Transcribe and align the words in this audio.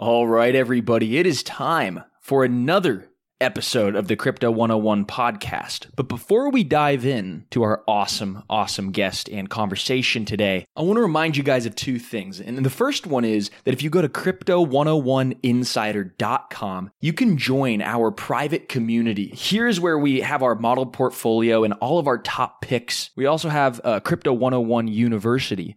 All 0.00 0.26
right, 0.26 0.52
everybody, 0.54 1.18
it 1.18 1.26
is 1.26 1.42
time 1.42 2.02
for 2.22 2.42
another 2.42 3.10
episode 3.38 3.94
of 3.94 4.08
the 4.08 4.16
Crypto 4.16 4.50
101 4.50 5.04
podcast. 5.04 5.88
But 5.94 6.08
before 6.08 6.50
we 6.50 6.64
dive 6.64 7.04
in 7.04 7.44
to 7.50 7.62
our 7.62 7.82
awesome, 7.86 8.42
awesome 8.48 8.92
guest 8.92 9.28
and 9.28 9.50
conversation 9.50 10.24
today, 10.24 10.64
I 10.76 10.82
want 10.82 10.96
to 10.96 11.02
remind 11.02 11.36
you 11.36 11.42
guys 11.42 11.66
of 11.66 11.74
two 11.74 11.98
things. 11.98 12.40
And 12.40 12.64
the 12.64 12.70
first 12.70 13.06
one 13.06 13.26
is 13.26 13.50
that 13.64 13.74
if 13.74 13.82
you 13.82 13.90
go 13.90 14.00
to 14.00 14.08
crypto101insider.com, 14.08 16.90
you 17.00 17.12
can 17.12 17.36
join 17.36 17.82
our 17.82 18.10
private 18.10 18.68
community. 18.68 19.32
Here's 19.34 19.80
where 19.80 19.98
we 19.98 20.20
have 20.20 20.42
our 20.42 20.54
model 20.54 20.86
portfolio 20.86 21.64
and 21.64 21.74
all 21.74 21.98
of 21.98 22.06
our 22.06 22.18
top 22.18 22.62
picks. 22.62 23.10
We 23.16 23.26
also 23.26 23.50
have 23.50 23.82
uh, 23.84 24.00
Crypto 24.00 24.32
101 24.32 24.88
University, 24.88 25.76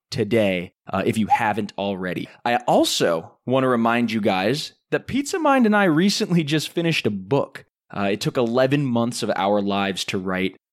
today 0.11 0.73
uh, 0.91 1.03
if 1.05 1.17
you 1.17 1.27
haven't 1.27 1.73
already. 1.77 2.27
I 2.45 2.57
also 2.67 3.37
want 3.45 3.63
to 3.63 3.67
remind 3.67 4.11
you 4.11 4.21
guys 4.21 4.73
that 4.91 5.07
Pizza 5.07 5.39
Mind 5.39 5.65
and 5.65 5.75
I 5.75 5.85
recently 5.85 6.43
just 6.43 6.69
finished 6.69 7.07
a 7.07 7.11
book. 7.11 7.65
Uh, 7.95 8.09
it 8.11 8.21
took 8.21 8.37
11 8.37 8.85
months 8.85 9.23
of 9.23 9.31
our 9.35 9.61
lives 9.61 10.05
to 10.05 10.17
write, 10.17 10.55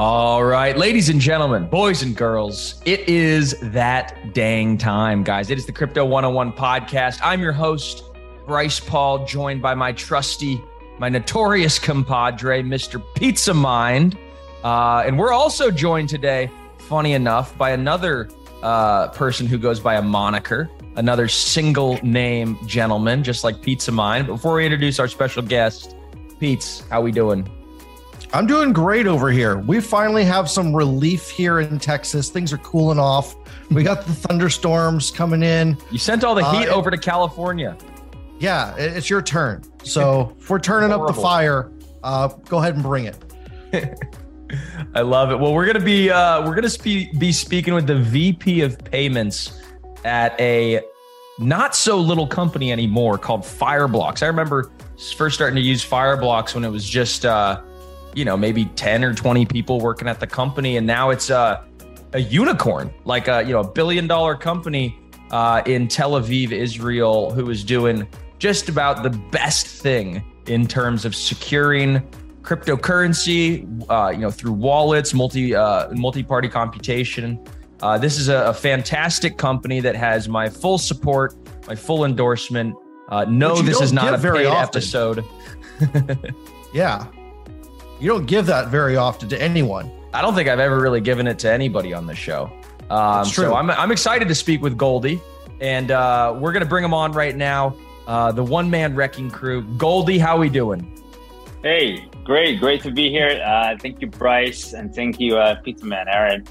All 0.00 0.42
right, 0.42 0.78
ladies 0.78 1.10
and 1.10 1.20
gentlemen, 1.20 1.66
boys 1.66 2.02
and 2.02 2.16
girls, 2.16 2.80
it 2.86 3.06
is 3.06 3.54
that 3.60 4.32
dang 4.32 4.78
time, 4.78 5.22
guys. 5.22 5.50
It 5.50 5.58
is 5.58 5.66
the 5.66 5.72
Crypto 5.72 6.06
101 6.06 6.54
podcast. 6.54 7.20
I'm 7.22 7.42
your 7.42 7.52
host, 7.52 8.04
Bryce 8.46 8.80
Paul, 8.80 9.26
joined 9.26 9.60
by 9.60 9.74
my 9.74 9.92
trusty, 9.92 10.58
my 10.98 11.10
notorious 11.10 11.78
compadre, 11.78 12.62
Mr. 12.62 13.04
Pizza 13.14 13.52
Mind. 13.52 14.16
Uh, 14.64 15.02
and 15.04 15.18
we're 15.18 15.34
also 15.34 15.70
joined 15.70 16.08
today, 16.08 16.50
funny 16.78 17.12
enough, 17.12 17.54
by 17.58 17.72
another 17.72 18.30
uh, 18.62 19.08
person 19.08 19.46
who 19.46 19.58
goes 19.58 19.80
by 19.80 19.96
a 19.96 20.02
moniker, 20.02 20.70
another 20.96 21.28
single 21.28 21.98
name 22.02 22.56
gentleman, 22.66 23.22
just 23.22 23.44
like 23.44 23.60
Pizza 23.60 23.92
Mind. 23.92 24.28
Before 24.28 24.54
we 24.54 24.64
introduce 24.64 24.98
our 24.98 25.08
special 25.08 25.42
guest, 25.42 25.94
Pete's, 26.38 26.88
how 26.88 27.02
we 27.02 27.12
doing? 27.12 27.46
I'm 28.32 28.46
doing 28.46 28.72
great 28.72 29.06
over 29.08 29.30
here. 29.30 29.58
We 29.58 29.80
finally 29.80 30.24
have 30.24 30.48
some 30.48 30.74
relief 30.74 31.30
here 31.30 31.60
in 31.60 31.80
Texas. 31.80 32.30
Things 32.30 32.52
are 32.52 32.58
cooling 32.58 32.98
off. 32.98 33.34
We 33.70 33.82
got 33.82 34.06
the 34.06 34.12
thunderstorms 34.12 35.10
coming 35.10 35.42
in. 35.42 35.76
You 35.90 35.98
sent 35.98 36.22
all 36.22 36.36
the 36.36 36.48
heat 36.52 36.68
uh, 36.68 36.74
over 36.74 36.90
to 36.92 36.98
California. 36.98 37.76
Yeah, 38.38 38.74
it's 38.76 39.10
your 39.10 39.20
turn. 39.20 39.64
So 39.82 40.36
if 40.38 40.48
we're 40.48 40.60
turning 40.60 40.92
up 40.92 41.06
the 41.08 41.12
fire, 41.12 41.72
uh, 42.04 42.28
go 42.28 42.58
ahead 42.58 42.74
and 42.74 42.82
bring 42.82 43.06
it. 43.06 43.16
I 44.94 45.00
love 45.02 45.32
it. 45.32 45.38
Well, 45.38 45.52
we're 45.52 45.66
gonna 45.66 45.84
be 45.84 46.10
uh, 46.10 46.46
we're 46.46 46.54
gonna 46.54 46.70
spe- 46.70 47.12
be 47.18 47.32
speaking 47.32 47.74
with 47.74 47.86
the 47.86 47.98
VP 47.98 48.62
of 48.62 48.78
payments 48.78 49.60
at 50.04 50.40
a 50.40 50.80
not 51.38 51.74
so 51.74 51.98
little 51.98 52.26
company 52.26 52.70
anymore 52.72 53.18
called 53.18 53.42
Fireblocks. 53.42 54.22
I 54.22 54.26
remember 54.26 54.70
first 55.16 55.34
starting 55.34 55.56
to 55.56 55.62
use 55.62 55.84
Fireblocks 55.84 56.54
when 56.54 56.64
it 56.64 56.70
was 56.70 56.88
just 56.88 57.24
uh, 57.24 57.62
you 58.14 58.24
know, 58.24 58.36
maybe 58.36 58.66
10 58.76 59.04
or 59.04 59.14
20 59.14 59.46
people 59.46 59.80
working 59.80 60.08
at 60.08 60.20
the 60.20 60.26
company. 60.26 60.76
And 60.76 60.86
now 60.86 61.10
it's 61.10 61.30
a, 61.30 61.64
a 62.12 62.20
unicorn, 62.20 62.92
like 63.04 63.28
a, 63.28 63.42
you 63.42 63.52
know, 63.52 63.60
a 63.60 63.68
billion 63.70 64.06
dollar 64.06 64.34
company 64.34 64.98
uh, 65.30 65.62
in 65.66 65.88
Tel 65.88 66.12
Aviv, 66.12 66.52
Israel, 66.52 67.30
who 67.30 67.50
is 67.50 67.64
doing 67.64 68.06
just 68.38 68.68
about 68.68 69.02
the 69.02 69.10
best 69.10 69.66
thing 69.66 70.24
in 70.46 70.66
terms 70.66 71.04
of 71.04 71.14
securing 71.14 72.02
cryptocurrency, 72.42 73.84
uh, 73.90 74.10
you 74.10 74.18
know, 74.18 74.30
through 74.30 74.52
wallets, 74.52 75.14
multi 75.14 75.54
uh, 75.54 75.92
multi-party 75.92 76.48
computation. 76.48 77.44
Uh, 77.80 77.96
this 77.96 78.18
is 78.18 78.28
a, 78.28 78.46
a, 78.46 78.52
fantastic 78.52 79.38
company 79.38 79.80
that 79.80 79.96
has 79.96 80.28
my 80.28 80.50
full 80.50 80.76
support, 80.76 81.34
my 81.66 81.74
full 81.74 82.04
endorsement. 82.04 82.74
Uh, 83.08 83.24
no, 83.24 83.62
this 83.62 83.80
is 83.80 83.92
not 83.92 84.12
a 84.12 84.18
paid 84.18 84.46
often. 84.46 84.68
episode. 84.68 85.24
yeah, 86.74 87.06
you 88.00 88.08
don't 88.08 88.26
give 88.26 88.46
that 88.46 88.68
very 88.68 88.96
often 88.96 89.28
to 89.28 89.40
anyone. 89.40 89.90
I 90.12 90.22
don't 90.22 90.34
think 90.34 90.48
I've 90.48 90.58
ever 90.58 90.80
really 90.80 91.00
given 91.00 91.26
it 91.26 91.38
to 91.40 91.52
anybody 91.52 91.92
on 91.92 92.06
this 92.06 92.18
show. 92.18 92.50
Um, 92.88 93.24
so 93.24 93.54
I'm, 93.54 93.70
I'm 93.70 93.92
excited 93.92 94.26
to 94.28 94.34
speak 94.34 94.62
with 94.62 94.76
Goldie, 94.76 95.20
and 95.60 95.90
uh, 95.90 96.36
we're 96.36 96.52
going 96.52 96.64
to 96.64 96.68
bring 96.68 96.84
him 96.84 96.94
on 96.94 97.12
right 97.12 97.36
now. 97.36 97.76
Uh, 98.06 98.32
the 98.32 98.42
one 98.42 98.68
man 98.68 98.96
wrecking 98.96 99.30
crew. 99.30 99.62
Goldie, 99.76 100.18
how 100.18 100.36
are 100.36 100.40
we 100.40 100.48
doing? 100.48 100.98
Hey, 101.62 102.08
great, 102.24 102.58
great 102.58 102.82
to 102.82 102.90
be 102.90 103.10
here. 103.10 103.40
Uh, 103.44 103.76
thank 103.78 104.00
you, 104.00 104.08
Bryce, 104.08 104.72
and 104.72 104.92
thank 104.92 105.20
you, 105.20 105.36
uh, 105.36 105.60
Pizza 105.60 105.84
Man 105.84 106.08
Aaron, 106.08 106.44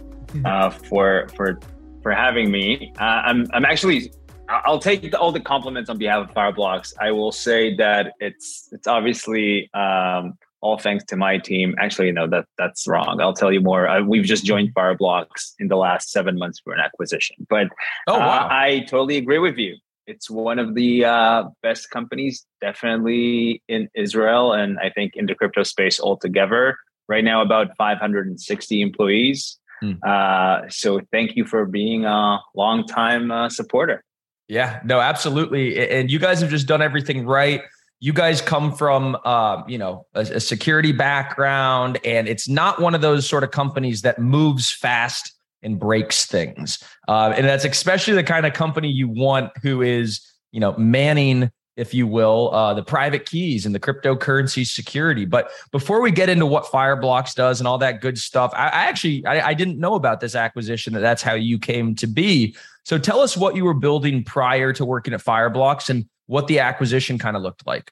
uh, 0.45 0.69
for 0.89 1.27
for 1.35 1.59
for 2.01 2.11
having 2.11 2.51
me. 2.51 2.93
Uh, 2.99 3.03
I'm 3.03 3.47
I'm 3.51 3.65
actually 3.65 4.13
I'll 4.47 4.79
take 4.79 5.13
all 5.19 5.31
the 5.31 5.39
compliments 5.39 5.89
on 5.89 5.97
behalf 5.97 6.29
of 6.29 6.33
Fireblocks. 6.33 6.93
I 6.99 7.11
will 7.11 7.31
say 7.31 7.75
that 7.75 8.13
it's 8.19 8.69
it's 8.71 8.87
obviously 8.87 9.69
um, 9.73 10.37
all 10.61 10.77
thanks 10.77 11.03
to 11.05 11.15
my 11.15 11.37
team. 11.37 11.75
Actually, 11.79 12.11
no, 12.11 12.27
that 12.27 12.45
that's 12.57 12.87
wrong. 12.87 13.19
I'll 13.21 13.33
tell 13.33 13.51
you 13.51 13.61
more. 13.61 13.87
Uh, 13.87 14.03
we've 14.03 14.25
just 14.25 14.45
joined 14.45 14.73
Fireblocks 14.73 15.53
in 15.59 15.67
the 15.67 15.77
last 15.77 16.11
seven 16.11 16.37
months 16.37 16.59
for 16.59 16.73
an 16.73 16.79
acquisition. 16.79 17.35
But 17.49 17.67
oh, 18.07 18.15
uh, 18.15 18.19
wow. 18.19 18.45
uh, 18.45 18.47
I 18.51 18.79
totally 18.87 19.17
agree 19.17 19.39
with 19.39 19.57
you. 19.57 19.77
It's 20.07 20.29
one 20.29 20.57
of 20.57 20.73
the 20.73 21.05
uh, 21.05 21.43
best 21.61 21.91
companies, 21.91 22.45
definitely 22.61 23.61
in 23.67 23.89
Israel, 23.95 24.53
and 24.53 24.79
I 24.79 24.89
think 24.89 25.15
in 25.15 25.27
the 25.27 25.35
crypto 25.35 25.63
space 25.63 25.99
altogether. 25.99 26.77
Right 27.07 27.23
now, 27.23 27.41
about 27.41 27.75
560 27.75 28.81
employees. 28.83 29.57
Mm. 29.81 30.71
so, 30.71 30.99
thank 31.11 31.35
you 31.35 31.45
for 31.45 31.65
being 31.65 32.05
a 32.05 32.39
long-time 32.53 33.31
uh, 33.31 33.49
supporter. 33.49 34.03
Yeah, 34.47 34.79
no, 34.83 34.99
absolutely. 34.99 35.79
And 35.89 36.11
you 36.11 36.19
guys 36.19 36.41
have 36.41 36.49
just 36.49 36.67
done 36.67 36.81
everything 36.81 37.25
right 37.25 37.61
you 37.99 38.13
guys 38.13 38.41
come 38.41 38.73
from 38.73 39.17
uh, 39.25 39.63
you 39.67 39.77
know 39.77 40.05
a, 40.13 40.21
a, 40.21 40.39
security 40.39 40.91
background 40.91 41.99
and 42.05 42.27
it's 42.27 42.47
not 42.47 42.81
one 42.81 42.95
of 42.95 43.01
those 43.01 43.27
sort 43.27 43.43
of 43.43 43.51
companies 43.51 44.01
that 44.01 44.19
moves 44.19 44.71
fast 44.71 45.33
and 45.61 45.79
breaks 45.79 46.25
things. 46.25 46.81
Uh, 47.07 47.33
and 47.35 47.45
that's 47.45 47.65
especially 47.65 48.13
the 48.13 48.23
kind 48.23 48.45
of 48.45 48.53
company 48.53 48.89
you 48.89 49.09
want 49.09 49.51
who 49.61 49.81
is 49.81 50.21
you 50.51 50.59
know 50.59 50.75
manning 50.77 51.51
if 51.75 51.93
you 51.93 52.05
will 52.05 52.53
uh, 52.53 52.73
the 52.73 52.83
private 52.83 53.25
keys 53.25 53.65
and 53.65 53.73
the 53.73 53.79
cryptocurrency 53.79 54.65
security. 54.65 55.25
But 55.25 55.51
before 55.71 56.01
we 56.01 56.11
get 56.11 56.29
into 56.29 56.45
what 56.45 56.65
fireblocks 56.65 57.33
does 57.35 57.59
and 57.59 57.67
all 57.67 57.77
that 57.77 58.01
good 58.01 58.17
stuff 58.17 58.51
i, 58.53 58.67
I 58.67 58.85
actually 58.85 59.25
I, 59.25 59.49
I 59.49 59.53
didn't 59.53 59.79
know 59.79 59.95
about 59.95 60.21
this 60.21 60.35
acquisition 60.35 60.93
that 60.93 61.01
that's 61.01 61.21
how 61.21 61.33
you 61.33 61.59
came 61.59 61.95
to 61.95 62.07
be. 62.07 62.55
So 62.85 62.97
tell 62.97 63.19
us 63.19 63.35
what 63.35 63.55
you 63.55 63.65
were 63.65 63.73
building 63.73 64.23
prior 64.23 64.71
to 64.73 64.85
working 64.85 65.13
at 65.13 65.21
fireblocks 65.21 65.89
and 65.89 66.05
what 66.29 66.45
the 66.45 66.59
acquisition 66.59 67.17
kind 67.17 67.35
of 67.35 67.41
looked 67.41 67.65
like. 67.65 67.91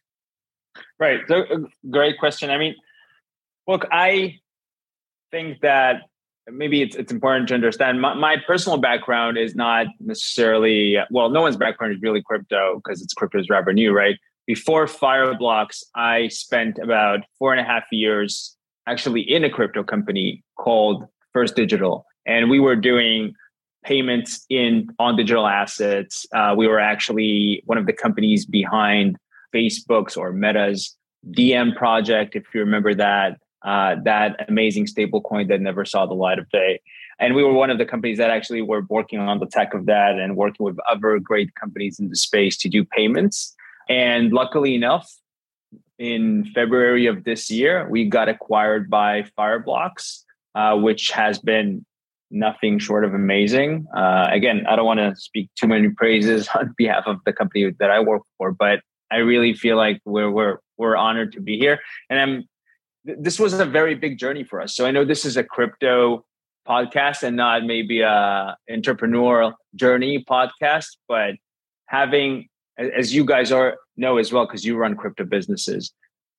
Right. 1.00 1.22
So, 1.28 1.42
uh, 1.42 1.58
great 1.90 2.20
question. 2.20 2.52
I 2.52 2.60
mean, 2.60 2.76
look, 3.66 3.88
I 3.92 4.38
think 5.32 5.62
that 5.62 6.04
maybe 6.48 6.84
it's 6.84 6.96
it's 6.96 7.12
important 7.12 7.48
to 7.48 7.56
understand 7.56 8.00
my, 8.00 8.14
my 8.14 8.38
personal 8.46 8.78
background 8.78 9.40
is 9.40 9.56
not 9.56 9.88
necessarily 10.00 10.98
well 11.10 11.30
no 11.30 11.42
one's 11.42 11.58
background 11.58 11.94
is 11.94 12.02
really 12.02 12.22
crypto 12.22 12.76
because 12.76 13.02
it's 13.02 13.14
crypto's 13.14 13.50
rather 13.50 13.74
new 13.74 13.92
right 13.92 14.16
before 14.46 14.86
fireblocks 14.86 15.84
i 15.96 16.30
spent 16.30 16.80
about 16.80 17.20
four 17.38 17.52
and 17.52 17.60
a 17.60 17.66
half 17.66 17.84
years 17.92 18.56
actually 18.88 19.20
in 19.20 19.44
a 19.44 19.50
crypto 19.50 19.84
company 19.84 20.42
called 20.56 21.04
first 21.34 21.54
digital 21.54 22.06
and 22.26 22.50
we 22.50 22.62
were 22.62 22.78
doing 22.78 23.34
payments 23.84 24.46
in 24.50 24.88
on 25.00 25.16
digital 25.16 25.48
assets 25.48 26.26
uh, 26.34 26.54
we 26.58 26.68
were 26.68 26.80
actually 26.80 27.62
one 27.66 27.78
of 27.78 27.86
the 27.86 27.94
companies 27.94 28.46
behind 28.46 29.18
facebook's 29.54 30.18
or 30.18 30.32
meta's 30.32 30.96
Diem 31.32 31.74
project 31.74 32.36
if 32.36 32.44
you 32.54 32.62
remember 32.62 32.94
that 32.96 33.38
uh, 33.66 33.96
that 34.04 34.46
amazing 34.48 34.86
stablecoin 34.86 35.48
that 35.50 35.62
never 35.62 35.84
saw 35.84 36.06
the 36.06 36.14
light 36.14 36.40
of 36.40 36.50
day. 36.50 36.80
And 37.20 37.36
we 37.36 37.44
were 37.44 37.54
one 37.54 37.70
of 37.70 37.78
the 37.78 37.86
companies 37.86 38.18
that 38.20 38.30
actually 38.30 38.62
were 38.62 38.84
working 38.88 39.20
on 39.20 39.40
the 39.40 39.48
tech 39.48 39.74
of 39.74 39.88
that 39.88 40.20
and 40.20 40.38
working 40.38 40.64
with 40.64 40.78
other 40.90 41.20
great 41.20 41.54
companies 41.56 42.00
in 42.00 42.10
the 42.10 42.16
space 42.16 42.56
to 42.58 42.70
do 42.70 42.86
payments. 42.86 43.56
And 43.90 44.32
luckily 44.32 44.76
enough, 44.76 45.12
in 45.98 46.46
February 46.54 47.08
of 47.08 47.24
this 47.24 47.50
year, 47.50 47.90
we 47.90 48.06
got 48.06 48.30
acquired 48.30 48.90
by 48.90 49.24
Fireblocks, 49.38 50.24
uh, 50.54 50.78
which 50.78 51.10
has 51.10 51.40
been 51.40 51.86
nothing 52.30 52.80
short 52.80 53.06
of 53.06 53.14
amazing. 53.14 53.86
Uh, 53.96 54.28
again, 54.30 54.66
I 54.68 54.76
don't 54.76 54.86
want 54.86 55.00
to 55.00 55.16
speak 55.16 55.50
too 55.56 55.68
many 55.68 55.90
praises 55.90 56.48
on 56.56 56.74
behalf 56.78 57.04
of 57.06 57.18
the 57.26 57.34
company 57.34 57.74
that 57.80 57.92
I 57.92 58.00
work 58.00 58.24
for, 58.38 58.52
but 58.52 58.82
I 59.12 59.18
really 59.18 59.54
feel 59.54 59.78
like 59.78 60.02
we're 60.06 60.30
we're 60.30 60.58
we're 60.78 60.96
honored 60.96 61.32
to 61.34 61.42
be 61.42 61.58
here, 61.58 61.80
and 62.10 62.20
I'm 62.20 62.44
this 63.04 63.40
was 63.40 63.54
a 63.54 63.66
very 63.66 63.96
big 63.96 64.18
journey 64.18 64.44
for 64.44 64.62
us. 64.62 64.76
So 64.76 64.86
I 64.86 64.92
know 64.92 65.06
this 65.06 65.26
is 65.26 65.38
a 65.38 65.44
crypto 65.44 66.26
podcast 66.68 67.24
and 67.24 67.38
not 67.38 67.64
maybe 67.64 68.02
a 68.02 68.58
entrepreneurial 68.70 69.54
journey 69.76 70.24
podcast, 70.30 70.98
but 71.08 71.36
having, 71.86 72.50
as 72.78 73.16
you 73.16 73.24
guys 73.24 73.52
are 73.52 73.78
know 73.96 74.18
as 74.18 74.34
well, 74.34 74.46
because 74.46 74.66
you 74.66 74.76
run 74.76 74.96
crypto 74.96 75.24
businesses, 75.24 75.94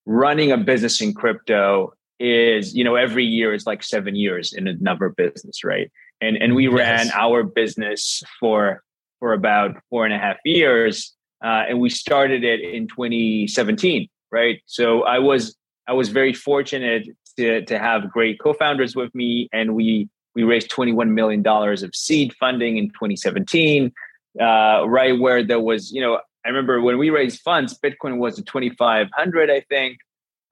running 0.04 0.52
a 0.52 0.58
business 0.58 1.00
in 1.00 1.14
crypto 1.14 1.94
is, 2.18 2.74
you 2.74 2.84
know, 2.84 2.96
every 2.96 3.24
year 3.24 3.54
is 3.54 3.66
like 3.66 3.82
seven 3.82 4.16
years 4.16 4.52
in 4.52 4.66
another 4.66 5.10
business, 5.10 5.64
right? 5.64 5.90
And 6.20 6.36
and 6.36 6.54
we 6.54 6.66
ran 6.68 7.06
yes. 7.06 7.14
our 7.14 7.42
business 7.42 8.22
for 8.40 8.82
for 9.20 9.32
about 9.32 9.76
four 9.90 10.04
and 10.04 10.14
a 10.14 10.18
half 10.18 10.36
years, 10.44 11.14
uh, 11.44 11.64
and 11.68 11.80
we 11.80 11.90
started 11.90 12.44
it 12.44 12.60
in 12.60 12.88
2017, 12.88 14.08
right? 14.30 14.60
So 14.66 15.02
I 15.02 15.18
was 15.18 15.56
I 15.86 15.92
was 15.92 16.08
very 16.08 16.32
fortunate 16.32 17.08
to, 17.36 17.64
to 17.64 17.78
have 17.78 18.10
great 18.10 18.38
co-founders 18.40 18.96
with 18.96 19.14
me, 19.14 19.48
and 19.52 19.74
we 19.74 20.08
we 20.34 20.42
raised 20.42 20.70
21 20.70 21.14
million 21.14 21.42
dollars 21.42 21.82
of 21.82 21.94
seed 21.94 22.34
funding 22.34 22.76
in 22.78 22.88
2017, 22.90 23.92
uh, 24.40 24.84
right 24.86 25.18
where 25.18 25.42
there 25.42 25.60
was, 25.60 25.90
you 25.90 26.00
know, 26.00 26.20
I 26.44 26.48
remember 26.48 26.80
when 26.80 26.96
we 26.96 27.10
raised 27.10 27.40
funds, 27.40 27.76
Bitcoin 27.78 28.18
was 28.18 28.38
at 28.38 28.46
2,500, 28.46 29.50
I 29.50 29.60
think, 29.62 29.98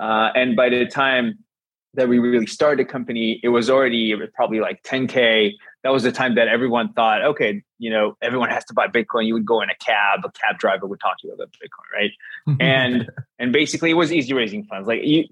uh, 0.01 0.31
and 0.35 0.57
by 0.57 0.71
the 0.71 0.87
time 0.87 1.39
that 1.97 2.09
we 2.09 2.19
really 2.19 2.47
started 2.47 2.87
the 2.87 2.91
company, 2.91 3.41
it 3.43 3.49
was 3.49 3.69
already 3.69 4.15
probably 4.35 4.61
like 4.61 4.83
10k. 4.83 5.53
That 5.83 5.93
was 5.93 6.03
the 6.03 6.13
time 6.13 6.35
that 6.37 6.49
everyone 6.49 6.93
thought, 6.93 7.23
okay, 7.23 7.63
you 7.79 7.91
know, 7.91 8.17
everyone 8.23 8.51
has 8.51 8.65
to 8.67 8.75
buy 8.75 8.89
Bitcoin. 8.89 9.27
You 9.27 9.35
would 9.35 9.47
go 9.47 9.61
in 9.63 9.71
a 9.71 9.75
cab, 9.77 10.21
a 10.25 10.31
cab 10.33 10.59
driver 10.59 10.87
would 10.87 11.01
talk 11.01 11.19
to 11.21 11.29
you 11.29 11.35
about 11.35 11.49
Bitcoin, 11.53 11.99
right? 11.99 12.57
and 12.61 13.11
and 13.39 13.53
basically, 13.53 13.91
it 13.91 13.95
was 13.95 14.13
easy 14.13 14.33
raising 14.33 14.65
funds. 14.65 14.87
Like 14.89 15.03
you, 15.05 15.25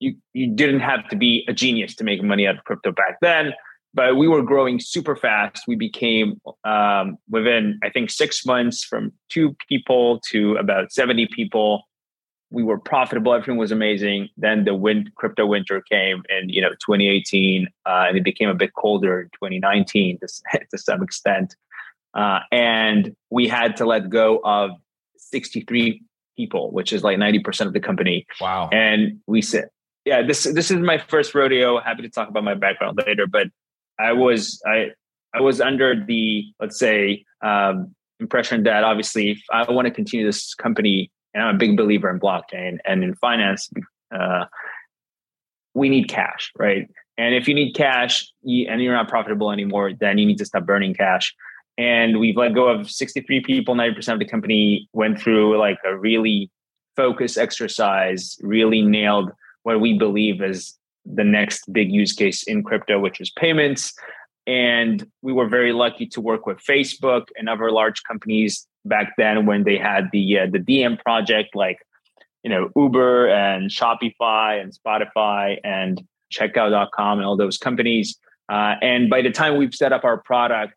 you 0.00 0.14
you 0.32 0.50
didn't 0.50 0.80
have 0.80 1.08
to 1.10 1.16
be 1.16 1.44
a 1.48 1.52
genius 1.52 1.94
to 1.96 2.04
make 2.04 2.22
money 2.22 2.46
out 2.46 2.56
of 2.56 2.64
crypto 2.64 2.92
back 2.92 3.18
then. 3.20 3.52
But 3.94 4.16
we 4.16 4.26
were 4.26 4.42
growing 4.42 4.80
super 4.80 5.14
fast. 5.14 5.64
We 5.68 5.76
became 5.76 6.40
um, 6.64 7.18
within, 7.28 7.78
I 7.82 7.90
think, 7.90 8.10
six 8.10 8.46
months 8.46 8.82
from 8.82 9.12
two 9.28 9.54
people 9.68 10.20
to 10.30 10.56
about 10.56 10.92
70 10.92 11.28
people 11.34 11.82
we 12.52 12.62
were 12.62 12.78
profitable. 12.78 13.32
Everything 13.32 13.56
was 13.56 13.72
amazing. 13.72 14.28
Then 14.36 14.64
the 14.64 14.74
wind 14.74 15.14
crypto 15.14 15.46
winter 15.46 15.80
came 15.80 16.22
in, 16.28 16.50
you 16.50 16.60
know, 16.60 16.70
2018, 16.70 17.66
uh, 17.86 18.04
and 18.08 18.16
it 18.16 18.24
became 18.24 18.48
a 18.48 18.54
bit 18.54 18.74
colder 18.74 19.22
in 19.22 19.28
2019 19.30 20.18
to, 20.18 20.28
to 20.70 20.78
some 20.78 21.02
extent. 21.02 21.56
Uh, 22.14 22.40
and 22.52 23.16
we 23.30 23.48
had 23.48 23.76
to 23.78 23.86
let 23.86 24.10
go 24.10 24.40
of 24.44 24.72
63 25.16 26.02
people, 26.36 26.70
which 26.72 26.92
is 26.92 27.02
like 27.02 27.16
90% 27.18 27.66
of 27.66 27.72
the 27.72 27.80
company. 27.80 28.26
Wow. 28.40 28.68
And 28.70 29.20
we 29.26 29.40
said, 29.40 29.68
yeah, 30.04 30.22
this 30.22 30.42
this 30.42 30.70
is 30.70 30.78
my 30.78 30.98
first 30.98 31.32
rodeo. 31.34 31.80
Happy 31.80 32.02
to 32.02 32.08
talk 32.08 32.28
about 32.28 32.42
my 32.42 32.54
background 32.54 32.98
later, 33.06 33.28
but 33.28 33.46
I 34.00 34.12
was 34.12 34.60
I 34.66 34.90
I 35.32 35.40
was 35.40 35.60
under 35.60 35.94
the 35.94 36.44
let's 36.58 36.76
say 36.76 37.24
um, 37.40 37.94
impression 38.18 38.64
that 38.64 38.82
obviously 38.82 39.30
if 39.30 39.42
I 39.52 39.70
want 39.70 39.86
to 39.86 39.92
continue 39.92 40.26
this 40.26 40.54
company 40.54 41.12
and 41.34 41.42
I'm 41.42 41.54
a 41.54 41.58
big 41.58 41.76
believer 41.76 42.10
in 42.10 42.20
blockchain 42.20 42.78
and 42.84 43.02
in 43.02 43.14
finance. 43.16 43.70
Uh, 44.14 44.44
we 45.74 45.88
need 45.88 46.08
cash, 46.08 46.52
right? 46.58 46.88
And 47.18 47.34
if 47.34 47.48
you 47.48 47.54
need 47.54 47.72
cash 47.72 48.30
and 48.44 48.82
you're 48.82 48.94
not 48.94 49.08
profitable 49.08 49.50
anymore, 49.50 49.92
then 49.98 50.18
you 50.18 50.26
need 50.26 50.38
to 50.38 50.44
stop 50.44 50.66
burning 50.66 50.94
cash. 50.94 51.34
And 51.78 52.20
we've 52.20 52.36
let 52.36 52.54
go 52.54 52.68
of 52.68 52.90
63 52.90 53.40
people, 53.40 53.74
90% 53.74 54.12
of 54.12 54.18
the 54.18 54.26
company 54.26 54.88
went 54.92 55.18
through 55.18 55.58
like 55.58 55.78
a 55.84 55.96
really 55.96 56.50
focused 56.96 57.38
exercise, 57.38 58.36
really 58.42 58.82
nailed 58.82 59.30
what 59.62 59.80
we 59.80 59.96
believe 59.98 60.42
is 60.42 60.76
the 61.04 61.24
next 61.24 61.72
big 61.72 61.90
use 61.90 62.12
case 62.12 62.42
in 62.44 62.62
crypto, 62.62 62.98
which 63.00 63.20
is 63.20 63.30
payments. 63.30 63.94
And 64.46 65.06
we 65.22 65.32
were 65.32 65.48
very 65.48 65.72
lucky 65.72 66.06
to 66.08 66.20
work 66.20 66.46
with 66.46 66.58
Facebook 66.58 67.26
and 67.36 67.48
other 67.48 67.70
large 67.70 68.02
companies 68.02 68.66
back 68.84 69.14
then 69.16 69.46
when 69.46 69.64
they 69.64 69.78
had 69.78 70.10
the 70.12 70.40
uh, 70.40 70.46
the 70.50 70.58
Diem 70.58 70.96
project, 70.96 71.54
like 71.54 71.78
you 72.42 72.50
know 72.50 72.70
Uber 72.76 73.28
and 73.28 73.70
Shopify 73.70 74.60
and 74.60 74.72
Spotify 74.72 75.58
and 75.62 76.02
Checkout.com 76.32 77.18
and 77.18 77.26
all 77.26 77.36
those 77.36 77.58
companies. 77.58 78.18
Uh, 78.48 78.74
and 78.82 79.08
by 79.08 79.22
the 79.22 79.30
time 79.30 79.56
we've 79.56 79.74
set 79.74 79.92
up 79.92 80.04
our 80.04 80.18
product, 80.18 80.74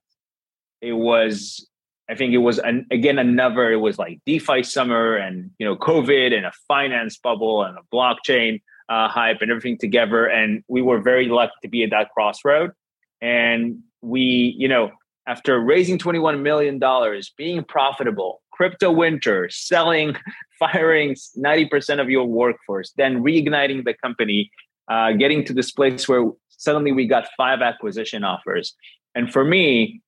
it 0.81 0.94
was 0.94 1.67
I 2.09 2.15
think 2.15 2.33
it 2.33 2.39
was 2.39 2.59
an, 2.59 2.85
again 2.91 3.17
another. 3.17 3.71
It 3.71 3.77
was 3.77 3.97
like 3.97 4.19
DeFi 4.25 4.63
summer 4.63 5.15
and 5.15 5.51
you 5.57 5.65
know 5.65 5.75
COVID 5.75 6.35
and 6.35 6.45
a 6.45 6.51
finance 6.67 7.17
bubble 7.17 7.63
and 7.63 7.77
a 7.77 7.81
blockchain 7.94 8.62
uh, 8.89 9.07
hype 9.07 9.41
and 9.41 9.50
everything 9.50 9.77
together. 9.77 10.27
And 10.27 10.63
we 10.67 10.81
were 10.81 11.01
very 11.01 11.27
lucky 11.27 11.53
to 11.63 11.67
be 11.67 11.83
at 11.83 11.89
that 11.89 12.09
crossroad. 12.12 12.71
And 13.21 13.79
we, 14.01 14.55
you 14.57 14.67
know, 14.67 14.91
after 15.27 15.60
raising 15.60 15.98
$21 15.98 16.41
million, 16.41 16.79
being 17.38 17.63
profitable, 17.63 18.41
crypto 18.51 18.91
winter, 18.91 19.50
selling, 19.50 20.15
firing 20.60 21.15
90% 21.38 22.00
of 22.00 22.10
your 22.10 22.25
workforce, 22.25 22.91
then 22.98 23.24
reigniting 23.24 23.84
the 23.84 23.93
company, 23.93 24.51
uh, 24.89 25.13
getting 25.13 25.43
to 25.45 25.53
this 25.53 25.72
place 25.72 26.07
where 26.07 26.29
suddenly 26.50 26.91
we 26.91 27.07
got 27.07 27.27
five 27.36 27.62
acquisition 27.62 28.24
offers. 28.24 28.75
And 29.15 29.31
for 29.31 29.43
me, 29.43 30.01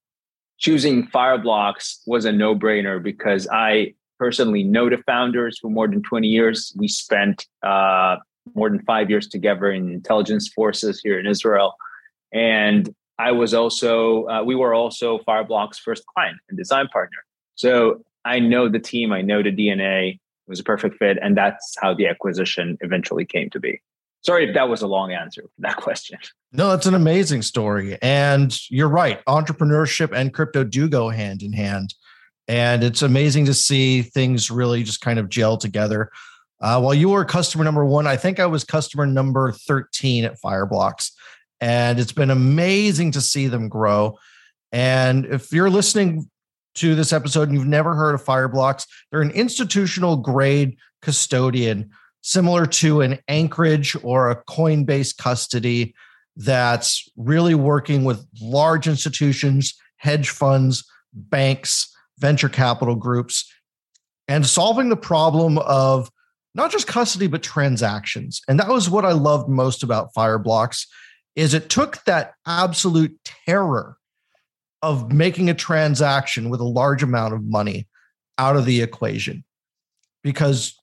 choosing 0.59 1.07
Fireblocks 1.07 1.99
was 2.05 2.25
a 2.25 2.31
no 2.31 2.55
brainer 2.55 3.01
because 3.01 3.47
I 3.51 3.93
personally 4.19 4.63
know 4.63 4.89
the 4.89 4.97
founders 5.05 5.59
for 5.59 5.69
more 5.69 5.87
than 5.87 6.01
20 6.01 6.27
years. 6.27 6.73
We 6.75 6.87
spent 6.87 7.45
uh, 7.63 8.17
more 8.55 8.69
than 8.69 8.81
five 8.83 9.09
years 9.09 9.27
together 9.27 9.71
in 9.71 9.91
intelligence 9.91 10.47
forces 10.47 10.99
here 11.03 11.19
in 11.19 11.27
Israel. 11.27 11.75
And 12.33 12.93
I 13.19 13.31
was 13.31 13.53
also, 13.53 14.25
uh, 14.27 14.43
we 14.43 14.55
were 14.55 14.73
also 14.73 15.19
Fireblocks' 15.19 15.79
first 15.79 16.05
client 16.05 16.37
and 16.49 16.57
design 16.57 16.87
partner. 16.87 17.17
So 17.55 18.03
I 18.25 18.39
know 18.39 18.69
the 18.69 18.79
team, 18.79 19.11
I 19.11 19.21
know 19.21 19.41
the 19.41 19.51
DNA, 19.51 20.13
it 20.13 20.19
was 20.47 20.59
a 20.59 20.63
perfect 20.63 20.97
fit. 20.97 21.17
And 21.21 21.35
that's 21.35 21.75
how 21.81 21.93
the 21.93 22.07
acquisition 22.07 22.77
eventually 22.81 23.25
came 23.25 23.49
to 23.51 23.59
be. 23.59 23.81
Sorry 24.21 24.47
if 24.47 24.53
that 24.55 24.69
was 24.69 24.81
a 24.81 24.87
long 24.87 25.13
answer 25.13 25.43
for 25.43 25.61
that 25.61 25.77
question. 25.77 26.19
No, 26.51 26.73
it's 26.73 26.85
an 26.85 26.93
amazing 26.93 27.41
story. 27.41 27.97
And 28.01 28.57
you're 28.69 28.89
right. 28.89 29.23
Entrepreneurship 29.25 30.15
and 30.15 30.33
crypto 30.33 30.63
do 30.63 30.87
go 30.87 31.09
hand 31.09 31.41
in 31.41 31.53
hand. 31.53 31.93
And 32.47 32.83
it's 32.83 33.01
amazing 33.01 33.45
to 33.45 33.53
see 33.53 34.03
things 34.03 34.49
really 34.49 34.83
just 34.83 35.01
kind 35.01 35.19
of 35.19 35.29
gel 35.29 35.57
together. 35.57 36.11
Uh, 36.61 36.79
while 36.79 36.93
you 36.93 37.09
were 37.09 37.25
customer 37.25 37.63
number 37.63 37.85
one, 37.85 38.07
I 38.07 38.15
think 38.15 38.39
I 38.39 38.45
was 38.45 38.63
customer 38.63 39.05
number 39.05 39.51
13 39.51 40.23
at 40.23 40.39
Fireblocks 40.39 41.11
and 41.61 41.99
it's 41.99 42.11
been 42.11 42.31
amazing 42.31 43.11
to 43.11 43.21
see 43.21 43.47
them 43.47 43.69
grow. 43.69 44.17
And 44.71 45.25
if 45.25 45.51
you're 45.51 45.69
listening 45.69 46.29
to 46.75 46.95
this 46.95 47.11
episode 47.11 47.49
and 47.49 47.57
you've 47.57 47.67
never 47.67 47.95
heard 47.95 48.13
of 48.13 48.23
Fireblocks, 48.23 48.85
they're 49.11 49.21
an 49.21 49.31
institutional 49.31 50.17
grade 50.17 50.77
custodian 51.01 51.89
similar 52.21 52.65
to 52.65 53.01
an 53.01 53.19
Anchorage 53.27 53.95
or 54.03 54.29
a 54.29 54.43
Coinbase 54.45 55.15
custody 55.17 55.95
that's 56.35 57.09
really 57.15 57.55
working 57.55 58.03
with 58.03 58.25
large 58.41 58.87
institutions, 58.87 59.73
hedge 59.95 60.29
funds, 60.29 60.83
banks, 61.13 61.91
venture 62.19 62.49
capital 62.49 62.95
groups, 62.95 63.51
and 64.27 64.45
solving 64.45 64.89
the 64.89 64.97
problem 64.97 65.57
of 65.59 66.11
not 66.53 66.71
just 66.71 66.87
custody, 66.87 67.27
but 67.27 67.43
transactions. 67.43 68.41
And 68.47 68.59
that 68.59 68.67
was 68.67 68.89
what 68.89 69.05
I 69.05 69.13
loved 69.13 69.47
most 69.47 69.83
about 69.83 70.13
Fireblocks 70.13 70.85
is 71.37 71.53
it 71.53 71.69
took 71.69 72.03
that 72.03 72.33
absolute 72.45 73.17
terror 73.45 73.95
of 74.81 75.13
making 75.13 75.49
a 75.49 75.53
transaction 75.53 76.49
with 76.49 76.59
a 76.59 76.65
large 76.65 77.03
amount 77.03 77.33
of 77.33 77.43
money 77.43 77.87
out 78.37 78.55
of 78.55 78.65
the 78.65 78.81
equation. 78.81 79.43
Because 80.23 80.75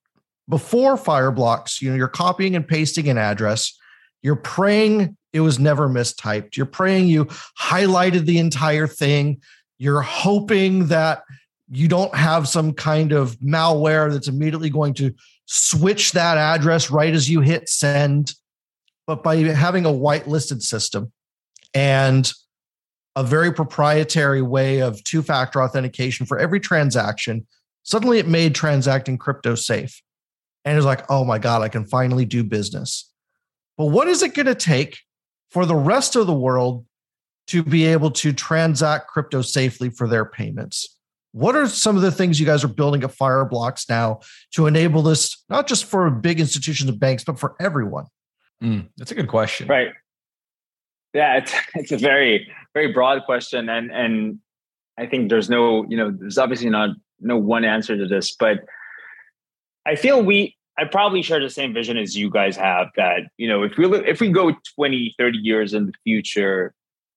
before 0.49 0.97
Fireblocks, 0.97 1.83
you 1.83 1.91
know, 1.91 1.97
you're 1.97 2.09
copying 2.09 2.57
and 2.57 2.67
pasting 2.67 3.09
an 3.09 3.19
address, 3.19 3.77
you're 4.23 4.37
praying 4.37 5.17
it 5.33 5.41
was 5.41 5.59
never 5.59 5.89
mistyped. 5.89 6.57
You're 6.57 6.67
praying 6.67 7.09
you 7.09 7.25
highlighted 7.61 8.25
the 8.25 8.39
entire 8.39 8.87
thing. 8.87 9.41
You're 9.79 10.01
hoping 10.01 10.87
that 10.87 11.25
you 11.69 11.89
don't 11.89 12.15
have 12.15 12.47
some 12.47 12.73
kind 12.73 13.11
of 13.11 13.37
malware 13.41 14.13
that's 14.13 14.29
immediately 14.29 14.71
going 14.71 14.95
to 14.95 15.13
switch 15.47 16.13
that 16.13 16.39
address 16.39 16.89
right 16.89 17.13
as 17.13 17.29
you 17.29 17.41
hit 17.41 17.69
send. 17.69 18.33
But 19.07 19.23
by 19.23 19.37
having 19.37 19.85
a 19.85 19.91
whitelisted 19.91 20.63
system 20.63 21.13
and 21.75 22.31
a 23.17 23.23
very 23.23 23.53
proprietary 23.53 24.43
way 24.43 24.81
of 24.81 25.03
two 25.05 25.23
factor 25.23 25.63
authentication 25.63 26.27
for 26.27 26.39
every 26.39 26.61
transaction, 26.61 27.47
suddenly 27.83 28.19
it 28.19 28.27
made 28.27 28.55
transacting 28.55 29.19
crypto 29.19 29.55
safe. 29.55 30.03
And 30.65 30.77
it's 30.77 30.87
like, 30.87 31.09
oh 31.11 31.25
my 31.25 31.39
God, 31.39 31.63
I 31.63 31.69
can 31.69 31.85
finally 31.85 32.25
do 32.25 32.43
business. 32.43 33.11
But 33.77 33.87
what 33.87 34.09
is 34.09 34.23
it 34.23 34.35
going 34.35 34.47
to 34.47 34.55
take 34.55 35.01
for 35.51 35.67
the 35.67 35.75
rest 35.75 36.17
of 36.17 36.27
the 36.27 36.35
world 36.35 36.87
to 37.49 37.63
be 37.63 37.85
able 37.85 38.11
to 38.11 38.33
transact 38.33 39.09
crypto 39.09 39.43
safely 39.43 39.91
for 39.91 40.09
their 40.09 40.25
payments? 40.25 40.97
What 41.33 41.57
are 41.57 41.67
some 41.67 41.97
of 41.97 42.03
the 42.03 42.13
things 42.13 42.39
you 42.39 42.47
guys 42.47 42.65
are 42.65 42.69
building 42.69 43.03
at 43.03 43.11
Fireblocks 43.11 43.89
now 43.89 44.21
to 44.53 44.67
enable 44.67 45.03
this, 45.03 45.45
not 45.49 45.67
just 45.67 45.85
for 45.85 46.09
big 46.09 46.41
institutions 46.41 46.89
and 46.89 46.99
banks, 46.99 47.25
but 47.25 47.39
for 47.39 47.57
everyone? 47.61 48.07
Mm, 48.63 48.89
that's 48.97 49.11
a 49.11 49.15
good 49.15 49.29
question. 49.29 49.69
Right. 49.69 49.93
Yeah, 51.13 51.39
it's, 51.39 51.53
it's 51.75 51.93
a 51.93 51.99
very, 51.99 52.51
very 52.75 52.93
broad 52.93 53.25
question. 53.25 53.69
And, 53.69 53.91
and 53.91 54.39
I 54.99 55.07
think 55.07 55.31
there's 55.31 55.51
no, 55.51 55.85
you 55.89 55.97
know, 55.97 56.11
there's 56.11 56.39
obviously 56.39 56.71
not 56.71 56.91
no 57.21 57.37
one 57.37 57.65
answer 57.65 57.97
to 57.97 58.07
this, 58.07 58.35
but 58.35 58.65
I 59.87 59.97
feel 59.97 60.23
we 60.23 60.57
I 60.77 60.85
probably 60.85 61.23
share 61.23 61.41
the 61.41 61.51
same 61.51 61.73
vision 61.73 61.97
as 61.97 62.17
you 62.17 62.31
guys 62.31 62.57
have 62.57 62.89
that, 62.97 63.23
you 63.37 63.47
know, 63.47 63.63
if 63.63 63.77
we 63.77 63.87
look, 63.87 64.05
if 64.07 64.21
we 64.21 64.31
go 64.31 64.53
20, 64.75 65.15
30 65.17 65.39
years 65.39 65.73
in 65.73 65.87
the 65.87 65.93
future, 66.03 66.75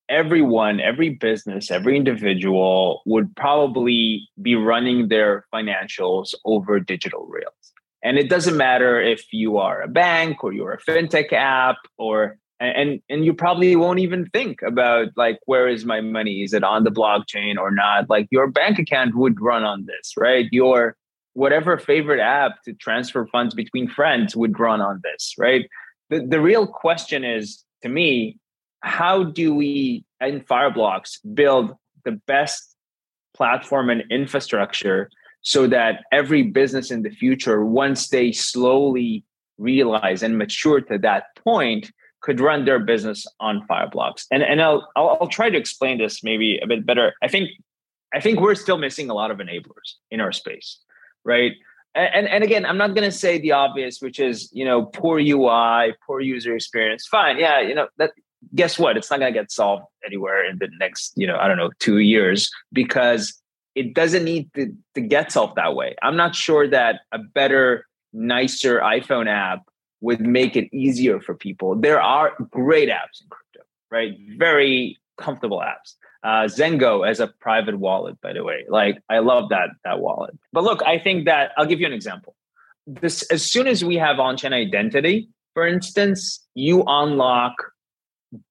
everyone, 0.10 0.80
every 0.80 1.10
business, 1.10 1.72
every 1.72 1.98
individual 1.98 3.02
would 3.06 3.36
probably 3.36 4.30
be 4.42 4.56
running 4.56 5.08
their 5.08 5.46
financials 5.54 6.36
over 6.46 6.80
digital 6.80 7.26
rails. 7.26 7.67
And 8.04 8.18
it 8.18 8.30
doesn't 8.30 8.58
matter 8.58 9.02
if 9.02 9.26
you 9.32 9.58
are 9.58 9.82
a 9.82 9.88
bank 9.88 10.44
or 10.44 10.54
you're 10.54 10.74
a 10.74 10.82
fintech 10.82 11.34
app 11.34 11.78
or 11.98 12.38
and 12.60 13.02
and 13.10 13.24
you 13.24 13.34
probably 13.34 13.76
won't 13.76 14.00
even 14.00 14.26
think 14.28 14.62
about 14.62 15.10
like 15.16 15.40
where 15.46 15.68
is 15.68 15.86
my 15.86 16.02
money? 16.02 16.44
Is 16.44 16.54
it 16.54 16.64
on 16.64 16.84
the 16.84 16.92
blockchain 16.92 17.58
or 17.58 17.72
not? 17.72 18.10
Like 18.10 18.28
your 18.32 18.48
bank 18.48 18.80
account 18.80 19.16
would 19.16 19.40
run 19.42 19.64
on 19.64 19.86
this 19.86 20.14
right? 20.18 20.48
Your 20.52 20.96
whatever 21.34 21.78
favorite 21.78 22.20
app 22.20 22.64
to 22.64 22.74
transfer 22.74 23.28
funds 23.28 23.54
between 23.54 23.88
friends 23.88 24.36
would 24.36 24.60
run 24.60 24.82
on 24.82 25.02
this, 25.04 25.36
right? 25.38 25.70
The, 26.10 26.26
the 26.26 26.42
real 26.42 26.66
question 26.66 27.24
is 27.24 27.64
to 27.84 27.90
me, 27.90 28.40
how 28.82 29.24
do 29.24 29.54
we 29.54 30.04
in 30.20 30.42
Fireblocks 30.42 31.20
build 31.34 31.76
the 32.06 32.14
best 32.14 32.76
platform 33.36 33.92
and 33.92 34.04
infrastructure 34.10 35.10
so 35.48 35.68
that 35.68 36.04
every 36.12 36.44
business 36.44 36.92
in 36.92 37.04
the 37.04 37.10
future, 37.10 37.64
once 37.64 38.10
they 38.10 38.32
slowly 38.32 39.24
realize 39.58 40.22
and 40.24 40.38
mature 40.38 40.82
to 40.82 40.98
that 40.98 41.24
point, 41.36 41.92
could 42.22 42.40
run 42.40 42.66
their 42.66 42.80
business 42.80 43.26
on 43.40 43.66
Fireblocks? 43.70 44.26
And 44.32 44.44
and 44.44 44.62
I'll, 44.62 44.88
I'll 44.96 45.18
I'll 45.22 45.28
try 45.28 45.50
to 45.50 45.58
explain 45.58 46.00
this 46.00 46.24
maybe 46.24 46.60
a 46.62 46.68
bit 46.68 46.86
better. 46.86 47.14
I 47.22 47.28
think 47.28 47.52
I 48.14 48.20
think 48.20 48.40
we're 48.40 48.56
still 48.56 48.78
missing 48.78 49.10
a 49.10 49.14
lot 49.14 49.32
of 49.32 49.38
enablers 49.38 49.96
in 50.12 50.20
our 50.20 50.32
space 50.32 50.80
right? 51.28 51.52
And, 51.94 52.28
and 52.28 52.44
again, 52.44 52.66
I'm 52.66 52.78
not 52.78 52.94
going 52.96 53.10
to 53.10 53.16
say 53.16 53.40
the 53.40 53.52
obvious, 53.52 54.02
which 54.02 54.20
is 54.20 54.50
you 54.54 54.66
know 54.66 54.86
poor 54.86 55.20
UI, 55.20 55.96
poor 56.06 56.22
user 56.22 56.56
experience. 56.56 57.06
Fine, 57.08 57.38
yeah, 57.38 57.60
you 57.60 57.76
know 57.76 57.88
that. 57.98 58.12
Guess 58.54 58.78
what? 58.78 58.98
It's 58.98 59.10
not 59.10 59.20
going 59.20 59.34
to 59.34 59.38
get 59.38 59.52
solved 59.52 59.84
anywhere 60.06 60.48
in 60.48 60.60
the 60.60 60.70
next 60.80 61.14
you 61.16 61.26
know 61.28 61.38
I 61.38 61.48
don't 61.48 61.58
know 61.58 61.72
two 61.80 61.98
years 61.98 62.52
because 62.72 63.34
it 63.78 63.94
doesn't 63.94 64.24
need 64.24 64.54
to, 64.56 64.76
to 64.96 65.02
get 65.02 65.32
solved 65.32 65.56
that 65.56 65.76
way. 65.76 65.96
I'm 66.02 66.16
not 66.16 66.36
sure 66.36 66.68
that 66.68 67.02
a 67.12 67.20
better, 67.20 67.86
nicer 68.14 68.80
iPhone 68.80 69.28
app 69.28 69.62
would 70.02 70.22
make 70.22 70.56
it 70.56 70.68
easier 70.74 71.20
for 71.20 71.36
people. 71.36 71.76
There 71.76 72.02
are 72.02 72.34
great 72.52 72.90
apps 72.90 73.22
in 73.22 73.28
crypto, 73.30 73.62
right? 73.92 74.18
Very 74.38 74.98
comfortable 75.18 75.60
apps 75.60 75.96
uh, 76.24 76.44
Zengo 76.46 77.08
as 77.08 77.20
a 77.20 77.28
private 77.28 77.80
wallet, 77.80 78.20
by 78.22 78.34
the 78.34 78.44
way. 78.44 78.66
Like 78.68 79.02
I 79.10 79.20
love 79.20 79.50
that 79.50 79.70
that 79.84 80.00
wallet. 80.00 80.38
But 80.52 80.64
look, 80.64 80.82
I 80.84 81.00
think 81.00 81.26
that 81.26 81.52
I'll 81.58 81.66
give 81.66 81.80
you 81.80 81.88
an 81.88 81.94
example. 81.94 82.36
This 82.86 83.24
as 83.24 83.44
soon 83.46 83.68
as 83.68 83.84
we 83.84 83.96
have 83.96 84.20
on-chain 84.20 84.54
identity, 84.54 85.30
for 85.54 85.68
instance, 85.68 86.46
you 86.54 86.84
unlock 86.88 87.54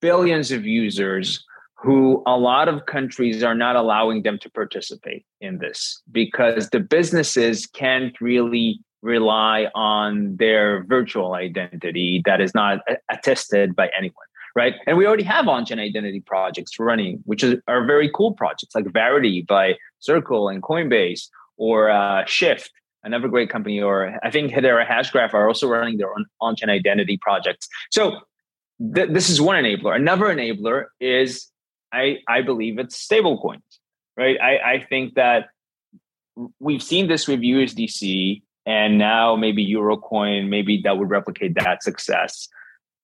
billions 0.01 0.51
of 0.53 0.65
users 0.65 1.45
who 1.79 2.23
a 2.27 2.37
lot 2.37 2.69
of 2.69 2.87
countries 2.87 3.43
are 3.43 3.55
not 3.55 3.77
allowing 3.77 4.23
them 4.23 4.39
to 4.39 4.51
participate 4.51 5.25
in 5.41 5.59
this 5.59 6.03
because 6.11 6.71
the 6.71 6.81
businesses 6.81 7.67
can't 7.67 8.19
really 8.21 8.81
rely 9.03 9.69
on 9.75 10.37
their 10.37 10.85
virtual 10.85 11.35
identity 11.35 12.23
that 12.25 12.41
is 12.41 12.55
not 12.55 12.81
attested 13.11 13.77
by 13.77 13.91
anyone 13.97 14.27
right? 14.57 14.75
And 14.87 14.97
we 14.97 15.07
already 15.07 15.23
have 15.25 15.47
on-chain 15.47 15.79
identity 15.79 16.21
projects 16.21 16.81
running, 16.81 17.21
which 17.27 17.45
is, 17.45 17.61
are 17.69 17.85
very 17.85 18.11
cool 18.13 18.33
projects 18.33 18.75
like 18.75 18.91
Verity 18.91 19.43
by 19.43 19.75
Circle 20.01 20.49
and 20.49 20.63
Coinbase 20.63 21.29
or 21.59 21.91
uh, 21.91 22.25
Shift, 22.25 22.71
another 23.05 23.29
great 23.29 23.51
company, 23.51 23.81
or 23.81 24.19
I 24.25 24.31
think 24.31 24.51
Hedera 24.51 24.89
Hashgraph 24.89 25.35
are 25.35 25.47
also 25.47 25.69
running 25.69 25.99
their 25.99 26.11
own 26.11 26.25
on-chain 26.41 26.71
identity 26.71 27.19
projects. 27.21 27.69
So 27.93 28.21
th- 28.95 29.11
this 29.11 29.29
is 29.29 29.41
one 29.43 29.63
enabler. 29.63 29.95
Another 29.95 30.25
enabler 30.25 30.87
is, 31.01 31.49
I, 31.97 32.19
I 32.29 32.43
believe 32.43 32.79
it's 32.79 33.07
stablecoins, 33.07 33.63
right? 34.17 34.37
I, 34.41 34.59
I 34.75 34.87
think 34.89 35.15
that 35.15 35.49
we've 36.61 36.83
seen 36.83 37.09
this 37.09 37.27
with 37.27 37.41
USDC 37.41 38.43
and 38.67 38.99
now 38.99 39.37
maybe 39.37 39.67
Eurocoin, 39.67 40.49
maybe 40.49 40.83
that 40.85 40.99
would 40.99 41.11
replicate 41.11 41.55
that 41.55 41.83
success 41.83 42.49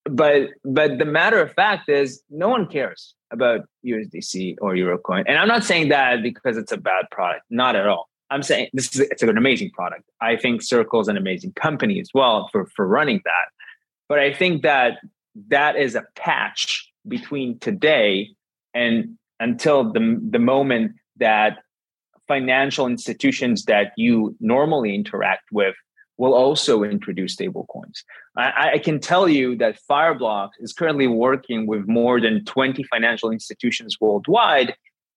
but 0.05 0.51
but 0.65 0.99
the 0.99 1.05
matter 1.05 1.41
of 1.41 1.53
fact 1.53 1.89
is 1.89 2.23
no 2.31 2.49
one 2.49 2.67
cares 2.67 3.15
about 3.31 3.61
USDC 3.87 4.57
or 4.61 4.75
Eurocoin. 4.75 5.25
And 5.27 5.39
I'm 5.39 5.49
not 5.49 5.65
saying 5.65 5.89
that 5.89 6.23
because 6.23 6.57
it's 6.57 6.73
a 6.73 6.77
bad 6.77 7.07
product, 7.11 7.45
not 7.51 7.77
at 7.77 7.87
all. 7.87 8.09
I'm 8.31 8.43
saying 8.43 8.69
this 8.73 8.95
is 8.95 9.01
it's 9.01 9.23
an 9.23 9.37
amazing 9.37 9.71
product. 9.71 10.05
I 10.21 10.37
think 10.37 10.63
Circle 10.63 11.01
is 11.01 11.09
an 11.09 11.17
amazing 11.17 11.53
company 11.53 12.01
as 12.01 12.11
well 12.15 12.49
for 12.51 12.67
for 12.67 12.87
running 12.87 13.21
that. 13.25 13.47
But 14.09 14.19
I 14.19 14.33
think 14.33 14.63
that 14.63 14.99
that 15.49 15.77
is 15.77 15.95
a 15.95 16.05
patch 16.17 16.91
between 17.07 17.59
today 17.59 18.31
and 18.75 19.17
until 19.41 19.93
the 19.93 20.21
the 20.31 20.39
moment 20.39 20.93
that 21.17 21.59
financial 22.29 22.87
institutions 22.87 23.65
that 23.65 23.93
you 23.97 24.35
normally 24.41 24.95
interact 24.95 25.45
with 25.53 25.75
will 26.19 26.35
also 26.35 26.83
introduce 26.83 27.37
stablecoins. 27.37 28.05
I, 28.37 28.73
I, 28.75 28.79
can 28.79 29.01
tell 29.01 29.29
you 29.29 29.57
that 29.57 29.79
Fireblocks 29.91 30.53
is 30.61 30.73
currently 30.73 31.09
working 31.09 31.67
with 31.67 31.89
more 31.89 32.21
than 32.21 32.45
20 32.45 32.85
financial 32.85 33.31
institutions 33.31 33.97
worldwide 34.01 34.75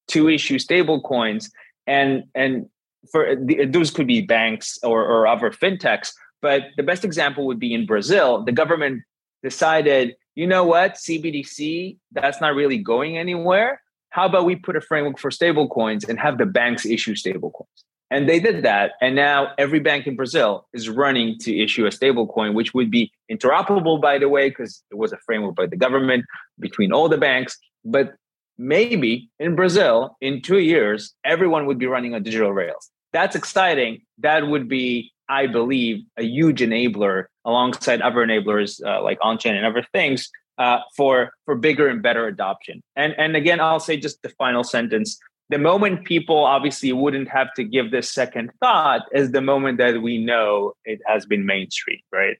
to 0.07 0.29
issue 0.29 0.57
stablecoins, 0.57 1.51
and 1.85 2.23
and 2.33 2.67
for 3.11 3.35
those 3.67 3.91
could 3.91 4.07
be 4.07 4.21
banks 4.21 4.77
or, 4.83 5.05
or 5.05 5.27
other 5.27 5.51
fintechs. 5.51 6.11
But 6.41 6.63
the 6.77 6.83
best 6.83 7.05
example 7.05 7.45
would 7.47 7.59
be 7.59 7.73
in 7.73 7.85
Brazil. 7.85 8.43
The 8.43 8.51
government 8.51 9.03
decided, 9.43 10.15
you 10.35 10.45
know 10.45 10.63
what, 10.63 10.95
CBDC 10.95 11.97
that's 12.11 12.39
not 12.41 12.55
really 12.55 12.77
going 12.77 13.17
anywhere. 13.17 13.81
How 14.09 14.25
about 14.25 14.45
we 14.45 14.55
put 14.55 14.75
a 14.75 14.81
framework 14.81 15.19
for 15.19 15.31
stable 15.31 15.67
coins 15.67 16.05
and 16.05 16.19
have 16.19 16.37
the 16.37 16.45
banks 16.45 16.85
issue 16.85 17.15
stable 17.15 17.51
coins? 17.51 17.83
And 18.11 18.29
they 18.29 18.39
did 18.39 18.63
that. 18.63 18.91
And 19.01 19.15
now 19.15 19.53
every 19.57 19.79
bank 19.79 20.07
in 20.07 20.15
Brazil 20.15 20.67
is 20.73 20.87
running 20.89 21.37
to 21.39 21.57
issue 21.57 21.85
a 21.85 21.91
stable 21.91 22.27
coin, 22.27 22.53
which 22.53 22.73
would 22.73 22.91
be 22.91 23.11
interoperable, 23.31 23.99
by 23.99 24.19
the 24.19 24.29
way, 24.29 24.49
because 24.49 24.83
it 24.91 24.97
was 24.97 25.11
a 25.11 25.17
framework 25.25 25.55
by 25.55 25.65
the 25.65 25.75
government 25.75 26.23
between 26.59 26.93
all 26.93 27.09
the 27.09 27.17
banks. 27.17 27.57
But 27.83 28.15
maybe 28.57 29.29
in 29.39 29.55
Brazil, 29.55 30.15
in 30.21 30.41
two 30.41 30.59
years, 30.59 31.13
everyone 31.23 31.65
would 31.65 31.79
be 31.79 31.87
running 31.87 32.13
on 32.13 32.23
digital 32.23 32.53
rails. 32.53 32.89
That's 33.11 33.35
exciting. 33.35 34.01
That 34.19 34.47
would 34.47 34.69
be, 34.69 35.11
I 35.29 35.47
believe, 35.47 36.03
a 36.17 36.23
huge 36.23 36.59
enabler 36.59 37.25
alongside 37.45 38.01
other 38.01 38.25
enablers 38.25 38.83
uh, 38.85 39.01
like 39.01 39.17
on-chain 39.21 39.55
and 39.55 39.65
other 39.65 39.85
things 39.91 40.29
uh, 40.57 40.79
for 40.95 41.31
for 41.45 41.55
bigger 41.55 41.87
and 41.87 42.01
better 42.01 42.27
adoption. 42.27 42.81
And 42.95 43.13
and 43.17 43.35
again, 43.35 43.59
I'll 43.59 43.79
say 43.79 43.97
just 43.97 44.21
the 44.21 44.29
final 44.29 44.63
sentence 44.63 45.19
the 45.49 45.57
moment 45.57 46.05
people 46.05 46.43
obviously 46.43 46.91
wouldn't 46.91 47.29
have 47.29 47.53
to 47.53 47.63
give 47.63 47.91
this 47.91 48.09
second 48.09 48.51
thought 48.59 49.01
is 49.13 49.31
the 49.31 49.41
moment 49.41 49.77
that 49.77 50.01
we 50.01 50.17
know 50.17 50.73
it 50.85 50.99
has 51.05 51.25
been 51.25 51.45
mainstream, 51.45 51.99
right? 52.11 52.37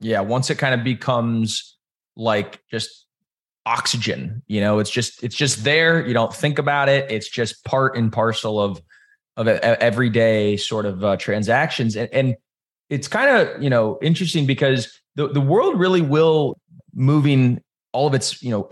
Yeah, 0.00 0.20
once 0.20 0.50
it 0.50 0.56
kind 0.56 0.74
of 0.74 0.84
becomes 0.84 1.76
like 2.14 2.60
just 2.70 3.06
oxygen. 3.64 4.42
You 4.46 4.60
know, 4.60 4.78
it's 4.78 4.90
just 4.90 5.22
it's 5.24 5.34
just 5.34 5.64
there. 5.64 6.06
You 6.06 6.14
don't 6.14 6.34
think 6.34 6.58
about 6.58 6.88
it. 6.88 7.10
It's 7.10 7.28
just 7.28 7.64
part 7.64 7.96
and 7.96 8.12
parcel 8.12 8.60
of 8.60 8.80
of 9.38 9.48
everyday 9.48 10.56
sort 10.56 10.84
of 10.84 11.04
uh, 11.04 11.16
transactions, 11.16 11.96
and, 11.96 12.12
and 12.12 12.36
it's 12.90 13.08
kind 13.08 13.30
of 13.30 13.62
you 13.62 13.70
know 13.70 13.98
interesting 14.02 14.46
because 14.46 15.00
the 15.14 15.28
the 15.28 15.40
world 15.40 15.78
really 15.78 16.02
will 16.02 16.58
moving 16.94 17.60
all 17.92 18.06
of 18.06 18.14
its 18.14 18.42
you 18.42 18.50
know 18.50 18.62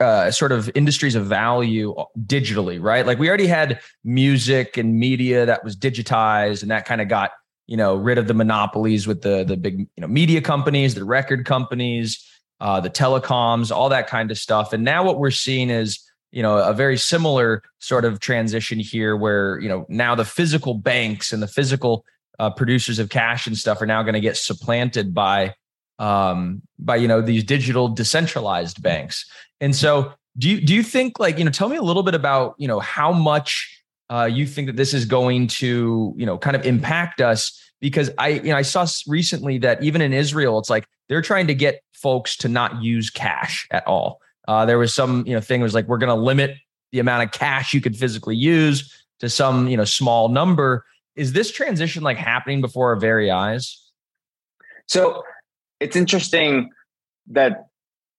uh, 0.00 0.30
sort 0.30 0.52
of 0.52 0.70
industries 0.74 1.14
of 1.14 1.26
value 1.26 1.94
digitally 2.26 2.82
right? 2.82 3.06
Like 3.06 3.18
we 3.18 3.28
already 3.28 3.46
had 3.46 3.80
music 4.04 4.76
and 4.76 4.98
media 4.98 5.46
that 5.46 5.62
was 5.62 5.76
digitized 5.76 6.62
and 6.62 6.70
that 6.70 6.86
kind 6.86 7.00
of 7.00 7.08
got 7.08 7.32
you 7.66 7.76
know 7.76 7.96
rid 7.96 8.18
of 8.18 8.26
the 8.26 8.34
monopolies 8.34 9.06
with 9.06 9.22
the 9.22 9.44
the 9.44 9.56
big 9.56 9.80
you 9.80 10.00
know 10.00 10.08
media 10.08 10.40
companies 10.40 10.94
the 10.94 11.04
record 11.04 11.44
companies 11.44 12.24
uh, 12.60 12.80
the 12.80 12.90
telecoms 12.90 13.74
all 13.74 13.88
that 13.90 14.06
kind 14.06 14.30
of 14.30 14.38
stuff. 14.38 14.72
And 14.72 14.84
now 14.84 15.04
what 15.04 15.18
we're 15.18 15.30
seeing 15.30 15.70
is 15.70 16.00
you 16.32 16.42
know 16.42 16.58
a 16.58 16.72
very 16.72 16.96
similar 16.96 17.62
sort 17.78 18.04
of 18.04 18.20
transition 18.20 18.78
here 18.78 19.16
where 19.16 19.58
you 19.60 19.68
know 19.68 19.86
now 19.88 20.14
the 20.14 20.24
physical 20.24 20.74
banks 20.74 21.32
and 21.32 21.42
the 21.42 21.48
physical 21.48 22.04
uh, 22.38 22.50
producers 22.50 22.98
of 22.98 23.08
cash 23.08 23.46
and 23.46 23.56
stuff 23.56 23.80
are 23.80 23.86
now 23.86 24.02
going 24.02 24.14
to 24.14 24.20
get 24.20 24.36
supplanted 24.36 25.14
by 25.14 25.54
um, 25.98 26.62
by 26.78 26.96
you 26.96 27.08
know 27.08 27.20
these 27.20 27.44
digital 27.44 27.88
decentralized 27.88 28.82
banks. 28.82 29.28
And 29.60 29.74
so, 29.74 30.12
do 30.36 30.50
you 30.50 30.60
do 30.60 30.74
you 30.74 30.82
think 30.82 31.18
like 31.18 31.38
you 31.38 31.44
know 31.44 31.50
tell 31.50 31.68
me 31.68 31.76
a 31.76 31.82
little 31.82 32.02
bit 32.02 32.14
about 32.14 32.54
you 32.58 32.68
know 32.68 32.80
how 32.80 33.12
much 33.12 33.82
uh, 34.10 34.28
you 34.30 34.46
think 34.46 34.66
that 34.66 34.76
this 34.76 34.94
is 34.94 35.04
going 35.04 35.46
to 35.46 36.14
you 36.16 36.26
know 36.26 36.38
kind 36.38 36.56
of 36.56 36.66
impact 36.66 37.20
us? 37.20 37.58
Because 37.80 38.10
I 38.18 38.28
you 38.28 38.50
know 38.50 38.56
I 38.56 38.62
saw 38.62 38.86
recently 39.06 39.58
that 39.58 39.82
even 39.82 40.00
in 40.00 40.12
Israel, 40.12 40.58
it's 40.58 40.70
like 40.70 40.86
they're 41.08 41.22
trying 41.22 41.46
to 41.46 41.54
get 41.54 41.82
folks 41.92 42.36
to 42.38 42.48
not 42.48 42.82
use 42.82 43.10
cash 43.10 43.66
at 43.70 43.86
all. 43.86 44.20
Uh, 44.48 44.64
there 44.64 44.78
was 44.78 44.94
some 44.94 45.26
you 45.26 45.34
know 45.34 45.40
thing 45.40 45.60
was 45.60 45.74
like 45.74 45.86
we're 45.86 45.98
going 45.98 46.08
to 46.08 46.22
limit 46.22 46.56
the 46.92 46.98
amount 46.98 47.24
of 47.24 47.32
cash 47.32 47.74
you 47.74 47.80
could 47.80 47.96
physically 47.96 48.36
use 48.36 49.04
to 49.20 49.28
some 49.28 49.68
you 49.68 49.76
know 49.76 49.84
small 49.84 50.28
number. 50.28 50.84
Is 51.14 51.32
this 51.32 51.50
transition 51.50 52.02
like 52.02 52.18
happening 52.18 52.60
before 52.60 52.90
our 52.90 52.96
very 52.96 53.30
eyes? 53.30 53.82
So 54.86 55.22
it's 55.80 55.96
interesting 55.96 56.70
that 57.28 57.66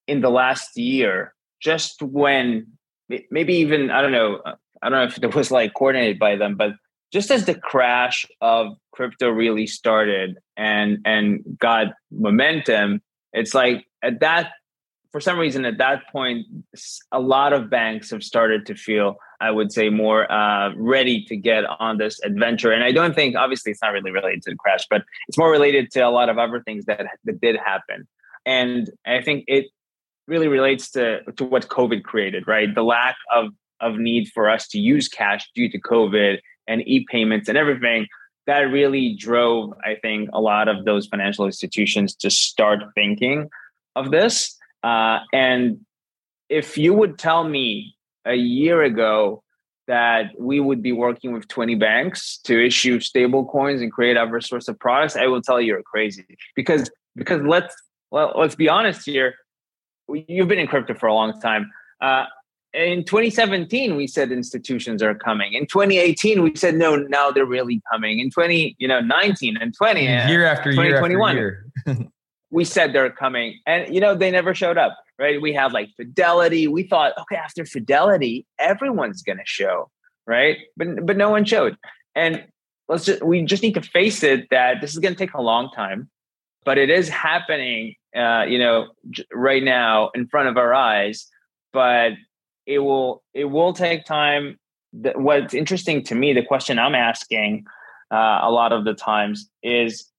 in 0.07 0.21
the 0.21 0.29
last 0.29 0.77
year, 0.77 1.33
just 1.61 2.01
when 2.01 2.67
maybe 3.09 3.55
even 3.55 3.89
I 3.89 4.01
don't 4.01 4.11
know, 4.11 4.41
I 4.81 4.89
don't 4.89 4.99
know 4.99 5.03
if 5.03 5.21
it 5.21 5.35
was 5.35 5.51
like 5.51 5.73
coordinated 5.73 6.19
by 6.19 6.35
them, 6.35 6.55
but 6.55 6.71
just 7.11 7.31
as 7.31 7.45
the 7.45 7.55
crash 7.55 8.25
of 8.41 8.75
crypto 8.91 9.29
really 9.29 9.67
started 9.67 10.37
and 10.55 10.99
and 11.05 11.43
got 11.57 11.87
momentum, 12.11 13.01
it's 13.33 13.53
like 13.53 13.85
at 14.01 14.19
that 14.19 14.51
for 15.11 15.21
some 15.21 15.39
reason 15.39 15.65
at 15.65 15.77
that 15.77 16.07
point 16.11 16.45
a 17.11 17.19
lot 17.19 17.53
of 17.53 17.69
banks 17.69 18.11
have 18.11 18.23
started 18.23 18.65
to 18.65 18.75
feel 18.75 19.15
i 19.41 19.49
would 19.49 19.71
say 19.71 19.89
more 19.89 20.31
uh, 20.31 20.73
ready 20.75 21.23
to 21.25 21.35
get 21.35 21.63
on 21.79 21.97
this 21.97 22.19
adventure. 22.23 22.71
And 22.71 22.83
i 22.83 22.91
don't 22.91 23.15
think 23.15 23.35
obviously 23.35 23.71
it's 23.71 23.81
not 23.81 23.93
really 23.93 24.11
related 24.11 24.43
to 24.43 24.51
the 24.51 24.57
crash 24.57 24.85
but 24.89 25.03
it's 25.27 25.37
more 25.37 25.51
related 25.51 25.91
to 25.91 26.01
a 26.01 26.09
lot 26.09 26.29
of 26.29 26.37
other 26.37 26.61
things 26.61 26.85
that 26.85 27.05
that 27.25 27.41
did 27.41 27.57
happen. 27.57 28.07
And 28.45 28.89
i 29.05 29.21
think 29.21 29.45
it 29.47 29.65
really 30.27 30.47
relates 30.47 30.91
to 30.91 31.23
to 31.37 31.45
what 31.45 31.67
covid 31.67 32.03
created 32.03 32.47
right? 32.47 32.73
The 32.73 32.83
lack 32.83 33.17
of 33.33 33.51
of 33.79 33.97
need 33.97 34.29
for 34.33 34.49
us 34.49 34.67
to 34.69 34.79
use 34.79 35.07
cash 35.07 35.49
due 35.53 35.69
to 35.69 35.79
covid 35.79 36.39
and 36.67 36.81
e-payments 36.87 37.47
and 37.47 37.57
everything 37.57 38.07
that 38.47 38.61
really 38.61 39.15
drove 39.15 39.73
i 39.85 39.95
think 40.01 40.29
a 40.33 40.41
lot 40.41 40.67
of 40.67 40.83
those 40.85 41.05
financial 41.07 41.45
institutions 41.45 42.15
to 42.15 42.29
start 42.29 42.79
thinking 42.95 43.47
of 43.95 44.11
this 44.11 44.56
uh, 44.83 45.19
and 45.33 45.79
if 46.49 46.77
you 46.77 46.93
would 46.93 47.17
tell 47.17 47.43
me 47.43 47.95
a 48.25 48.35
year 48.35 48.81
ago 48.83 49.43
that 49.87 50.31
we 50.37 50.59
would 50.59 50.81
be 50.81 50.91
working 50.91 51.31
with 51.31 51.47
20 51.47 51.75
banks 51.75 52.39
to 52.43 52.63
issue 52.65 52.99
stable 52.99 53.45
coins 53.45 53.81
and 53.81 53.91
create 53.91 54.17
other 54.17 54.41
sorts 54.41 54.67
of 54.67 54.77
products, 54.79 55.15
I 55.15 55.27
will 55.27 55.41
tell 55.41 55.61
you 55.61 55.67
you're 55.67 55.83
crazy. 55.83 56.25
Because 56.55 56.89
because 57.15 57.41
let's 57.41 57.75
well, 58.11 58.33
let's 58.35 58.55
be 58.55 58.69
honest 58.69 59.05
here. 59.05 59.35
You've 60.09 60.47
been 60.47 60.59
in 60.59 60.67
crypto 60.67 60.93
for 60.93 61.07
a 61.07 61.13
long 61.13 61.39
time. 61.41 61.69
Uh, 62.01 62.25
in 62.73 63.03
2017, 63.03 63.95
we 63.95 64.07
said 64.07 64.31
institutions 64.31 65.01
are 65.01 65.15
coming. 65.15 65.53
In 65.53 65.65
2018, 65.65 66.43
we 66.43 66.55
said 66.55 66.75
no, 66.75 66.95
now 66.95 67.31
they're 67.31 67.45
really 67.45 67.81
coming. 67.91 68.19
In 68.19 68.29
20, 68.29 68.75
you 68.77 68.87
know, 68.87 69.01
19 69.01 69.57
and 69.57 69.73
20, 69.73 70.03
year 70.03 70.45
after 70.45 70.71
year 70.71 70.95
after 70.97 71.09
year. 71.33 71.65
we 72.49 72.63
said 72.63 72.93
they're 72.93 73.11
coming 73.11 73.59
and 73.65 73.93
you 73.93 74.01
know 74.01 74.15
they 74.15 74.31
never 74.31 74.53
showed 74.53 74.77
up 74.77 74.97
right? 75.19 75.41
We 75.41 75.51
have 75.53 75.73
like 75.73 75.89
fidelity. 75.97 76.67
We 76.67 76.83
thought 76.83 77.13
okay 77.19 77.37
after 77.37 77.65
fidelity 77.65 78.45
everyone's 78.59 79.23
going 79.23 79.39
to 79.39 79.43
show 79.45 79.89
right? 80.27 80.57
But 80.75 81.05
but 81.05 81.17
no 81.17 81.29
one 81.29 81.45
showed. 81.45 81.77
And 82.13 82.45
let's 82.87 83.05
just 83.05 83.23
we 83.23 83.41
just 83.43 83.63
need 83.63 83.73
to 83.73 83.81
face 83.81 84.21
it 84.23 84.47
that 84.51 84.81
this 84.81 84.93
is 84.93 84.99
going 84.99 85.13
to 85.13 85.17
take 85.17 85.33
a 85.33 85.41
long 85.41 85.71
time 85.75 86.09
but 86.65 86.77
it 86.77 86.89
is 86.89 87.07
happening 87.09 87.95
uh, 88.15 88.43
you 88.47 88.59
know 88.59 88.87
right 89.33 89.63
now 89.63 90.09
in 90.13 90.27
front 90.27 90.49
of 90.49 90.57
our 90.57 90.73
eyes 90.73 91.27
but 91.73 92.13
it 92.65 92.79
will 92.79 93.23
it 93.33 93.45
will 93.45 93.73
take 93.73 94.05
time. 94.05 94.59
What's 94.91 95.53
interesting 95.53 96.03
to 96.03 96.15
me 96.15 96.33
the 96.33 96.43
question 96.43 96.79
i'm 96.79 96.95
asking 96.95 97.65
uh, 98.11 98.39
a 98.41 98.51
lot 98.51 98.71
of 98.71 98.85
the 98.85 98.93
times 98.93 99.49
is 99.61 100.09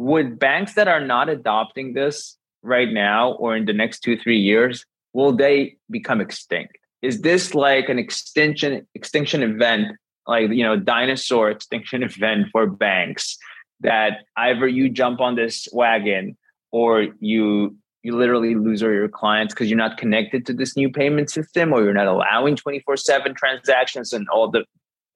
would 0.00 0.38
banks 0.38 0.72
that 0.74 0.88
are 0.88 1.04
not 1.04 1.28
adopting 1.28 1.92
this 1.92 2.38
right 2.62 2.90
now 2.90 3.32
or 3.32 3.54
in 3.54 3.66
the 3.66 3.72
next 3.74 4.00
two 4.00 4.16
three 4.16 4.38
years 4.38 4.86
will 5.12 5.32
they 5.32 5.76
become 5.90 6.22
extinct? 6.22 6.78
Is 7.02 7.20
this 7.20 7.54
like 7.54 7.90
an 7.90 7.98
extinction 7.98 8.86
extinction 8.94 9.42
event 9.42 9.88
like 10.26 10.48
you 10.50 10.62
know 10.62 10.76
dinosaur 10.76 11.50
extinction 11.50 12.02
event 12.10 12.46
for 12.50 12.66
banks 12.66 13.36
that 13.80 14.24
either 14.38 14.66
you 14.66 14.88
jump 14.88 15.20
on 15.20 15.34
this 15.34 15.68
wagon 15.70 16.34
or 16.72 17.08
you 17.20 17.76
you 18.02 18.16
literally 18.16 18.54
lose 18.54 18.82
all 18.82 18.90
your 18.90 19.08
clients 19.08 19.52
because 19.52 19.68
you're 19.68 19.76
not 19.76 19.98
connected 19.98 20.46
to 20.46 20.54
this 20.54 20.78
new 20.78 20.90
payment 20.90 21.28
system 21.28 21.74
or 21.74 21.84
you're 21.84 21.92
not 21.92 22.06
allowing 22.06 22.56
24-7 22.56 23.36
transactions 23.36 24.14
and 24.14 24.26
all 24.30 24.50
the 24.50 24.64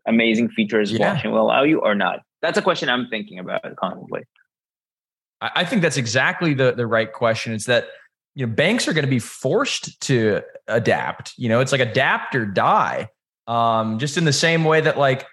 amazing 0.07 0.51
features 0.51 0.93
yeah. 0.93 0.99
blockchain 1.17 1.33
will 1.33 1.41
allow 1.41 1.63
you 1.63 1.81
or 1.81 1.95
not? 1.95 2.21
That's 2.43 2.59
a 2.59 2.63
question 2.63 2.91
i'm 2.91 3.09
thinking 3.09 3.39
about 3.39 3.63
constantly 3.77 4.25
I 5.55 5.65
think 5.65 5.83
that's 5.83 5.97
exactly 5.97 6.55
the 6.55 6.73
the 6.73 6.87
right 6.87 7.13
question. 7.13 7.53
It's 7.53 7.67
that 7.67 7.89
you 8.35 8.47
know 8.47 8.53
banks 8.53 8.89
are 8.89 8.93
going 8.93 9.05
to 9.05 9.11
be 9.11 9.19
forced 9.19 10.01
to 10.03 10.43
adapt. 10.69 11.35
You 11.37 11.49
know, 11.49 11.61
it's 11.61 11.73
like 11.73 11.81
adapt 11.81 12.35
or 12.35 12.47
die. 12.47 13.09
Um, 13.47 13.99
just 13.99 14.17
in 14.17 14.25
the 14.25 14.33
same 14.33 14.65
way 14.65 14.81
that 14.81 14.99
like 14.99 15.27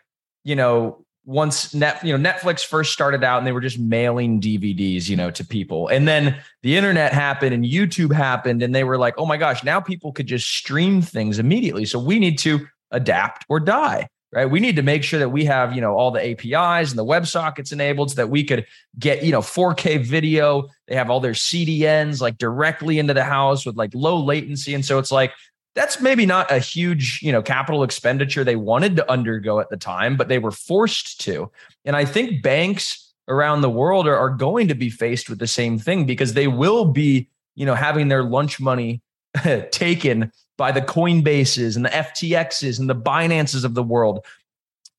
you 0.44 0.56
know 0.56 1.06
once 1.24 1.74
net 1.74 2.04
you 2.04 2.18
know 2.18 2.32
Netflix 2.32 2.66
first 2.66 2.92
started 2.92 3.24
out 3.24 3.38
and 3.38 3.48
they 3.48 3.52
were 3.52 3.62
just 3.62 3.80
mailing 3.80 4.42
DVDs 4.42 5.08
you 5.08 5.16
know 5.16 5.32
to 5.32 5.46
people, 5.46 5.88
and 5.88 6.08
then 6.08 6.38
the 6.64 6.76
internet 6.76 7.14
happened 7.14 7.54
and 7.54 7.64
YouTube 7.64 8.14
happened, 8.14 8.62
and 8.62 8.76
they 8.76 8.84
were 8.84 8.98
like, 8.98 9.14
oh 9.18 9.26
my 9.26 9.38
gosh, 9.38 9.64
now 9.64 9.80
people 9.80 10.12
could 10.12 10.28
just 10.28 10.48
stream 10.48 11.02
things 11.02 11.40
immediately. 11.40 11.86
So 11.86 12.00
we 12.00 12.20
need 12.20 12.38
to 12.40 12.68
adapt 12.92 13.46
or 13.48 13.60
die 13.60 14.08
right? 14.32 14.50
We 14.50 14.60
need 14.60 14.78
to 14.78 14.82
make 14.82 15.04
sure 15.04 15.20
that 15.20 15.30
we 15.30 15.46
have, 15.46 15.76
you 15.76 15.82
know, 15.82 15.94
all 15.94 16.12
the 16.12 16.26
APIs 16.26 16.90
and 16.90 16.98
the 16.98 17.06
WebSockets 17.06 17.74
enabled 17.74 18.12
so 18.12 18.16
that 18.16 18.30
we 18.30 18.44
could 18.44 18.66
get, 18.98 19.24
you 19.24 19.32
know, 19.32 19.42
4K 19.42 20.06
video. 20.06 20.68
They 20.88 20.96
have 20.96 21.10
all 21.10 21.20
their 21.20 21.34
CDNs 21.34 22.22
like 22.22 22.38
directly 22.38 22.98
into 22.98 23.14
the 23.14 23.24
house 23.24 23.66
with 23.66 23.76
like 23.76 23.92
low 23.94 24.18
latency. 24.18 24.74
And 24.74 24.86
so 24.86 25.00
it's 25.00 25.12
like, 25.12 25.34
that's 25.76 26.02
maybe 26.02 26.26
not 26.26 26.52
a 26.52 26.60
huge, 26.60 27.20
you 27.22 27.32
know, 27.32 27.42
capital 27.42 27.84
expenditure 27.84 28.44
they 28.44 28.56
wanted 28.56 28.96
to 28.98 29.10
undergo 29.10 29.60
at 29.60 29.70
the 29.70 29.78
time, 29.78 30.18
but 30.18 30.28
they 30.28 30.40
were 30.40 30.52
forced 30.52 31.22
to. 31.22 31.50
And 31.86 31.96
I 31.96 32.06
think 32.06 32.42
banks 32.42 33.14
around 33.28 33.62
the 33.62 33.70
world 33.70 34.08
are, 34.08 34.18
are 34.18 34.30
going 34.30 34.68
to 34.68 34.76
be 34.76 34.90
faced 34.90 35.30
with 35.30 35.40
the 35.40 35.48
same 35.48 35.80
thing 35.80 36.06
because 36.06 36.34
they 36.34 36.48
will 36.48 36.86
be, 36.86 37.30
you 37.56 37.66
know, 37.66 37.76
having 37.76 38.10
their 38.10 38.24
lunch 38.24 38.60
money 38.60 39.02
taken 39.72 40.32
by 40.62 40.72
the 40.72 40.80
Coinbases 40.80 41.76
and 41.76 41.84
the 41.84 41.90
FTXs 41.90 42.80
and 42.80 42.88
the 42.88 42.96
Binances 42.96 43.66
of 43.66 43.74
the 43.74 43.82
world. 43.82 44.24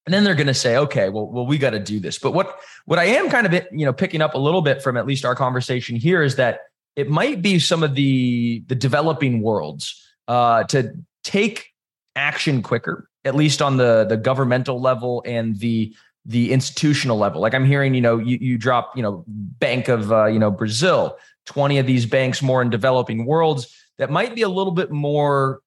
And 0.05 0.13
then 0.13 0.25
they're 0.25 0.35
going 0.35 0.49
to 0.49 0.55
say, 0.55 0.77
okay, 0.77 1.09
well, 1.09 1.29
well, 1.29 1.47
we 1.47 1.57
got 1.57 1.71
to 1.71 1.79
do 1.79 2.01
this. 2.01 2.19
But 2.19 2.33
what 2.33 2.59
what 2.85 2.99
I 2.99 3.05
am 3.05 3.31
kind 3.31 3.47
of 3.47 3.53
you 3.71 3.87
know 3.87 3.93
picking 3.93 4.21
up 4.21 4.35
a 4.35 4.39
little 4.39 4.61
bit 4.61 4.83
from 4.83 4.97
at 4.97 5.07
least 5.07 5.25
our 5.25 5.37
conversation 5.37 5.95
here 5.95 6.21
is 6.21 6.35
that 6.35 6.63
it 6.97 7.09
might 7.09 7.43
be 7.43 7.61
some 7.61 7.85
of 7.85 7.95
the 7.95 8.65
the 8.67 8.75
developing 8.75 9.41
worlds 9.41 10.05
uh, 10.27 10.65
to 10.65 10.97
take 11.23 11.69
action 12.17 12.61
quicker, 12.61 13.09
at 13.25 13.37
least 13.37 13.63
on 13.63 13.77
the 13.77 14.05
the 14.05 14.17
governmental 14.17 14.81
level 14.81 15.23
and 15.25 15.61
the 15.61 15.95
the 16.27 16.51
institutional 16.51 17.19
level. 17.19 17.41
Like 17.41 17.55
I'm 17.55 17.65
hearing, 17.65 17.95
you 17.95 18.01
know, 18.01 18.19
you 18.19 18.37
you 18.41 18.59
drop, 18.59 18.97
you 18.97 19.03
know, 19.05 19.23
Bank 19.29 19.87
of 19.87 20.11
uh, 20.11 20.27
you 20.27 20.41
know 20.41 20.51
Brazil, 20.51 21.17
20 21.47 21.79
of 21.79 21.87
these 21.87 22.05
banks 22.05 22.43
more 22.43 22.63
in 22.63 22.69
developing 22.69 23.27
worlds 23.27 23.79
that 23.99 24.11
might 24.11 24.35
be 24.35 24.43
a 24.43 24.49
little 24.49 24.73
bit 24.73 24.91
more 24.91 25.61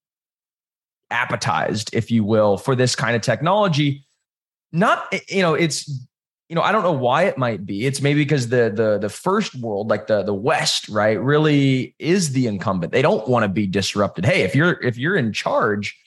appetized, 1.11 1.89
if 1.93 2.11
you 2.11 2.23
will, 2.23 2.57
for 2.57 2.75
this 2.75 2.95
kind 2.95 3.15
of 3.15 3.21
technology. 3.21 4.05
Not, 4.71 5.07
eh, 5.11 5.19
you 5.29 5.41
know, 5.41 5.53
it's 5.53 5.89
you 6.49 6.55
know, 6.55 6.61
I 6.61 6.71
don't 6.71 6.83
know 6.83 6.91
why 6.91 7.23
it 7.23 7.39
might 7.39 7.65
be. 7.65 7.87
It's 7.87 8.01
maybe 8.01 8.23
because 8.23 8.49
the 8.49 8.71
the 8.73 8.99
the 8.99 9.09
first 9.09 9.55
world, 9.55 9.89
like 9.89 10.07
the 10.07 10.21
the 10.21 10.33
West, 10.33 10.87
right, 10.89 11.19
really 11.19 11.95
is 11.97 12.33
the 12.33 12.45
incumbent. 12.45 12.91
They 12.91 13.01
don't 13.01 13.27
want 13.27 13.43
to 13.43 13.49
be 13.49 13.65
disrupted. 13.65 14.25
Hey, 14.25 14.43
if 14.43 14.53
you're 14.53 14.79
if 14.83 14.97
you're 14.97 15.15
in 15.15 15.33
charge, 15.33 15.97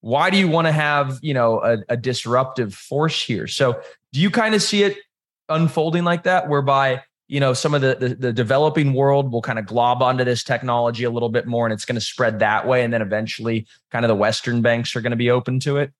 why 0.00 0.30
do 0.30 0.36
you 0.36 0.46
want 0.46 0.68
to 0.68 0.72
have 0.72 1.18
you 1.22 1.34
know 1.34 1.60
a, 1.60 1.78
a 1.88 1.96
disruptive 1.96 2.72
force 2.72 3.20
here? 3.20 3.48
So, 3.48 3.80
do 4.12 4.20
you 4.20 4.30
kind 4.30 4.54
of 4.54 4.62
see 4.62 4.84
it 4.84 4.96
unfolding 5.48 6.04
like 6.04 6.22
that, 6.22 6.48
whereby 6.48 7.02
you 7.30 7.38
know 7.38 7.52
some 7.52 7.74
of 7.74 7.80
the, 7.80 7.94
the, 7.94 8.08
the 8.16 8.32
developing 8.32 8.92
world 8.92 9.30
will 9.30 9.40
kind 9.40 9.60
of 9.60 9.64
glob 9.64 10.02
onto 10.02 10.24
this 10.24 10.42
technology 10.42 11.04
a 11.04 11.10
little 11.10 11.28
bit 11.28 11.46
more, 11.46 11.64
and 11.64 11.72
it's 11.72 11.84
going 11.84 11.94
to 11.94 12.00
spread 12.00 12.40
that 12.40 12.66
way, 12.66 12.82
and 12.82 12.92
then 12.92 13.02
eventually, 13.02 13.68
kind 13.92 14.04
of 14.04 14.08
the 14.08 14.16
Western 14.16 14.62
banks 14.62 14.96
are 14.96 15.00
going 15.00 15.12
to 15.12 15.16
be 15.16 15.30
open 15.30 15.60
to 15.60 15.76
it. 15.76 15.92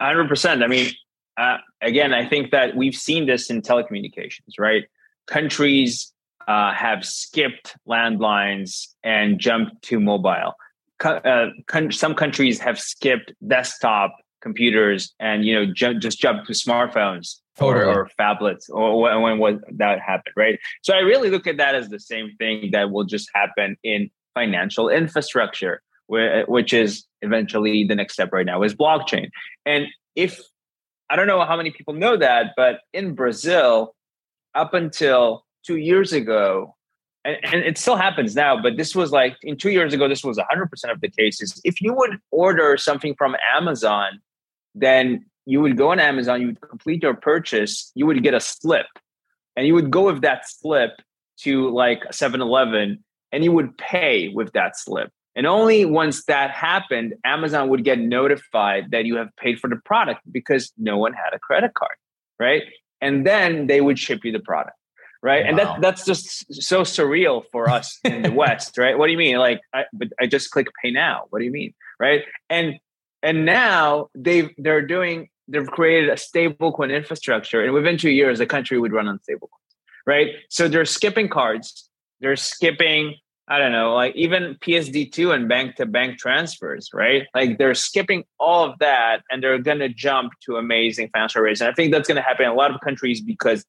Hundred 0.00 0.28
percent. 0.28 0.62
I 0.62 0.68
mean, 0.68 0.92
uh, 1.36 1.58
again, 1.82 2.14
I 2.14 2.24
think 2.24 2.52
that 2.52 2.76
we've 2.76 2.94
seen 2.94 3.26
this 3.26 3.50
in 3.50 3.62
telecommunications, 3.62 4.58
right? 4.60 4.84
Countries 5.26 6.12
uh, 6.46 6.72
have 6.72 7.04
skipped 7.04 7.76
landlines 7.86 8.86
and 9.02 9.40
jumped 9.40 9.82
to 9.82 9.98
mobile. 9.98 10.54
Co- 11.00 11.16
uh, 11.16 11.50
con- 11.66 11.90
some 11.90 12.14
countries 12.14 12.60
have 12.60 12.78
skipped 12.78 13.32
desktop 13.46 14.16
computers 14.40 15.14
and 15.20 15.44
you 15.44 15.54
know 15.54 15.70
ju- 15.70 15.98
just 15.98 16.18
jumped 16.18 16.46
to 16.46 16.52
smartphones 16.54 17.40
totally. 17.60 17.86
or, 17.86 18.10
phablets 18.18 18.70
or 18.70 19.00
when, 19.00 19.22
when 19.22 19.38
was 19.38 19.60
that 19.76 20.00
happened, 20.00 20.34
right? 20.36 20.58
So 20.82 20.94
I 20.94 20.98
really 20.98 21.30
look 21.30 21.46
at 21.46 21.58
that 21.58 21.74
as 21.74 21.88
the 21.88 22.00
same 22.00 22.34
thing 22.38 22.70
that 22.72 22.90
will 22.90 23.04
just 23.04 23.28
happen 23.34 23.76
in 23.84 24.10
financial 24.34 24.88
infrastructure, 24.88 25.82
which 26.08 26.72
is 26.72 27.04
eventually 27.22 27.84
the 27.84 27.94
next 27.94 28.14
step 28.14 28.32
right 28.32 28.46
now 28.46 28.62
is 28.62 28.74
blockchain. 28.74 29.30
And 29.66 29.86
if 30.16 30.40
I 31.10 31.16
don't 31.16 31.26
know 31.26 31.44
how 31.44 31.56
many 31.56 31.70
people 31.70 31.94
know 31.94 32.16
that, 32.16 32.52
but 32.56 32.80
in 32.92 33.14
Brazil, 33.14 33.94
up 34.54 34.74
until 34.74 35.44
two 35.64 35.76
years 35.76 36.12
ago, 36.12 36.76
and, 37.24 37.36
and, 37.42 37.62
it 37.62 37.76
still 37.76 37.96
happens 37.96 38.34
now, 38.34 38.60
but 38.60 38.76
this 38.78 38.94
was 38.94 39.12
like 39.12 39.36
in 39.42 39.56
two 39.56 39.70
years 39.70 39.92
ago, 39.92 40.08
this 40.08 40.24
was 40.24 40.38
100% 40.38 40.90
of 40.90 41.00
the 41.00 41.10
cases. 41.10 41.60
If 41.64 41.80
you 41.82 41.92
would 41.92 42.18
order 42.30 42.76
something 42.78 43.14
from 43.16 43.36
Amazon, 43.54 44.20
then 44.74 45.26
you 45.50 45.60
would 45.60 45.76
go 45.76 45.90
on 45.90 45.98
Amazon, 45.98 46.40
you 46.40 46.46
would 46.48 46.60
complete 46.60 47.02
your 47.02 47.14
purchase, 47.14 47.90
you 47.96 48.06
would 48.06 48.22
get 48.22 48.34
a 48.34 48.40
slip, 48.40 48.86
and 49.56 49.66
you 49.66 49.74
would 49.74 49.90
go 49.90 50.06
with 50.06 50.22
that 50.22 50.48
slip 50.48 50.92
to 51.38 51.70
like 51.70 52.02
7 52.12 52.40
Eleven 52.40 53.02
and 53.32 53.42
you 53.42 53.50
would 53.52 53.76
pay 53.76 54.28
with 54.28 54.52
that 54.52 54.76
slip. 54.76 55.10
And 55.34 55.46
only 55.46 55.84
once 55.84 56.24
that 56.26 56.50
happened, 56.50 57.14
Amazon 57.24 57.68
would 57.68 57.84
get 57.84 57.98
notified 57.98 58.90
that 58.92 59.06
you 59.06 59.16
have 59.16 59.28
paid 59.36 59.58
for 59.58 59.68
the 59.68 59.80
product 59.84 60.20
because 60.30 60.72
no 60.76 60.98
one 60.98 61.14
had 61.14 61.32
a 61.32 61.38
credit 61.38 61.74
card, 61.74 61.96
right? 62.38 62.64
And 63.00 63.26
then 63.26 63.66
they 63.66 63.80
would 63.80 63.98
ship 63.98 64.24
you 64.24 64.32
the 64.32 64.40
product, 64.40 64.76
right? 65.22 65.42
Wow. 65.44 65.48
And 65.48 65.58
that 65.58 65.80
that's 65.80 66.04
just 66.04 66.62
so 66.62 66.82
surreal 66.82 67.44
for 67.50 67.70
us 67.70 67.98
in 68.04 68.22
the 68.22 68.32
West, 68.42 68.76
right? 68.78 68.98
What 68.98 69.06
do 69.06 69.12
you 69.12 69.18
mean? 69.18 69.38
Like, 69.38 69.60
I, 69.72 69.84
but 69.92 70.08
I 70.20 70.26
just 70.26 70.50
click 70.50 70.66
pay 70.82 70.90
now. 70.90 71.24
What 71.30 71.38
do 71.38 71.44
you 71.44 71.52
mean, 71.52 71.74
right? 71.98 72.22
And 72.48 72.78
and 73.22 73.44
now 73.44 74.10
they've 74.14 74.50
they're 74.58 74.86
doing 74.86 75.29
they've 75.50 75.66
created 75.66 76.10
a 76.10 76.14
stablecoin 76.14 76.94
infrastructure, 76.94 77.62
and 77.62 77.72
within 77.72 77.98
two 77.98 78.10
years, 78.10 78.38
the 78.38 78.46
country 78.46 78.78
would 78.78 78.92
run 78.92 79.08
on 79.08 79.18
stablecoins, 79.18 79.48
right? 80.06 80.34
So 80.48 80.68
they're 80.68 80.84
skipping 80.84 81.28
cards, 81.28 81.88
they're 82.20 82.36
skipping 82.36 83.16
I 83.50 83.58
don't 83.58 83.72
know, 83.72 83.94
like 83.96 84.14
even 84.14 84.56
PSD2 84.64 85.34
and 85.34 85.48
bank 85.48 85.74
to 85.76 85.84
bank 85.84 86.20
transfers, 86.20 86.88
right? 86.94 87.26
Like 87.34 87.58
they're 87.58 87.74
skipping 87.74 88.22
all 88.38 88.64
of 88.64 88.78
that 88.78 89.22
and 89.28 89.42
they're 89.42 89.58
going 89.58 89.80
to 89.80 89.88
jump 89.88 90.34
to 90.46 90.56
amazing 90.56 91.10
financial 91.12 91.42
rates. 91.42 91.60
And 91.60 91.68
I 91.68 91.72
think 91.72 91.90
that's 91.90 92.06
going 92.06 92.14
to 92.14 92.22
happen 92.22 92.44
in 92.44 92.52
a 92.52 92.54
lot 92.54 92.72
of 92.72 92.80
countries 92.80 93.20
because 93.20 93.64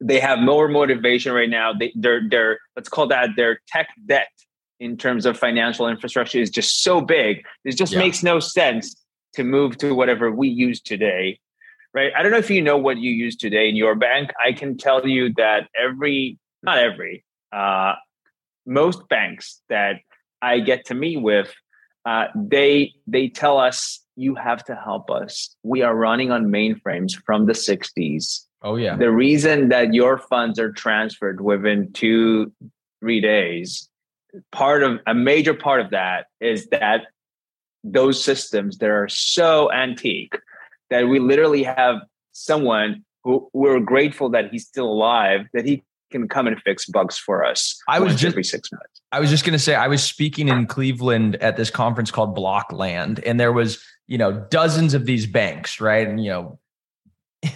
they 0.00 0.18
have 0.18 0.38
more 0.38 0.66
motivation 0.66 1.34
right 1.34 1.50
now. 1.50 1.74
They, 1.74 1.92
they're, 1.94 2.26
they're, 2.26 2.58
let's 2.74 2.88
call 2.88 3.06
that 3.08 3.30
their 3.36 3.60
tech 3.68 3.90
debt 4.06 4.28
in 4.80 4.96
terms 4.96 5.26
of 5.26 5.38
financial 5.38 5.88
infrastructure 5.88 6.38
is 6.38 6.48
just 6.48 6.82
so 6.82 7.02
big. 7.02 7.44
It 7.66 7.76
just 7.76 7.92
yeah. 7.92 7.98
makes 7.98 8.22
no 8.22 8.40
sense 8.40 8.96
to 9.34 9.44
move 9.44 9.76
to 9.78 9.94
whatever 9.94 10.30
we 10.30 10.48
use 10.48 10.80
today. 10.80 11.38
Right. 11.94 12.12
I 12.16 12.22
don't 12.22 12.32
know 12.32 12.38
if 12.38 12.50
you 12.50 12.62
know 12.62 12.76
what 12.76 12.98
you 12.98 13.10
use 13.10 13.36
today 13.36 13.68
in 13.68 13.76
your 13.76 13.94
bank. 13.94 14.30
I 14.44 14.52
can 14.52 14.76
tell 14.76 15.06
you 15.06 15.32
that 15.36 15.68
every, 15.78 16.38
not 16.62 16.78
every, 16.78 17.24
uh, 17.52 17.94
most 18.66 19.08
banks 19.08 19.62
that 19.68 20.00
I 20.42 20.60
get 20.60 20.86
to 20.86 20.94
meet 20.94 21.22
with, 21.22 21.52
uh, 22.04 22.26
they 22.34 22.92
they 23.06 23.28
tell 23.28 23.58
us 23.58 24.00
you 24.16 24.34
have 24.34 24.64
to 24.64 24.74
help 24.74 25.10
us. 25.10 25.54
We 25.62 25.82
are 25.82 25.94
running 25.94 26.30
on 26.30 26.46
mainframes 26.46 27.12
from 27.24 27.46
the 27.46 27.52
60s. 27.52 28.44
Oh 28.62 28.76
yeah. 28.76 28.96
The 28.96 29.10
reason 29.10 29.68
that 29.68 29.94
your 29.94 30.18
funds 30.18 30.58
are 30.58 30.72
transferred 30.72 31.40
within 31.40 31.92
two 31.92 32.52
three 33.00 33.20
days, 33.20 33.88
part 34.52 34.82
of 34.82 35.00
a 35.06 35.14
major 35.14 35.54
part 35.54 35.80
of 35.80 35.90
that 35.90 36.26
is 36.40 36.66
that 36.68 37.06
those 37.92 38.22
systems 38.22 38.78
that 38.78 38.90
are 38.90 39.08
so 39.08 39.70
antique 39.72 40.34
that 40.90 41.08
we 41.08 41.18
literally 41.18 41.62
have 41.62 41.96
someone 42.32 43.04
who 43.24 43.48
we're 43.52 43.80
grateful 43.80 44.30
that 44.30 44.50
he's 44.50 44.66
still 44.66 44.86
alive 44.86 45.46
that 45.52 45.66
he 45.66 45.82
can 46.10 46.28
come 46.28 46.46
and 46.46 46.60
fix 46.62 46.86
bugs 46.86 47.18
for 47.18 47.44
us. 47.44 47.78
I 47.88 48.00
was 48.00 48.14
just 48.14 48.32
every 48.32 48.44
six 48.44 48.70
minutes. 48.72 49.00
I 49.12 49.20
was 49.20 49.30
just 49.30 49.44
going 49.44 49.52
to 49.52 49.58
say 49.58 49.74
I 49.74 49.88
was 49.88 50.02
speaking 50.02 50.48
in 50.48 50.66
Cleveland 50.66 51.36
at 51.36 51.56
this 51.56 51.70
conference 51.70 52.10
called 52.10 52.36
Blockland, 52.36 53.22
and 53.26 53.38
there 53.38 53.52
was 53.52 53.82
you 54.06 54.18
know 54.18 54.46
dozens 54.50 54.94
of 54.94 55.04
these 55.06 55.26
banks, 55.26 55.80
right? 55.80 56.06
And 56.06 56.22
you 56.22 56.30
know, 56.30 56.58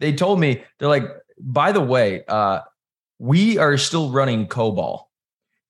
they 0.00 0.12
told 0.12 0.40
me 0.40 0.62
they're 0.78 0.88
like, 0.88 1.04
by 1.38 1.72
the 1.72 1.80
way, 1.80 2.24
uh, 2.28 2.60
we 3.18 3.58
are 3.58 3.76
still 3.76 4.10
running 4.10 4.46
COBOL. 4.46 5.04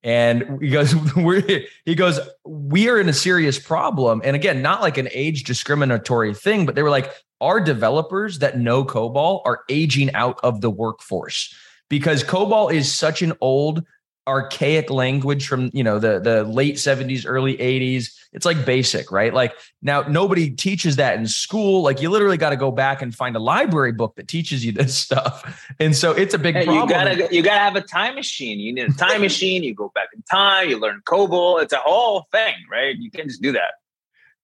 And 0.03 0.61
he 0.61 0.69
goes, 0.69 0.95
we're, 1.15 1.43
he 1.85 1.95
goes, 1.95 2.19
we 2.45 2.89
are 2.89 2.99
in 2.99 3.09
a 3.09 3.13
serious 3.13 3.57
problem. 3.57 4.21
And 4.23 4.35
again, 4.35 4.61
not 4.61 4.81
like 4.81 4.97
an 4.97 5.09
age 5.11 5.43
discriminatory 5.43 6.33
thing, 6.33 6.65
but 6.65 6.75
they 6.75 6.83
were 6.83 6.89
like, 6.89 7.11
our 7.41 7.59
developers 7.59 8.39
that 8.39 8.57
know 8.57 8.85
COBOL 8.85 9.41
are 9.45 9.61
aging 9.69 10.13
out 10.13 10.39
of 10.43 10.61
the 10.61 10.69
workforce 10.69 11.53
because 11.89 12.23
COBOL 12.23 12.73
is 12.73 12.93
such 12.93 13.21
an 13.21 13.33
old 13.41 13.83
archaic 14.27 14.89
language 14.89 15.47
from 15.47 15.69
you 15.73 15.83
know 15.83 15.99
the 15.99 16.19
the 16.19 16.43
late 16.45 16.75
70s 16.75 17.25
early 17.27 17.57
80s 17.57 18.09
it's 18.33 18.45
like 18.45 18.65
basic 18.65 19.11
right? 19.11 19.33
Like 19.33 19.55
now 19.81 20.01
nobody 20.01 20.49
teaches 20.49 20.95
that 20.97 21.17
in 21.17 21.27
school. 21.27 21.83
Like 21.83 22.01
you 22.01 22.09
literally 22.09 22.37
got 22.37 22.49
to 22.49 22.55
go 22.55 22.71
back 22.71 23.01
and 23.01 23.13
find 23.13 23.35
a 23.35 23.39
library 23.39 23.91
book 23.91 24.15
that 24.15 24.27
teaches 24.27 24.65
you 24.65 24.71
this 24.71 24.97
stuff. 25.03 25.71
And 25.79 25.95
so 25.95 26.11
it's 26.11 26.33
a 26.33 26.39
big 26.39 26.55
hey, 26.55 26.65
problem. 26.65 26.89
you 26.89 26.93
gotta 26.93 27.35
you 27.35 27.41
gotta 27.43 27.59
have 27.59 27.75
a 27.75 27.81
time 27.81 28.15
machine. 28.15 28.59
You 28.59 28.73
need 28.73 28.89
a 28.89 28.93
time 28.93 29.21
machine. 29.29 29.63
You 29.63 29.73
go 29.73 29.91
back 29.93 30.09
in 30.13 30.23
time. 30.23 30.69
You 30.69 30.79
learn 30.79 31.01
COBOL. 31.05 31.61
It's 31.61 31.73
a 31.73 31.77
whole 31.77 32.27
thing 32.31 32.55
right? 32.69 32.95
You 32.97 33.11
can't 33.11 33.27
just 33.27 33.41
do 33.41 33.51
that. 33.53 33.75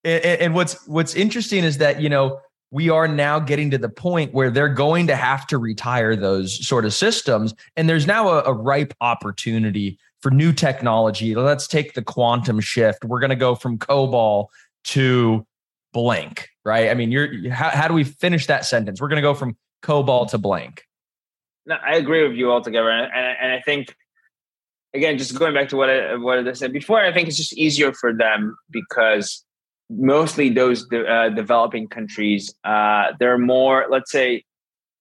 And, 0.03 0.23
and 0.23 0.55
what's 0.55 0.87
what's 0.87 1.15
interesting 1.15 1.63
is 1.63 1.79
that 1.79 1.99
you 1.99 2.09
know 2.09 2.39
we 2.71 2.89
are 2.89 3.07
now 3.07 3.39
getting 3.39 3.71
to 3.71 3.77
the 3.77 3.89
point 3.89 4.33
where 4.33 4.51
they're 4.51 4.69
going 4.69 5.07
to 5.07 5.15
have 5.15 5.47
to 5.47 5.57
retire 5.57 6.15
those 6.15 6.65
sort 6.65 6.85
of 6.85 6.93
systems. 6.93 7.53
And 7.75 7.89
there's 7.89 8.05
now 8.05 8.29
a, 8.29 8.43
a 8.43 8.53
ripe 8.53 8.93
opportunity 9.01 9.97
for 10.21 10.31
new 10.31 10.53
technology. 10.53 11.33
Let's 11.35 11.67
take 11.67 11.93
the 11.93 12.03
quantum 12.03 12.59
shift. 12.59 13.03
We're 13.05 13.19
going 13.19 13.31
to 13.31 13.35
go 13.35 13.55
from 13.55 13.77
COBOL 13.77 14.47
to 14.85 15.45
blank, 15.93 16.49
right? 16.63 16.89
I 16.89 16.93
mean, 16.93 17.11
you're 17.11 17.49
how, 17.51 17.69
how 17.69 17.87
do 17.87 17.93
we 17.93 18.03
finish 18.03 18.45
that 18.47 18.65
sentence? 18.65 19.01
We're 19.01 19.07
going 19.07 19.17
to 19.17 19.21
go 19.21 19.33
from 19.33 19.57
COBOL 19.83 20.29
to 20.29 20.37
blank. 20.37 20.83
No, 21.65 21.75
I 21.75 21.95
agree 21.95 22.27
with 22.27 22.35
you 22.37 22.51
altogether, 22.51 22.89
and, 22.89 23.11
and, 23.13 23.51
I 23.51 23.61
think 23.61 23.95
again, 24.95 25.17
just 25.19 25.37
going 25.37 25.53
back 25.53 25.69
to 25.69 25.77
what 25.77 25.89
I, 25.89 26.15
what 26.15 26.47
I 26.47 26.53
said 26.53 26.73
before, 26.73 26.99
I 26.99 27.13
think 27.13 27.27
it's 27.27 27.37
just 27.37 27.53
easier 27.53 27.93
for 27.93 28.11
them 28.11 28.57
because 28.71 29.43
mostly 29.89 30.49
those 30.49 30.87
uh, 30.91 31.29
developing 31.29 31.87
countries, 31.87 32.53
uh, 32.63 33.13
they're 33.19 33.37
more, 33.37 33.87
let's 33.89 34.11
say, 34.11 34.43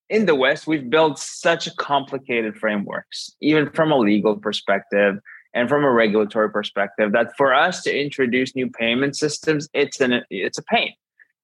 in 0.08 0.26
the 0.26 0.34
West, 0.34 0.66
we've 0.66 0.88
built 0.88 1.18
such 1.18 1.74
complicated 1.76 2.56
frameworks, 2.56 3.30
even 3.42 3.70
from 3.70 3.92
a 3.92 3.98
legal 3.98 4.36
perspective 4.36 5.18
and 5.54 5.68
from 5.68 5.84
a 5.84 5.90
regulatory 5.90 6.50
perspective, 6.50 7.12
that 7.12 7.36
for 7.36 7.54
us 7.54 7.82
to 7.82 7.94
introduce 7.94 8.54
new 8.54 8.70
payment 8.70 9.16
systems, 9.16 9.68
it's 9.74 10.00
an 10.00 10.22
it's 10.30 10.58
a 10.58 10.62
pain. 10.62 10.92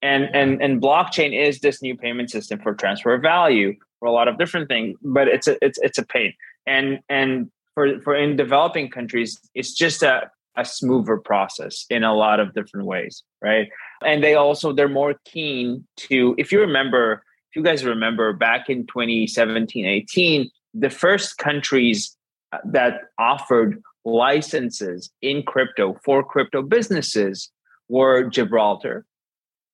And 0.02 0.28
and 0.34 0.62
and 0.62 0.80
blockchain 0.80 1.38
is 1.38 1.60
this 1.60 1.82
new 1.82 1.96
payment 1.96 2.30
system 2.30 2.58
for 2.60 2.74
transfer 2.74 3.14
of 3.14 3.22
value 3.22 3.74
for 3.98 4.06
a 4.06 4.12
lot 4.12 4.28
of 4.28 4.38
different 4.38 4.68
things, 4.68 4.96
but 5.02 5.28
it's 5.28 5.46
a 5.46 5.56
it's 5.62 5.78
it's 5.82 5.98
a 5.98 6.04
pain. 6.04 6.32
And 6.66 7.00
and 7.08 7.50
for 7.74 8.00
for 8.00 8.14
in 8.14 8.36
developing 8.36 8.90
countries, 8.90 9.38
it's 9.54 9.74
just 9.74 10.02
a 10.02 10.30
a 10.56 10.64
smoother 10.64 11.16
process 11.16 11.86
in 11.90 12.04
a 12.04 12.14
lot 12.14 12.40
of 12.40 12.54
different 12.54 12.86
ways, 12.86 13.22
right? 13.42 13.68
And 14.04 14.22
they 14.22 14.34
also 14.34 14.72
they're 14.72 14.88
more 14.88 15.14
keen 15.24 15.86
to 16.08 16.34
if 16.38 16.52
you 16.52 16.60
remember, 16.60 17.24
if 17.50 17.56
you 17.56 17.62
guys 17.62 17.84
remember 17.84 18.32
back 18.32 18.68
in 18.68 18.86
2017, 18.86 19.84
18, 19.86 20.50
the 20.74 20.90
first 20.90 21.38
countries 21.38 22.16
uh, 22.52 22.58
that 22.64 23.02
offered 23.18 23.82
licenses 24.04 25.10
in 25.22 25.42
crypto 25.42 25.98
for 26.04 26.22
crypto 26.22 26.62
businesses 26.62 27.50
were 27.88 28.24
Gibraltar 28.24 29.06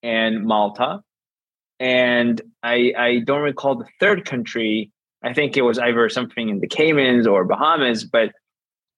and 0.02 0.44
Malta 0.44 1.02
and 1.80 2.40
I 2.62 2.92
I 2.96 3.18
don't 3.20 3.40
recall 3.40 3.74
the 3.74 3.88
third 3.98 4.24
country. 4.24 4.92
I 5.24 5.32
think 5.32 5.56
it 5.56 5.62
was 5.62 5.78
either 5.78 6.08
something 6.08 6.48
in 6.48 6.60
the 6.60 6.68
Caymans 6.68 7.26
or 7.26 7.44
Bahamas, 7.44 8.04
but 8.04 8.32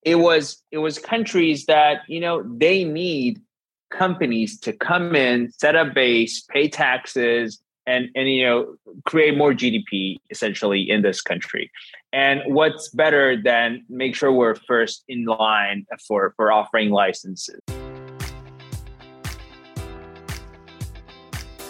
it 0.05 0.15
was 0.15 0.61
it 0.71 0.79
was 0.79 0.99
countries 0.99 1.65
that 1.65 2.01
you 2.07 2.19
know 2.19 2.43
they 2.43 2.83
need 2.83 3.41
companies 3.89 4.59
to 4.61 4.73
come 4.73 5.15
in, 5.15 5.51
set 5.51 5.75
up 5.75 5.93
base, 5.93 6.41
pay 6.41 6.67
taxes, 6.67 7.61
and 7.85 8.09
and 8.15 8.29
you 8.29 8.45
know 8.45 8.75
create 9.05 9.37
more 9.37 9.53
GDP 9.53 10.17
essentially 10.29 10.89
in 10.89 11.01
this 11.01 11.21
country. 11.21 11.71
And 12.11 12.41
what's 12.45 12.89
better 12.89 13.41
than 13.41 13.85
make 13.89 14.15
sure 14.15 14.31
we're 14.31 14.55
first 14.55 15.03
in 15.07 15.25
line 15.25 15.85
for 16.07 16.33
for 16.35 16.51
offering 16.51 16.89
licenses. 16.89 17.59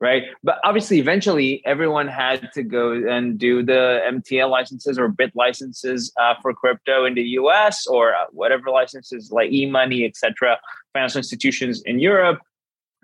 right? 0.00 0.24
But 0.42 0.58
obviously, 0.64 0.98
eventually, 0.98 1.62
everyone 1.66 2.08
had 2.08 2.50
to 2.54 2.62
go 2.62 2.92
and 2.92 3.38
do 3.38 3.62
the 3.62 4.00
MTL 4.08 4.50
licenses 4.50 4.98
or 4.98 5.08
BIT 5.08 5.32
licenses 5.34 6.12
uh, 6.18 6.34
for 6.40 6.54
crypto 6.54 7.04
in 7.04 7.14
the 7.14 7.22
US 7.22 7.86
or 7.86 8.14
uh, 8.14 8.24
whatever 8.32 8.70
licenses 8.70 9.30
like 9.30 9.52
e-money, 9.52 10.04
etc. 10.04 10.58
Financial 10.94 11.18
institutions 11.18 11.82
in 11.82 11.98
Europe 11.98 12.40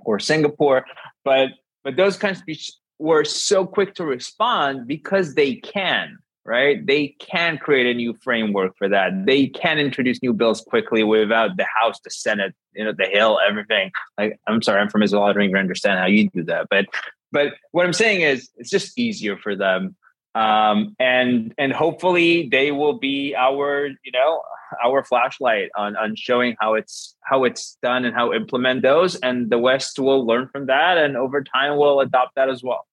or 0.04 0.18
Singapore, 0.18 0.84
but 1.24 1.50
but 1.84 1.96
those 1.96 2.16
countries 2.16 2.78
were 2.98 3.24
so 3.24 3.64
quick 3.66 3.94
to 3.94 4.04
respond 4.04 4.88
because 4.88 5.34
they 5.34 5.56
can 5.56 6.18
right? 6.46 6.84
They 6.84 7.08
can 7.18 7.58
create 7.58 7.86
a 7.86 7.94
new 7.94 8.14
framework 8.22 8.76
for 8.78 8.88
that. 8.88 9.26
They 9.26 9.48
can 9.48 9.78
introduce 9.78 10.22
new 10.22 10.32
bills 10.32 10.62
quickly 10.62 11.02
without 11.02 11.56
the 11.56 11.66
House, 11.74 11.98
the 12.04 12.10
Senate, 12.10 12.54
you 12.72 12.84
know, 12.84 12.92
the 12.96 13.06
Hill, 13.06 13.38
everything. 13.46 13.90
Like, 14.16 14.38
I'm 14.46 14.62
sorry, 14.62 14.80
I'm 14.80 14.88
from 14.88 15.02
Israel. 15.02 15.24
I 15.24 15.32
don't 15.32 15.42
even 15.42 15.56
understand 15.56 15.98
how 15.98 16.06
you 16.06 16.30
do 16.30 16.44
that. 16.44 16.68
But, 16.70 16.86
but 17.32 17.54
what 17.72 17.84
I'm 17.84 17.92
saying 17.92 18.22
is, 18.22 18.48
it's 18.56 18.70
just 18.70 18.98
easier 18.98 19.36
for 19.36 19.56
them, 19.56 19.96
um, 20.34 20.94
and 20.98 21.54
and 21.58 21.72
hopefully 21.72 22.48
they 22.50 22.70
will 22.70 22.98
be 22.98 23.34
our, 23.36 23.86
you 23.86 24.12
know, 24.12 24.42
our 24.84 25.02
flashlight 25.02 25.70
on 25.76 25.96
on 25.96 26.14
showing 26.14 26.56
how 26.60 26.74
it's 26.74 27.16
how 27.22 27.44
it's 27.44 27.76
done 27.82 28.04
and 28.04 28.14
how 28.14 28.32
implement 28.32 28.82
those, 28.82 29.16
and 29.16 29.50
the 29.50 29.58
West 29.58 29.98
will 29.98 30.24
learn 30.24 30.48
from 30.48 30.66
that, 30.66 30.98
and 30.98 31.16
over 31.16 31.42
time 31.42 31.76
will 31.76 32.00
adopt 32.00 32.36
that 32.36 32.48
as 32.48 32.62
well. 32.62 32.86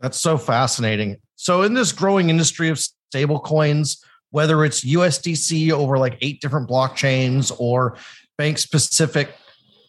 That's 0.00 0.18
so 0.18 0.38
fascinating. 0.38 1.16
So, 1.36 1.62
in 1.62 1.74
this 1.74 1.92
growing 1.92 2.30
industry 2.30 2.68
of 2.68 2.80
stable 3.10 3.40
coins, 3.40 4.02
whether 4.30 4.64
it's 4.64 4.84
USDC 4.84 5.70
over 5.70 5.98
like 5.98 6.18
eight 6.20 6.40
different 6.40 6.68
blockchains 6.68 7.54
or 7.58 7.96
bank 8.36 8.58
specific 8.58 9.30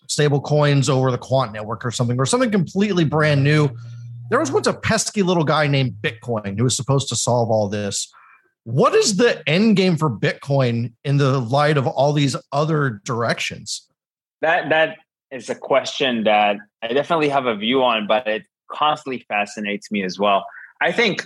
stable 0.08 0.42
coins 0.42 0.90
over 0.90 1.12
the 1.12 1.18
quant 1.18 1.52
network 1.52 1.86
or 1.86 1.92
something, 1.92 2.20
or 2.20 2.26
something 2.26 2.52
completely 2.52 3.04
brand 3.04 3.44
new. 3.44 3.70
There 4.30 4.40
was 4.40 4.52
once 4.52 4.68
a 4.68 4.74
pesky 4.74 5.24
little 5.24 5.44
guy 5.44 5.68
named 5.68 5.96
Bitcoin 6.02 6.58
who 6.58 6.64
was 6.64 6.76
supposed 6.76 7.10
to 7.10 7.16
solve 7.16 7.50
all 7.50 7.68
this. 7.68 8.12
What 8.64 8.94
is 8.94 9.18
the 9.18 9.48
end 9.48 9.76
game 9.76 9.98
for 9.98 10.10
Bitcoin 10.10 10.94
in 11.04 11.18
the 11.18 11.40
light 11.40 11.78
of 11.78 11.88
all 11.88 12.14
these 12.14 12.36
other 12.52 13.02
directions? 13.04 13.88
That 14.42 14.70
that 14.70 14.98
is 15.32 15.50
a 15.50 15.56
question 15.56 16.24
that 16.24 16.58
I 16.82 16.88
definitely 16.88 17.30
have 17.30 17.46
a 17.46 17.56
view 17.56 17.84
on, 17.84 18.08
but 18.08 18.28
it 18.28 18.44
constantly 18.72 19.26
fascinates 19.28 19.92
me 19.92 20.04
as 20.04 20.20
well. 20.20 20.46
I 20.82 20.92
think 20.92 21.26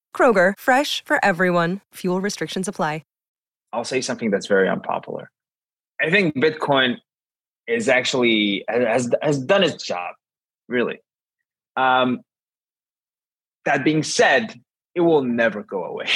Kroger, 0.15 0.53
fresh 0.55 1.03
for 1.03 1.17
everyone. 1.25 1.79
Fuel 1.95 2.21
restrictions 2.21 2.67
apply. 2.67 3.01
I'll 3.73 3.85
say 3.85 4.01
something 4.01 4.31
that's 4.31 4.47
very 4.47 4.67
unpopular. 4.67 5.31
I 6.01 6.09
think 6.09 6.35
Bitcoin 6.35 6.97
is 7.67 7.87
actually 7.87 8.65
has 8.67 9.09
has 9.21 9.39
done 9.39 9.63
its 9.63 9.83
job, 9.83 10.15
really. 10.67 10.99
Um, 11.77 12.21
that 13.65 13.83
being 13.85 14.03
said, 14.03 14.59
it 14.95 15.01
will 15.01 15.23
never 15.23 15.63
go 15.63 15.85
away. 15.85 16.07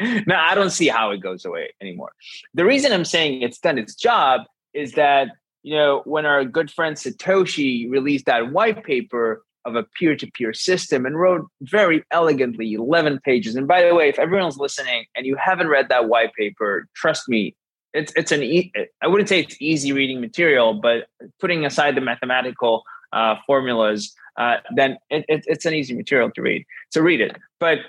now, 0.26 0.44
I 0.44 0.54
don't 0.54 0.70
see 0.70 0.88
how 0.88 1.10
it 1.10 1.18
goes 1.18 1.44
away 1.44 1.70
anymore. 1.80 2.12
The 2.54 2.64
reason 2.64 2.92
I'm 2.92 3.04
saying 3.04 3.42
it's 3.42 3.58
done 3.58 3.78
its 3.78 3.94
job 3.94 4.42
is 4.74 4.92
that 4.92 5.28
you 5.62 5.76
know 5.76 6.02
when 6.04 6.26
our 6.26 6.44
good 6.44 6.70
friend 6.70 6.96
Satoshi 6.96 7.90
released 7.90 8.26
that 8.26 8.52
white 8.52 8.84
paper, 8.84 9.42
of 9.64 9.76
a 9.76 9.84
peer-to-peer 9.98 10.52
system 10.52 11.04
and 11.06 11.18
wrote 11.18 11.46
very 11.62 12.02
elegantly 12.10 12.72
11 12.72 13.20
pages 13.20 13.54
and 13.54 13.68
by 13.68 13.82
the 13.82 13.94
way 13.94 14.08
if 14.08 14.18
everyone's 14.18 14.58
listening 14.58 15.04
and 15.14 15.26
you 15.26 15.36
haven't 15.36 15.68
read 15.68 15.88
that 15.88 16.08
white 16.08 16.32
paper 16.34 16.86
trust 16.94 17.28
me 17.28 17.54
it's 17.92 18.12
it's 18.16 18.32
an 18.32 18.42
e- 18.42 18.72
i 19.02 19.06
wouldn't 19.06 19.28
say 19.28 19.40
it's 19.40 19.56
easy 19.60 19.92
reading 19.92 20.20
material 20.20 20.74
but 20.74 21.06
putting 21.40 21.64
aside 21.64 21.94
the 21.94 22.00
mathematical 22.00 22.82
uh, 23.12 23.34
formulas 23.46 24.14
uh, 24.38 24.56
then 24.74 24.96
it, 25.10 25.24
it, 25.28 25.44
it's 25.46 25.66
an 25.66 25.74
easy 25.74 25.94
material 25.94 26.30
to 26.30 26.40
read 26.40 26.64
so 26.90 27.00
read 27.00 27.20
it 27.20 27.36
but 27.58 27.80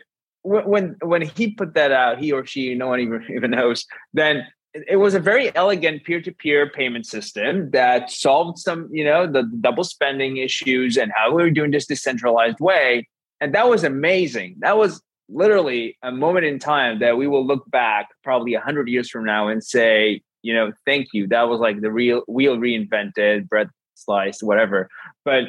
when 0.43 0.95
when 1.01 1.21
he 1.21 1.51
put 1.51 1.73
that 1.75 1.91
out, 1.91 2.19
he 2.19 2.31
or 2.31 2.45
she, 2.45 2.73
no 2.75 2.88
one 2.88 2.99
even 2.99 3.25
even 3.36 3.51
knows. 3.51 3.86
Then 4.13 4.47
it 4.73 4.97
was 4.97 5.13
a 5.13 5.19
very 5.19 5.53
elegant 5.55 6.03
peer-to-peer 6.03 6.69
payment 6.69 7.05
system 7.05 7.71
that 7.71 8.10
solved 8.10 8.57
some, 8.57 8.88
you 8.91 9.03
know, 9.03 9.27
the 9.27 9.43
double 9.60 9.84
spending 9.84 10.38
issues 10.38 10.97
and 10.97 11.12
how 11.15 11.34
we 11.34 11.43
were 11.43 11.51
doing 11.51 11.71
this 11.71 11.88
decentralized 11.88 12.60
way. 12.60 13.07
And 13.41 13.53
that 13.53 13.67
was 13.67 13.84
amazing. 13.84 14.55
That 14.60 14.77
was 14.77 15.01
literally 15.27 15.97
a 16.03 16.12
moment 16.12 16.45
in 16.45 16.60
time 16.60 16.99
that 16.99 17.17
we 17.17 17.27
will 17.27 17.45
look 17.45 17.69
back 17.69 18.10
probably 18.23 18.53
a 18.53 18.62
hundred 18.62 18.88
years 18.88 19.10
from 19.10 19.25
now 19.25 19.47
and 19.47 19.63
say, 19.63 20.21
you 20.41 20.53
know, 20.53 20.71
thank 20.86 21.07
you. 21.13 21.27
That 21.27 21.49
was 21.49 21.60
like 21.60 21.81
the 21.81 21.91
real 21.91 22.23
wheel 22.27 22.57
reinvented, 22.57 23.49
bread 23.49 23.69
sliced, 23.95 24.43
whatever. 24.43 24.89
But 25.25 25.45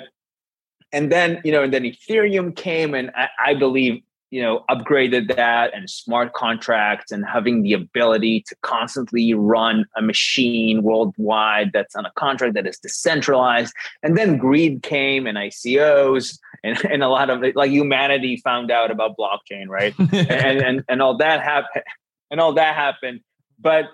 and 0.93 1.11
then 1.11 1.41
you 1.45 1.53
know, 1.53 1.63
and 1.63 1.73
then 1.73 1.85
Ethereum 1.85 2.55
came, 2.55 2.95
and 2.95 3.11
I, 3.15 3.29
I 3.39 3.55
believe 3.55 4.03
you 4.33 4.41
know 4.41 4.65
upgraded 4.71 5.37
that 5.37 5.73
and 5.75 5.89
smart 5.89 6.33
contracts 6.33 7.13
and 7.13 7.25
having 7.25 7.63
the 7.63 7.75
ability 7.75 8.43
to 8.49 8.57
constantly 8.63 9.35
run 9.35 9.85
a 9.95 10.01
machine 10.03 10.83
worldwide 10.83 11.71
that's 11.73 11.95
on 11.95 12.07
a 12.07 12.13
contract 12.17 12.55
that 12.55 12.67
is 12.67 12.79
decentralized. 12.79 13.75
And 14.03 14.17
then 14.17 14.39
greed 14.39 14.83
came 14.83 15.27
and 15.27 15.37
icos 15.37 16.39
and, 16.65 16.83
and 16.91 17.03
a 17.03 17.09
lot 17.09 17.29
of 17.29 17.45
it 17.45 17.55
like 17.55 17.71
humanity 17.71 18.39
found 18.39 18.71
out 18.71 18.91
about 18.91 19.17
blockchain 19.17 19.69
right? 19.69 19.95
And, 20.33 20.63
and 20.63 20.85
and 20.89 21.03
all 21.03 21.19
that 21.19 21.43
happened 21.43 21.85
and 22.31 22.41
all 22.41 22.55
that 22.55 22.75
happened. 22.75 23.21
But 23.61 23.85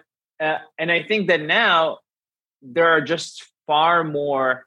uh, 0.40 0.58
and 0.78 0.92
i 0.92 1.02
think 1.02 1.26
that 1.26 1.42
now 1.42 1.98
there 2.62 2.88
are 2.88 3.00
just 3.00 3.44
far 3.66 4.04
more 4.04 4.66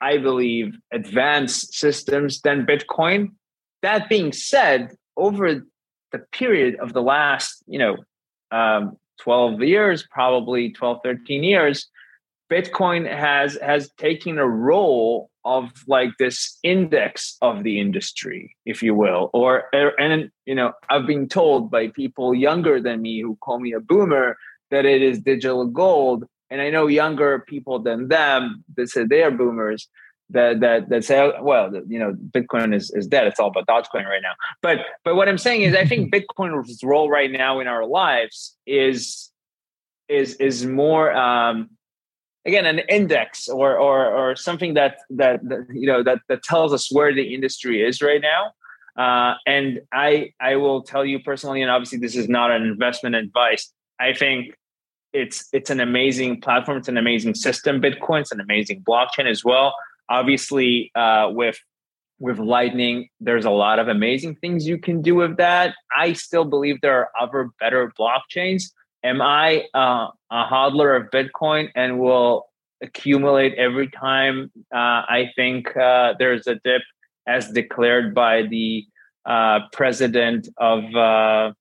i 0.00 0.16
believe 0.16 0.78
advanced 0.92 1.74
systems 1.74 2.40
than 2.42 2.64
bitcoin. 2.64 3.32
That 3.82 4.08
being 4.08 4.32
said 4.32 4.96
over 5.18 5.62
the 6.12 6.18
period 6.32 6.76
of 6.76 6.92
the 6.92 7.02
last, 7.02 7.62
you 7.66 7.78
know, 7.78 7.96
um, 8.50 8.96
12 9.20 9.62
years, 9.62 10.06
probably 10.10 10.70
12, 10.70 11.00
13 11.02 11.44
years, 11.44 11.88
Bitcoin 12.50 13.06
has 13.06 13.58
has 13.60 13.90
taken 13.98 14.38
a 14.38 14.48
role 14.48 15.28
of 15.44 15.70
like 15.86 16.10
this 16.18 16.58
index 16.62 17.36
of 17.42 17.62
the 17.62 17.78
industry, 17.78 18.56
if 18.64 18.82
you 18.82 18.94
will. 18.94 19.28
Or 19.34 19.64
and 19.74 20.30
you 20.46 20.54
know, 20.54 20.72
I've 20.88 21.06
been 21.06 21.28
told 21.28 21.70
by 21.70 21.88
people 21.88 22.34
younger 22.34 22.80
than 22.80 23.02
me 23.02 23.20
who 23.20 23.36
call 23.36 23.60
me 23.60 23.72
a 23.72 23.80
boomer 23.80 24.36
that 24.70 24.86
it 24.86 25.02
is 25.02 25.20
digital 25.20 25.66
gold. 25.66 26.24
And 26.50 26.62
I 26.62 26.70
know 26.70 26.86
younger 26.86 27.44
people 27.46 27.78
than 27.80 28.08
them 28.08 28.64
that 28.76 28.88
say 28.88 29.04
they 29.04 29.22
are 29.22 29.30
boomers 29.30 29.86
that 30.30 30.60
that 30.60 30.88
that 30.90 31.04
say, 31.04 31.32
well, 31.40 31.72
you 31.88 31.98
know, 31.98 32.12
Bitcoin 32.12 32.74
is, 32.74 32.90
is 32.90 33.06
dead. 33.06 33.26
It's 33.26 33.40
all 33.40 33.48
about 33.48 33.66
Dogecoin 33.66 34.06
right 34.06 34.22
now. 34.22 34.34
But 34.62 34.78
but 35.04 35.16
what 35.16 35.28
I'm 35.28 35.38
saying 35.38 35.62
is, 35.62 35.74
I 35.74 35.86
think 35.86 36.12
Bitcoin's 36.12 36.82
role 36.82 37.10
right 37.10 37.30
now 37.30 37.60
in 37.60 37.66
our 37.66 37.86
lives 37.86 38.56
is 38.66 39.30
is 40.08 40.34
is 40.36 40.66
more 40.66 41.12
um, 41.14 41.70
again 42.46 42.66
an 42.66 42.80
index 42.90 43.48
or 43.48 43.76
or 43.76 44.06
or 44.06 44.36
something 44.36 44.74
that, 44.74 44.98
that 45.10 45.40
that 45.48 45.66
you 45.72 45.86
know 45.86 46.02
that 46.02 46.18
that 46.28 46.42
tells 46.42 46.72
us 46.72 46.92
where 46.92 47.14
the 47.14 47.34
industry 47.34 47.82
is 47.82 48.02
right 48.02 48.20
now. 48.20 48.52
Uh, 48.96 49.34
and 49.46 49.80
I 49.92 50.32
I 50.40 50.56
will 50.56 50.82
tell 50.82 51.04
you 51.04 51.20
personally, 51.20 51.62
and 51.62 51.70
obviously 51.70 51.98
this 51.98 52.16
is 52.16 52.28
not 52.28 52.50
an 52.50 52.62
investment 52.62 53.14
advice. 53.14 53.72
I 54.00 54.12
think 54.12 54.54
it's 55.12 55.48
it's 55.52 55.70
an 55.70 55.80
amazing 55.80 56.40
platform. 56.40 56.78
It's 56.78 56.88
an 56.88 56.98
amazing 56.98 57.34
system. 57.34 57.80
Bitcoin. 57.80 58.22
It's 58.22 58.32
an 58.32 58.40
amazing 58.40 58.82
blockchain 58.82 59.26
as 59.26 59.44
well. 59.44 59.74
Obviously, 60.08 60.90
uh, 60.94 61.28
with 61.30 61.58
with 62.20 62.38
Lightning, 62.38 63.08
there's 63.20 63.44
a 63.44 63.50
lot 63.50 63.78
of 63.78 63.88
amazing 63.88 64.34
things 64.36 64.66
you 64.66 64.78
can 64.78 65.02
do 65.02 65.14
with 65.14 65.36
that. 65.36 65.74
I 65.96 66.14
still 66.14 66.44
believe 66.44 66.80
there 66.80 66.98
are 66.98 67.10
other 67.20 67.50
better 67.60 67.92
blockchains. 67.98 68.64
Am 69.04 69.22
I 69.22 69.66
uh, 69.74 70.08
a 70.30 70.44
hodler 70.44 71.00
of 71.00 71.10
Bitcoin 71.10 71.70
and 71.76 72.00
will 72.00 72.46
accumulate 72.82 73.54
every 73.54 73.88
time 73.88 74.50
uh, 74.74 75.02
I 75.08 75.30
think 75.36 75.76
uh, 75.76 76.14
there's 76.18 76.46
a 76.46 76.56
dip, 76.56 76.82
as 77.26 77.50
declared 77.50 78.14
by 78.14 78.42
the 78.42 78.86
uh, 79.24 79.60
president 79.72 80.48
of 80.56 80.82
uh, 80.94 81.52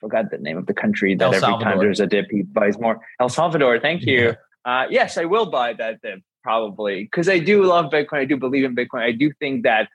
forgot 0.00 0.30
the 0.30 0.38
name 0.38 0.58
of 0.58 0.66
the 0.66 0.74
country 0.74 1.14
that 1.14 1.32
every 1.32 1.40
time 1.62 1.78
there's 1.78 2.00
a 2.00 2.06
dip 2.06 2.26
he 2.30 2.42
buys 2.42 2.78
more. 2.78 3.00
El 3.20 3.28
Salvador, 3.28 3.80
thank 3.80 4.02
you. 4.02 4.34
Uh, 4.64 4.86
yes, 4.90 5.16
I 5.16 5.24
will 5.24 5.46
buy 5.46 5.72
that 5.74 6.02
dip 6.02 6.20
probably 6.46 7.02
because 7.02 7.28
I 7.28 7.40
do 7.40 7.64
love 7.64 7.86
Bitcoin. 7.90 8.18
I 8.18 8.24
do 8.24 8.36
believe 8.36 8.64
in 8.64 8.76
Bitcoin. 8.76 9.02
I 9.02 9.10
do 9.10 9.32
think 9.40 9.64
that 9.64 9.88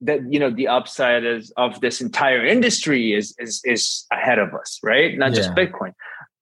that 0.00 0.20
you 0.32 0.38
know 0.42 0.50
the 0.50 0.66
upside 0.66 1.22
is 1.22 1.52
of 1.58 1.80
this 1.82 2.00
entire 2.00 2.42
industry 2.46 3.12
is 3.12 3.34
is 3.38 3.60
is 3.64 4.06
ahead 4.10 4.38
of 4.38 4.54
us, 4.54 4.78
right? 4.82 5.18
Not 5.18 5.34
just 5.34 5.50
Bitcoin. 5.50 5.92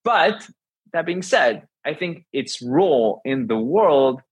But 0.05 0.47
that 0.93 1.05
being 1.05 1.23
said, 1.23 1.67
I 1.85 1.95
think 1.95 2.27
its 2.33 2.63
role 2.63 3.21
in 3.25 3.49
the 3.49 3.59
world 3.59 4.23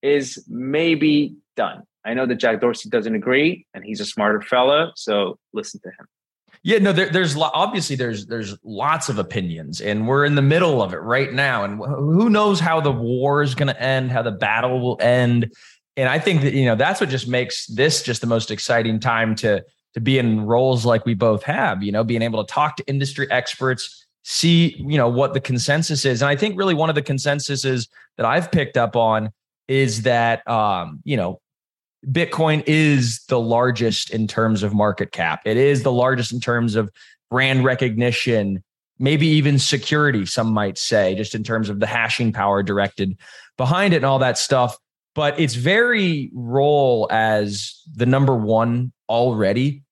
is 0.00 0.44
maybe 0.48 1.34
done. 1.56 1.82
I 2.04 2.14
know 2.14 2.26
that 2.26 2.36
Jack 2.36 2.60
Dorsey 2.60 2.88
doesn't 2.88 3.16
agree, 3.16 3.66
and 3.74 3.82
he's 3.82 4.00
a 4.00 4.04
smarter 4.04 4.42
fellow, 4.42 4.92
so 4.94 5.38
listen 5.52 5.80
to 5.80 5.88
him. 5.88 6.06
Yeah, 6.66 6.78
no, 6.78 6.92
there, 6.94 7.10
there's 7.10 7.36
obviously 7.36 7.94
there's 7.94 8.24
there's 8.24 8.56
lots 8.64 9.10
of 9.10 9.18
opinions, 9.18 9.82
and 9.82 10.08
we're 10.08 10.24
in 10.24 10.34
the 10.34 10.42
middle 10.42 10.82
of 10.82 10.94
it 10.94 11.02
right 11.02 11.30
now. 11.30 11.62
And 11.62 11.78
wh- 11.78 11.98
who 11.98 12.30
knows 12.30 12.58
how 12.58 12.80
the 12.80 12.90
war 12.90 13.42
is 13.42 13.54
going 13.54 13.68
to 13.68 13.80
end, 13.80 14.10
how 14.10 14.22
the 14.22 14.32
battle 14.32 14.80
will 14.80 14.96
end. 14.98 15.52
And 15.98 16.08
I 16.08 16.18
think 16.18 16.40
that 16.40 16.54
you 16.54 16.64
know 16.64 16.74
that's 16.74 17.02
what 17.02 17.10
just 17.10 17.28
makes 17.28 17.66
this 17.66 18.02
just 18.02 18.22
the 18.22 18.26
most 18.26 18.50
exciting 18.50 18.98
time 18.98 19.34
to 19.36 19.62
to 19.92 20.00
be 20.00 20.18
in 20.18 20.40
roles 20.46 20.86
like 20.86 21.04
we 21.04 21.12
both 21.12 21.42
have. 21.42 21.82
You 21.82 21.92
know, 21.92 22.02
being 22.02 22.22
able 22.22 22.42
to 22.42 22.50
talk 22.50 22.76
to 22.76 22.86
industry 22.86 23.30
experts, 23.30 24.06
see 24.22 24.74
you 24.78 24.96
know 24.96 25.08
what 25.08 25.34
the 25.34 25.40
consensus 25.40 26.06
is, 26.06 26.22
and 26.22 26.30
I 26.30 26.34
think 26.34 26.58
really 26.58 26.74
one 26.74 26.88
of 26.88 26.94
the 26.94 27.02
consensuses 27.02 27.90
that 28.16 28.24
I've 28.24 28.50
picked 28.50 28.78
up 28.78 28.96
on 28.96 29.32
is 29.68 30.02
that 30.02 30.48
um, 30.48 31.02
you 31.04 31.18
know 31.18 31.42
Bitcoin 32.10 32.62
is 32.66 33.24
the 33.28 33.40
largest 33.40 34.10
in 34.10 34.26
terms 34.26 34.62
of 34.62 34.74
market 34.74 35.12
cap. 35.12 35.42
It 35.44 35.56
is 35.56 35.82
the 35.82 35.92
largest 35.92 36.32
in 36.32 36.40
terms 36.40 36.74
of 36.74 36.90
brand 37.30 37.64
recognition, 37.64 38.62
maybe 38.98 39.26
even 39.26 39.58
security, 39.58 40.26
some 40.26 40.52
might 40.52 40.78
say, 40.78 41.14
just 41.14 41.34
in 41.34 41.42
terms 41.42 41.68
of 41.68 41.80
the 41.80 41.86
hashing 41.86 42.32
power 42.32 42.62
directed 42.62 43.18
behind 43.56 43.94
it 43.94 43.98
and 43.98 44.06
all 44.06 44.18
that 44.18 44.38
stuff. 44.38 44.78
But 45.14 45.38
its 45.38 45.54
very 45.54 46.30
role 46.34 47.08
as 47.10 47.80
the 47.94 48.06
number 48.06 48.36
one 48.36 48.92
already 49.08 49.84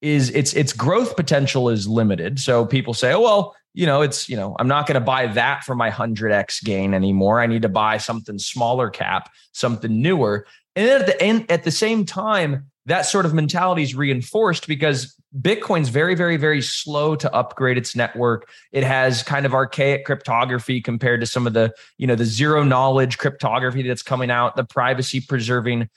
is 0.00 0.30
its 0.30 0.52
its 0.54 0.72
growth 0.72 1.16
potential 1.16 1.68
is 1.68 1.88
limited. 1.88 2.38
So 2.38 2.64
people 2.64 2.94
say, 2.94 3.12
oh 3.12 3.20
well, 3.20 3.56
you 3.74 3.86
know, 3.86 4.02
it's 4.02 4.28
you 4.28 4.36
know, 4.36 4.56
I'm 4.58 4.68
not 4.68 4.86
going 4.86 4.94
to 4.94 5.00
buy 5.00 5.26
that 5.26 5.64
for 5.64 5.74
my 5.74 5.90
100x 5.90 6.64
gain 6.64 6.94
anymore. 6.94 7.40
I 7.40 7.46
need 7.46 7.62
to 7.62 7.68
buy 7.68 7.98
something 7.98 8.38
smaller 8.38 8.90
cap, 8.90 9.30
something 9.52 10.00
newer. 10.00 10.46
And 10.78 10.86
then 10.86 11.00
at 11.00 11.06
the 11.08 11.20
end, 11.20 11.50
at 11.50 11.64
the 11.64 11.72
same 11.72 12.06
time, 12.06 12.70
that 12.86 13.02
sort 13.02 13.26
of 13.26 13.34
mentality 13.34 13.82
is 13.82 13.96
reinforced 13.96 14.68
because 14.68 15.12
Bitcoin's 15.40 15.88
very, 15.88 16.14
very, 16.14 16.36
very 16.36 16.62
slow 16.62 17.16
to 17.16 17.34
upgrade 17.34 17.76
its 17.76 17.96
network. 17.96 18.48
It 18.70 18.84
has 18.84 19.24
kind 19.24 19.44
of 19.44 19.54
archaic 19.54 20.04
cryptography 20.04 20.80
compared 20.80 21.20
to 21.20 21.26
some 21.26 21.48
of 21.48 21.52
the, 21.52 21.74
you 21.96 22.06
know, 22.06 22.14
the 22.14 22.24
zero 22.24 22.62
knowledge 22.62 23.18
cryptography 23.18 23.82
that's 23.82 24.04
coming 24.04 24.30
out, 24.30 24.54
the 24.54 24.62
privacy 24.62 25.20
preserving 25.20 25.88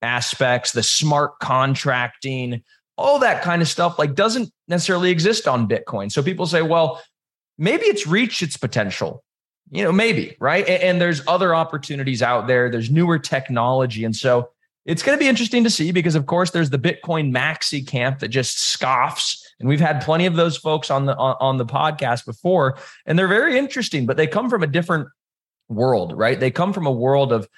aspects, 0.00 0.72
the 0.72 0.82
smart 0.82 1.32
contracting, 1.40 2.62
all 2.96 3.18
that 3.18 3.42
kind 3.42 3.60
of 3.60 3.68
stuff 3.68 3.98
like 3.98 4.14
doesn't 4.14 4.50
necessarily 4.68 5.10
exist 5.10 5.46
on 5.46 5.68
Bitcoin. 5.68 6.10
So 6.10 6.22
people 6.22 6.46
say, 6.46 6.62
well, 6.62 7.02
maybe 7.58 7.84
it's 7.84 8.06
reached 8.06 8.40
its 8.40 8.56
potential 8.56 9.22
you 9.70 9.84
know 9.84 9.92
maybe 9.92 10.36
right? 10.40 10.68
And, 10.68 10.82
and, 10.82 11.00
there's 11.00 11.26
other 11.26 11.54
opportunities 11.54 12.22
out 12.22 12.46
there. 12.46 12.70
There's 12.70 12.90
newer 12.90 13.18
technology. 13.18 14.04
And 14.04 14.14
so 14.14 14.50
it's 14.84 15.02
going 15.02 15.16
to 15.16 15.22
be 15.22 15.28
interesting 15.28 15.64
to 15.64 15.70
see 15.70 15.92
because 15.92 16.14
of 16.14 16.26
course 16.26 16.50
there's 16.50 16.70
the 16.70 16.78
bitcoin 16.78 17.32
maxi 17.32 17.86
camp 17.86 18.18
that 18.20 18.28
just 18.28 18.58
scoffs. 18.58 19.42
And 19.60 19.68
we've 19.68 19.80
had 19.80 20.02
plenty 20.02 20.26
of 20.26 20.36
those 20.36 20.56
folks 20.56 20.90
on 20.90 21.06
the 21.06 21.16
on, 21.16 21.36
on 21.40 21.56
the 21.56 21.66
podcast 21.66 22.26
before. 22.26 22.78
And 23.06 23.18
they're 23.18 23.28
very 23.28 23.58
interesting 23.58 24.06
but 24.06 24.16
they 24.16 24.26
come 24.26 24.50
from 24.50 24.62
a 24.62 24.66
different 24.66 25.08
world 25.68 26.16
right? 26.16 26.38
They 26.38 26.50
come 26.50 26.72
from 26.72 26.86
a 26.86 26.92
world 26.92 27.32
of 27.32 27.48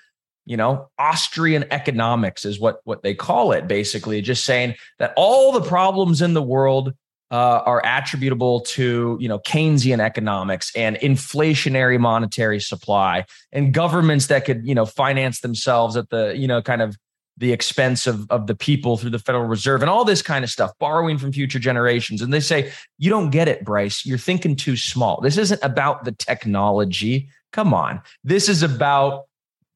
you 0.44 0.56
know 0.56 0.90
austrian 0.98 1.64
economics 1.70 2.44
is 2.44 2.58
what 2.58 2.80
what 2.82 3.02
they 3.04 3.14
call 3.14 3.52
it 3.52 3.68
basically 3.68 4.20
just 4.20 4.44
saying 4.44 4.74
that 4.98 5.12
all 5.16 5.52
the 5.52 5.60
problems 5.60 6.20
in 6.20 6.34
the 6.34 6.42
world 6.42 6.94
uh, 7.33 7.62
are 7.64 7.80
attributable 7.85 8.61
to 8.61 9.16
you 9.18 9.26
know 9.26 9.39
Keynesian 9.39 10.01
economics 10.01 10.70
and 10.76 10.97
inflationary 10.97 11.99
monetary 11.99 12.61
supply 12.61 13.24
and 13.51 13.72
governments 13.72 14.26
that 14.26 14.45
could 14.45 14.66
you 14.66 14.74
know 14.74 14.85
finance 14.85 15.41
themselves 15.41 15.97
at 15.97 16.11
the 16.11 16.35
you 16.37 16.47
know 16.47 16.61
kind 16.61 16.83
of 16.83 16.97
the 17.39 17.51
expense 17.53 18.07
of, 18.07 18.30
of 18.30 18.47
the 18.47 18.55
people 18.55 18.99
through 18.99 19.11
the 19.11 19.18
Federal 19.18 19.45
Reserve 19.47 19.80
and 19.80 19.89
all 19.89 20.05
this 20.05 20.20
kind 20.20 20.45
of 20.45 20.51
stuff, 20.51 20.70
borrowing 20.78 21.16
from 21.16 21.33
future 21.33 21.59
generations. 21.59 22.20
And 22.20 22.33
they 22.33 22.41
say, 22.41 22.70
you 22.99 23.09
don't 23.09 23.30
get 23.30 23.49
it, 23.49 23.64
Bryce. 23.64 24.05
You're 24.05 24.18
thinking 24.18 24.55
too 24.55 24.76
small. 24.76 25.18
This 25.22 25.39
isn't 25.39 25.62
about 25.62 26.05
the 26.05 26.12
technology. 26.12 27.30
Come 27.51 27.72
on. 27.72 28.03
This 28.22 28.51
is 28.51 28.62
about 28.62 29.24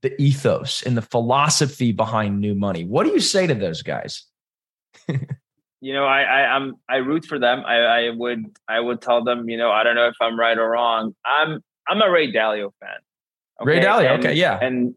the 0.02 0.20
ethos 0.20 0.82
and 0.82 0.98
the 0.98 1.02
philosophy 1.02 1.92
behind 1.92 2.40
new 2.40 2.54
money. 2.54 2.84
What 2.84 3.06
do 3.06 3.12
you 3.12 3.20
say 3.20 3.46
to 3.46 3.54
those 3.54 3.82
guys? 3.82 4.24
you 5.80 5.92
know, 5.92 6.04
I, 6.04 6.22
I 6.22 6.56
I'm 6.56 6.74
I 6.88 6.96
root 6.96 7.24
for 7.26 7.38
them. 7.38 7.62
I, 7.66 7.76
I 7.76 8.10
would 8.10 8.44
I 8.68 8.80
would 8.80 9.00
tell 9.00 9.22
them, 9.24 9.48
you 9.48 9.56
know, 9.56 9.70
I 9.70 9.82
don't 9.82 9.94
know 9.94 10.08
if 10.08 10.16
I'm 10.20 10.38
right 10.38 10.56
or 10.56 10.70
wrong. 10.70 11.14
I'm 11.24 11.60
I'm 11.86 12.02
a 12.02 12.10
Ray 12.10 12.32
Dalio 12.32 12.70
fan. 12.80 12.98
Okay? 13.60 13.70
Ray 13.70 13.80
Dalio, 13.80 14.14
and, 14.14 14.24
okay, 14.24 14.34
yeah, 14.34 14.58
and 14.60 14.94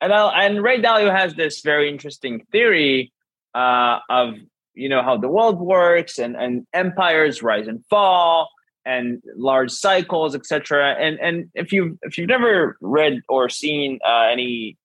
and 0.00 0.12
I'll, 0.12 0.30
and 0.30 0.62
Ray 0.62 0.80
Dalio 0.80 1.14
has 1.14 1.34
this 1.34 1.60
very 1.62 1.90
interesting 1.90 2.44
theory 2.52 3.12
uh, 3.54 3.98
of 4.08 4.34
you 4.74 4.88
know 4.88 5.02
how 5.02 5.16
the 5.16 5.28
world 5.28 5.58
works 5.60 6.18
and 6.18 6.36
and 6.36 6.66
empires 6.72 7.42
rise 7.42 7.66
and 7.66 7.84
fall 7.86 8.48
and 8.84 9.20
large 9.36 9.72
cycles, 9.72 10.34
etc. 10.34 10.94
And 10.98 11.18
and 11.20 11.50
if 11.54 11.72
you 11.72 11.98
if 12.02 12.16
you've 12.16 12.28
never 12.28 12.76
read 12.80 13.20
or 13.28 13.48
seen 13.48 13.98
uh, 14.06 14.28
any 14.30 14.76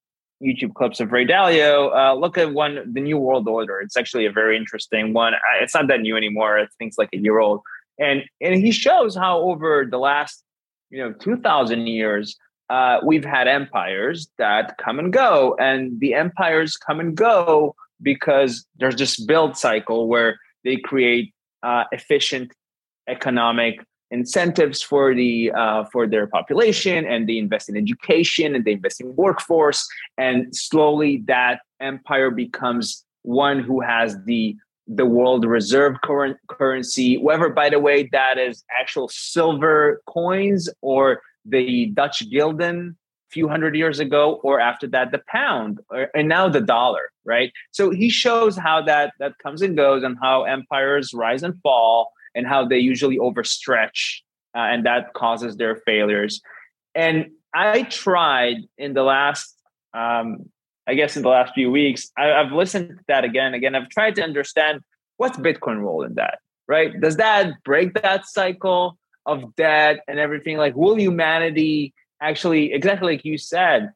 YouTube 0.42 0.74
clips 0.74 1.00
of 1.00 1.12
Ray 1.12 1.26
Dalio, 1.26 1.96
uh, 1.96 2.14
look 2.16 2.38
at 2.38 2.54
one, 2.54 2.92
the 2.92 3.02
New 3.02 3.18
World 3.18 3.48
Order. 3.48 3.80
It's 3.80 3.98
actually 3.98 4.26
a 4.26 4.32
very 4.32 4.58
interesting 4.58 5.14
one. 5.14 5.34
It's 5.62 5.74
not 5.74 5.88
that 5.88 6.02
new 6.02 6.18
anymore. 6.18 6.60
I 6.60 6.68
think 6.78 6.90
it's 6.90 6.98
like 6.98 7.10
a 7.14 7.18
year 7.18 7.40
old, 7.40 7.62
and 8.00 8.24
and 8.40 8.56
he 8.56 8.72
shows 8.72 9.16
how 9.16 9.40
over 9.40 9.88
the 9.90 9.98
last 9.98 10.44
you 10.90 11.00
know 11.00 11.14
two 11.14 11.38
thousand 11.38 11.88
years. 11.88 12.36
Uh, 12.70 13.00
we've 13.06 13.26
had 13.26 13.50
empires 13.50 14.30
that 14.38 14.78
come 14.78 14.98
and 14.98 15.12
go, 15.12 15.56
and 15.60 16.00
the 16.00 16.14
empires 16.14 16.78
come 16.78 17.02
and 17.02 17.18
go 17.18 17.76
because 18.02 18.66
there's 18.78 18.96
this 18.96 19.20
build 19.20 19.58
cycle 19.58 20.08
where 20.08 20.40
they 20.64 20.78
create 20.78 21.34
uh, 21.64 21.84
efficient 21.92 22.54
economic 23.10 23.84
incentives 24.12 24.82
for 24.82 25.16
the 25.16 25.52
uh, 25.52 25.86
for 25.86 26.06
their 26.06 26.28
population 26.28 27.06
and 27.06 27.28
they 27.28 27.38
invest 27.38 27.70
in 27.70 27.78
education 27.78 28.54
and 28.54 28.66
they 28.66 28.74
invest 28.74 29.02
in 29.02 29.16
workforce 29.16 29.88
and 30.18 30.56
slowly 30.56 31.24
that 31.26 31.62
empire 31.80 32.30
becomes 32.30 33.06
one 33.24 33.60
who 33.60 33.82
has 33.82 34.18
the 34.26 34.56
the 34.88 35.06
world 35.06 35.46
reserve 35.46 35.96
current 36.04 36.38
currency. 36.48 37.18
Whether 37.18 37.50
by 37.50 37.70
the 37.70 37.80
way 37.80 38.10
that 38.12 38.38
is 38.38 38.64
actual 38.80 39.08
silver 39.08 40.02
coins 40.08 40.70
or 40.82 41.22
the 41.46 41.88
dutch 41.88 42.30
gulden 42.32 42.96
few 43.30 43.48
hundred 43.48 43.76
years 43.76 44.02
ago 44.02 44.42
or 44.44 44.60
after 44.60 44.86
that 44.88 45.12
the 45.12 45.22
pound 45.30 45.80
or, 45.90 46.10
and 46.14 46.28
now 46.28 46.50
the 46.50 46.60
dollar 46.60 47.12
right? 47.24 47.52
So 47.72 47.92
he 47.92 48.10
shows 48.10 48.58
how 48.58 48.82
that 48.84 49.14
that 49.20 49.38
comes 49.42 49.62
and 49.62 49.78
goes 49.78 50.04
and 50.04 50.18
how 50.22 50.44
empires 50.44 51.14
rise 51.14 51.44
and 51.44 51.60
fall 51.62 52.12
and 52.36 52.48
how 52.48 52.66
they 52.66 52.80
usually 52.80 53.18
overstretch 53.18 54.20
uh, 54.56 54.60
and 54.60 54.86
that 54.86 55.14
causes 55.14 55.58
their 55.58 55.76
failures. 55.76 56.42
And 56.96 57.32
i 57.54 57.84
tried 57.84 58.60
in 58.78 58.94
the 58.94 59.04
last 59.04 59.54
um, 59.94 60.50
i 60.88 60.94
guess 60.94 61.18
in 61.18 61.22
the 61.22 61.28
last 61.28 61.54
few 61.54 61.70
weeks 61.70 62.10
I, 62.18 62.32
i've 62.32 62.54
listened 62.54 62.98
to 62.98 63.04
that 63.10 63.26
again 63.26 63.54
again 63.54 63.76
i've 63.76 63.90
tried 63.90 64.16
to 64.16 64.24
understand 64.24 64.80
what's 65.18 65.38
bitcoin 65.38 65.82
role 65.82 66.04
in 66.04 66.16
that 66.16 66.40
right? 66.72 67.00
Does 67.02 67.18
that 67.18 67.62
break 67.66 68.02
that 68.02 68.26
cycle 68.26 68.98
of 69.26 69.56
debt 69.58 70.00
and 70.08 70.18
everything? 70.20 70.56
Like 70.56 70.74
will 70.74 70.98
humanity 70.98 71.94
actually, 72.22 72.72
exactly 72.72 73.14
like 73.14 73.26
you 73.26 73.38
said, 73.38 73.92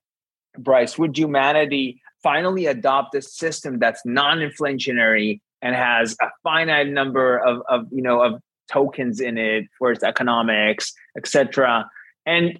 Bryce, 0.57 0.97
would 0.97 1.17
humanity 1.17 2.01
finally 2.21 2.65
adopt 2.65 3.15
a 3.15 3.21
system 3.21 3.79
that's 3.79 4.01
non-inflationary 4.05 5.39
and 5.61 5.75
has 5.75 6.15
a 6.21 6.27
finite 6.43 6.87
number 6.87 7.37
of, 7.37 7.61
of 7.69 7.87
you 7.91 8.01
know 8.01 8.21
of 8.21 8.41
tokens 8.71 9.19
in 9.19 9.37
it 9.37 9.65
for 9.77 9.91
its 9.91 10.03
economics, 10.03 10.93
etc. 11.17 11.89
And 12.25 12.59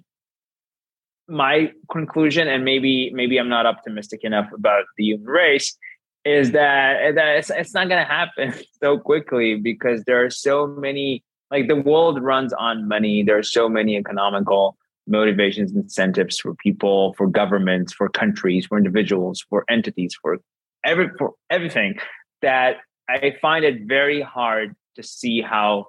my 1.28 1.72
conclusion, 1.90 2.48
and 2.48 2.64
maybe 2.64 3.10
maybe 3.12 3.38
I'm 3.38 3.48
not 3.48 3.66
optimistic 3.66 4.24
enough 4.24 4.50
about 4.52 4.84
the 4.96 5.04
human 5.04 5.26
race, 5.26 5.76
is 6.24 6.52
that 6.52 7.14
that 7.14 7.36
it's, 7.36 7.50
it's 7.50 7.74
not 7.74 7.88
going 7.88 8.04
to 8.04 8.10
happen 8.10 8.54
so 8.82 8.98
quickly 8.98 9.56
because 9.56 10.04
there 10.04 10.24
are 10.24 10.30
so 10.30 10.66
many 10.66 11.24
like 11.50 11.68
the 11.68 11.76
world 11.76 12.22
runs 12.22 12.52
on 12.52 12.88
money. 12.88 13.22
There 13.22 13.38
are 13.38 13.42
so 13.42 13.68
many 13.68 13.96
economical 13.96 14.76
motivations, 15.06 15.72
incentives 15.72 16.38
for 16.38 16.54
people, 16.54 17.14
for 17.14 17.28
governments, 17.28 17.92
for 17.92 18.08
countries, 18.08 18.66
for 18.66 18.76
individuals, 18.76 19.44
for 19.48 19.64
entities, 19.68 20.16
for 20.20 20.38
every 20.84 21.10
for 21.18 21.34
everything 21.50 21.98
that 22.46 22.76
I 23.08 23.34
find 23.42 23.64
it 23.64 23.82
very 23.86 24.22
hard 24.22 24.76
to 24.94 25.02
see 25.02 25.40
how 25.40 25.88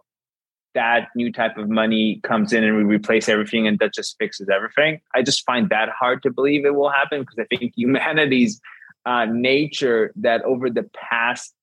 that 0.73 1.09
new 1.15 1.31
type 1.31 1.55
of 1.55 1.69
money 1.69 2.19
comes 2.23 2.51
in 2.51 2.63
and 2.63 2.75
we 2.75 2.83
replace 2.83 3.29
everything 3.29 3.67
and 3.67 3.77
that 3.77 3.93
just 3.93 4.15
fixes 4.17 4.49
everything. 4.49 4.99
I 5.13 5.21
just 5.21 5.45
find 5.45 5.69
that 5.69 5.89
hard 5.89 6.23
to 6.23 6.31
believe 6.31 6.65
it 6.65 6.73
will 6.73 6.89
happen 6.89 7.21
because 7.21 7.37
I 7.39 7.45
think 7.45 7.73
humanity's 7.77 8.59
uh, 9.05 9.25
nature 9.25 10.11
that 10.15 10.41
over 10.45 10.71
the 10.71 10.89
past 10.95 11.53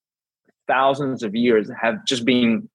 thousands 0.65 1.23
of 1.23 1.35
years 1.35 1.69
have 1.81 2.05
just 2.05 2.23
been 2.23 2.69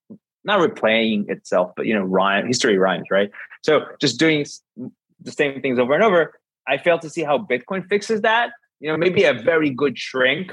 not 0.45 0.61
replaying 0.61 1.31
itself, 1.31 1.73
but 1.75 1.87
you 1.87 1.95
know, 1.95 2.03
rhyme 2.03 2.47
history 2.47 2.77
rhymes, 2.77 3.07
right? 3.11 3.31
So 3.63 3.87
just 3.99 4.19
doing 4.19 4.45
the 5.23 5.33
same 5.33 5.63
things 5.63 5.79
over 5.79 5.95
and 5.95 6.05
over. 6.05 6.35
I 6.69 6.77
fail 6.77 6.99
to 6.99 7.09
see 7.09 7.23
how 7.23 7.39
Bitcoin 7.39 7.89
fixes 7.89 8.21
that. 8.21 8.51
You 8.79 8.91
know, 8.91 8.99
maybe 8.99 9.25
a 9.25 9.33
very 9.33 9.71
good 9.71 9.99
shrink 9.99 10.53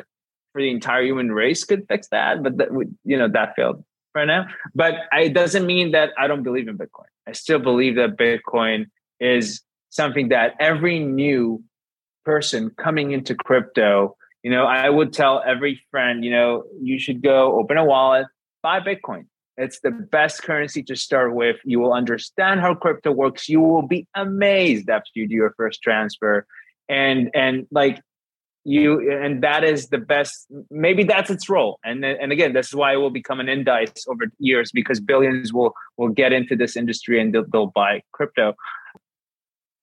for 0.52 0.62
the 0.62 0.70
entire 0.70 1.04
human 1.04 1.32
race 1.32 1.64
could 1.64 1.86
fix 1.88 2.08
that, 2.10 2.44
but 2.44 2.58
that 2.58 2.72
would, 2.72 2.96
you 3.04 3.18
know, 3.18 3.28
that 3.28 3.56
failed 3.56 3.84
right 4.16 4.26
now. 4.26 4.48
But 4.74 4.96
it 5.14 5.34
doesn't 5.34 5.66
mean 5.66 5.92
that 5.92 6.12
I 6.18 6.28
don't 6.28 6.44
believe 6.44 6.68
in 6.68 6.78
Bitcoin. 6.78 7.10
I 7.28 7.34
still 7.34 7.60
believe 7.60 7.96
that 7.96 8.18
Bitcoin 8.18 8.86
is 9.20 9.62
something 9.90 10.30
that 10.30 10.54
every 10.60 11.00
new 11.00 11.64
person 12.26 12.72
coming 12.72 13.12
into 13.12 13.36
crypto, 13.36 14.16
you 14.44 14.52
know, 14.52 14.66
I 14.66 14.90
would 14.90 15.14
tell 15.14 15.44
every 15.46 15.82
friend, 15.92 16.24
you 16.24 16.32
know, 16.32 16.64
you 16.82 17.00
should 17.00 17.22
go 17.22 17.58
open 17.60 17.78
a 17.78 17.86
wallet, 17.86 18.28
buy 18.64 18.80
Bitcoin. 18.80 19.26
It's 19.58 19.80
the 19.80 19.92
best 19.92 20.44
currency 20.44 20.84
to 20.84 20.96
start 20.96 21.34
with. 21.34 21.58
You 21.66 21.80
will 21.80 21.94
understand 21.94 22.60
how 22.60 22.76
crypto 22.76 23.12
works. 23.12 23.50
You 23.50 23.60
will 23.60 23.88
be 23.88 24.08
amazed 24.16 24.90
after 24.90 25.10
you 25.16 25.28
do 25.28 25.34
your 25.34 25.54
first 25.58 25.82
transfer. 25.82 26.46
And 26.88 27.32
and 27.34 27.66
like 27.72 28.00
you 28.68 29.10
and 29.24 29.42
that 29.42 29.64
is 29.64 29.88
the 29.88 29.98
best 29.98 30.46
maybe 30.70 31.02
that's 31.02 31.30
its 31.30 31.50
role 31.50 31.80
and 31.86 32.04
and 32.04 32.34
again 32.34 32.52
this 32.52 32.68
is 32.68 32.76
why 32.76 32.92
it 32.92 32.98
will 32.98 33.10
become 33.10 33.40
an 33.40 33.48
index 33.48 34.06
over 34.10 34.26
years 34.40 34.72
because 34.74 35.00
billions 35.00 35.54
will 35.54 35.74
will 35.96 36.10
get 36.10 36.34
into 36.34 36.54
this 36.54 36.76
industry 36.76 37.20
and 37.22 37.34
they'll, 37.34 37.46
they'll 37.50 37.68
buy 37.68 38.02
crypto 38.12 38.54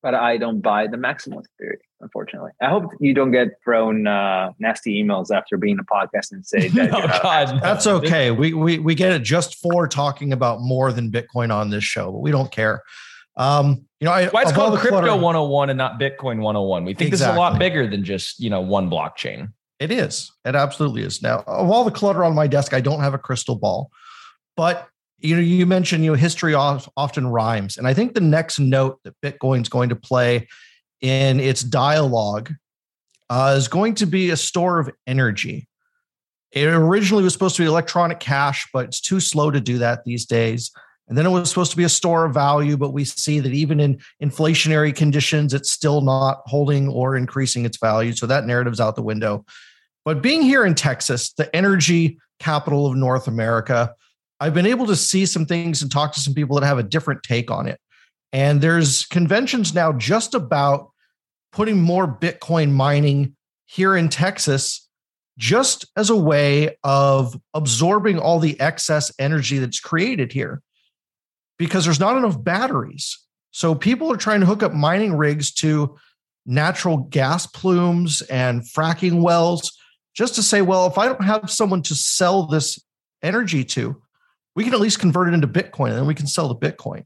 but 0.03 0.14
I 0.14 0.37
don't 0.37 0.61
buy 0.61 0.87
the 0.87 0.99
maximalist 0.99 1.47
theory, 1.59 1.78
unfortunately. 2.03 2.51
I 2.61 2.68
hope 2.68 2.91
you 3.01 3.14
don't 3.14 3.30
get 3.30 3.53
thrown 3.64 4.07
uh, 4.07 4.51
nasty 4.59 5.03
emails 5.03 5.35
after 5.35 5.57
being 5.57 5.78
a 5.78 5.82
podcast 5.82 6.30
and 6.30 6.45
say 6.45 6.68
that. 6.74 6.91
no, 6.91 7.07
God, 7.22 7.59
that's 7.62 7.87
okay. 7.87 8.30
We, 8.30 8.53
we 8.53 8.78
we 8.78 8.95
get 8.95 9.12
it 9.12 9.22
just 9.22 9.55
for 9.57 9.89
talking 9.89 10.30
about 10.30 10.61
more 10.61 10.93
than 10.93 11.11
Bitcoin 11.11 11.51
on 11.51 11.70
this 11.70 11.85
show, 11.85 12.12
but 12.12 12.18
we 12.18 12.30
don't 12.30 12.53
care. 12.53 12.82
Um, 13.37 13.87
you 14.01 14.07
know, 14.07 14.12
I, 14.12 14.28
why 14.28 14.43
it's 14.43 14.53
called 14.53 14.78
Crypto 14.78 15.01
clutter, 15.01 15.14
101 15.14 15.70
and 15.70 15.78
not 15.78 15.99
Bitcoin 15.99 16.41
101. 16.41 16.85
We 16.85 16.95
think 16.95 17.09
exactly. 17.09 17.11
this 17.11 17.20
is 17.20 17.26
a 17.26 17.39
lot 17.39 17.59
bigger 17.59 17.87
than 17.87 18.05
just 18.05 18.39
you 18.41 18.51
know 18.51 18.61
one 18.61 18.91
blockchain. 18.91 19.53
It 19.80 19.91
is. 19.91 20.30
It 20.45 20.55
absolutely 20.55 21.03
is. 21.03 21.20
Now, 21.20 21.43
of 21.47 21.70
all 21.70 21.85
the 21.85 21.91
clutter 21.91 22.24
on 22.24 22.35
my 22.35 22.47
desk, 22.47 22.72
I 22.72 22.80
don't 22.80 23.01
have 23.01 23.14
a 23.14 23.18
crystal 23.18 23.57
ball, 23.57 23.91
but 24.57 24.89
you 25.18 25.35
know, 25.35 25.43
you 25.43 25.66
mentioned 25.66 26.05
you 26.05 26.12
know 26.12 26.16
history 26.16 26.55
often 26.55 27.26
rhymes, 27.26 27.76
and 27.78 27.87
I 27.87 27.95
think 27.95 28.14
the 28.14 28.20
next 28.20 28.59
note 28.59 29.01
that 29.05 29.20
Bitcoin's 29.20 29.68
going 29.68 29.89
to 29.89 29.97
play 29.97 30.49
in 31.01 31.41
its 31.41 31.62
dialogue 31.62 32.53
uh, 33.30 33.55
is 33.57 33.68
going 33.68 33.95
to 33.97 34.07
be 34.07 34.30
a 34.30 34.37
store 34.37 34.78
of 34.78 34.91
energy. 35.07 35.68
It 36.53 36.66
originally 36.66 37.24
was 37.24 37.32
supposed 37.32 37.57
to 37.57 37.62
be 37.62 37.66
electronic 37.66 38.20
cash, 38.20 38.68
but 38.72 38.87
it's 38.87 39.01
too 39.01 39.18
slow 39.18 39.51
to 39.51 39.61
do 39.61 39.78
that 39.78 40.05
these 40.05 40.24
days. 40.24 40.70
And 41.09 41.19
then 41.19 41.27
it 41.27 41.31
was 41.31 41.51
supposed 41.51 41.71
to 41.73 41.77
be 41.77 41.85
a 41.85 41.89
store 41.89 42.25
of 42.25 42.33
value, 42.33 42.77
but 42.77 42.93
we 42.93 43.05
see 43.05 43.39
that 43.41 43.53
even 43.53 43.79
in 43.79 44.01
inflationary 44.23 44.95
conditions, 44.95 45.53
it's 45.53 45.71
still 45.71 46.01
not 46.01 46.41
holding 46.47 46.89
or 46.89 47.17
increasing 47.17 47.67
its 47.67 47.77
value. 47.77 48.13
So 48.13 48.27
that 48.27 48.47
narrative's 48.47 48.81
out 48.81 48.97
the 48.97 49.03
window. 49.03 49.45
But 50.05 50.23
being 50.23 50.43
here 50.43 50.65
in 50.65 50.75
Texas, 50.75 51.33
the 51.33 51.55
energy 51.55 52.19
capital 52.39 52.87
of 52.87 52.97
North 52.97 53.29
America, 53.29 53.95
I've 54.41 54.55
been 54.55 54.67
able 54.67 54.87
to 54.87 54.97
see 54.97 55.27
some 55.27 55.47
things 55.47 55.83
and 55.83 55.93
talk 55.93 56.13
to 56.15 56.21
some 56.21 56.35
people 56.35 56.59
that 56.59 56.67
have 56.67 56.79
a 56.79 56.83
different 56.83 57.23
take 57.23 57.51
on 57.51 57.69
it. 57.69 57.79
And 58.33 58.61
there's 58.61 59.05
conventions 59.07 59.75
now 59.75 59.93
just 59.93 60.35
about 60.35 60.91
putting 61.53 61.81
more 61.81 62.07
Bitcoin 62.07 62.73
mining 62.73 63.37
here 63.67 63.97
in 63.97 64.09
Texas, 64.09 64.89
just 65.39 65.87
as 65.97 66.11
a 66.11 66.17
way 66.17 66.77
of 66.83 67.39
absorbing 67.53 68.19
all 68.19 68.41
the 68.41 68.59
excess 68.61 69.13
energy 69.19 69.59
that's 69.59 69.81
created 69.81 70.33
here 70.33 70.63
because 71.59 71.85
there's 71.85 72.01
not 72.01 72.17
enough 72.17 72.43
batteries. 72.43 73.19
So 73.51 73.75
people 73.75 74.13
are 74.13 74.17
trying 74.17 74.41
to 74.41 74.47
hook 74.47 74.63
up 74.63 74.73
mining 74.73 75.17
rigs 75.17 75.53
to 75.55 75.97
natural 76.47 76.97
gas 76.97 77.47
plumes 77.47 78.21
and 78.23 78.63
fracking 78.63 79.23
wells 79.23 79.77
just 80.15 80.35
to 80.37 80.43
say, 80.43 80.63
well, 80.63 80.87
if 80.87 80.99
I 80.99 81.07
don't 81.07 81.25
have 81.25 81.51
someone 81.51 81.83
to 81.83 81.95
sell 81.95 82.47
this 82.47 82.79
energy 83.23 83.65
to, 83.65 84.01
we 84.55 84.65
can 84.65 84.75
at 84.75 84.81
least 84.81 84.99
convert 85.01 85.29
it 85.29 85.35
into 85.35 85.49
Bitcoin 85.49 85.91
and 85.91 85.99
then 85.99 86.07
we 86.07 86.15
can 86.15 86.27
sell 86.27 86.49
the 86.49 86.57
Bitcoin. 86.57 87.05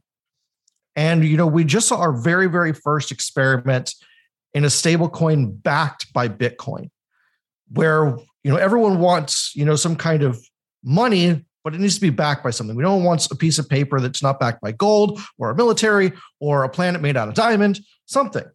And 0.97 1.25
you 1.25 1.37
know, 1.37 1.47
we 1.47 1.65
just 1.65 1.89
saw 1.89 1.99
our 1.99 2.13
very, 2.13 2.49
very 2.49 2.73
first 2.73 3.13
experiment 3.13 3.95
in 4.55 4.65
a 4.65 4.71
stable 4.71 5.09
coin 5.09 5.53
backed 5.53 6.13
by 6.13 6.29
Bitcoin, 6.29 6.91
where 7.71 8.19
you 8.43 8.51
know, 8.51 8.57
everyone 8.57 8.99
wants, 8.99 9.55
you 9.55 9.65
know, 9.65 9.77
some 9.77 9.97
kind 9.97 10.23
of 10.23 10.43
money, 10.83 11.45
but 11.69 11.75
it 11.75 11.83
needs 11.83 11.97
to 11.97 12.01
be 12.01 12.09
backed 12.09 12.43
by 12.43 12.49
something. 12.49 12.75
We 12.75 12.83
don't 12.83 13.05
want 13.05 13.31
a 13.31 13.35
piece 13.35 13.59
of 13.59 13.69
paper 13.69 14.01
that's 14.01 14.23
not 14.23 14.41
backed 14.41 14.63
by 14.63 14.73
gold 14.73 15.21
or 15.37 15.51
a 15.51 15.55
military 15.55 16.15
or 16.41 16.65
a 16.65 16.69
planet 16.71 17.03
made 17.03 17.15
out 17.15 17.29
of 17.29 17.35
diamond, 17.35 17.81
something. 18.07 18.47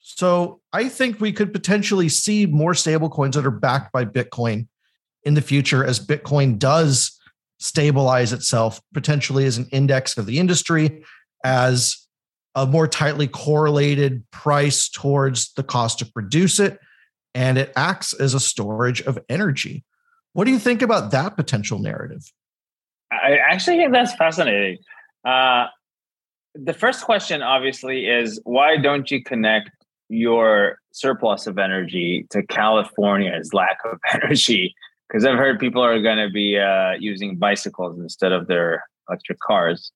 So 0.00 0.60
I 0.70 0.90
think 0.90 1.22
we 1.22 1.32
could 1.32 1.54
potentially 1.54 2.10
see 2.10 2.44
more 2.44 2.74
stable 2.74 3.08
coins 3.08 3.34
that 3.36 3.46
are 3.46 3.50
backed 3.50 3.92
by 3.92 4.04
Bitcoin 4.04 4.68
in 5.22 5.32
the 5.32 5.40
future 5.40 5.86
as 5.86 6.06
Bitcoin 6.06 6.58
does 6.58 7.18
stabilize 7.60 8.34
itself, 8.34 8.78
potentially 8.92 9.46
as 9.46 9.56
an 9.56 9.66
index 9.72 10.18
of 10.18 10.26
the 10.26 10.38
industry, 10.38 11.02
as 11.44 12.06
a 12.54 12.66
more 12.66 12.86
tightly 12.86 13.26
correlated 13.26 14.22
price 14.32 14.90
towards 14.90 15.54
the 15.54 15.62
cost 15.62 16.00
to 16.00 16.04
produce 16.12 16.60
it. 16.60 16.78
And 17.34 17.56
it 17.56 17.72
acts 17.74 18.12
as 18.12 18.34
a 18.34 18.40
storage 18.40 19.00
of 19.00 19.18
energy. 19.30 19.82
What 20.34 20.44
do 20.44 20.50
you 20.50 20.58
think 20.58 20.82
about 20.82 21.10
that 21.12 21.36
potential 21.36 21.78
narrative? 21.78 22.30
I 23.10 23.38
actually 23.50 23.78
think 23.78 23.92
that's 23.92 24.14
fascinating. 24.14 24.78
Uh, 25.24 25.66
the 26.54 26.72
first 26.72 27.04
question, 27.04 27.42
obviously, 27.42 28.06
is 28.06 28.40
why 28.44 28.76
don't 28.76 29.10
you 29.10 29.22
connect 29.22 29.70
your 30.08 30.78
surplus 30.92 31.46
of 31.46 31.58
energy 31.58 32.26
to 32.30 32.42
California's 32.42 33.52
lack 33.52 33.78
of 33.84 33.98
energy. 34.12 34.74
Because 35.08 35.24
I've 35.24 35.38
heard 35.38 35.58
people 35.60 35.82
are 35.82 36.00
going 36.00 36.16
to 36.16 36.30
be 36.30 36.58
uh, 36.58 36.92
using 36.98 37.36
bicycles 37.36 37.98
instead 37.98 38.32
of 38.32 38.46
their 38.46 38.82
electric 39.08 39.38
cars. 39.40 39.92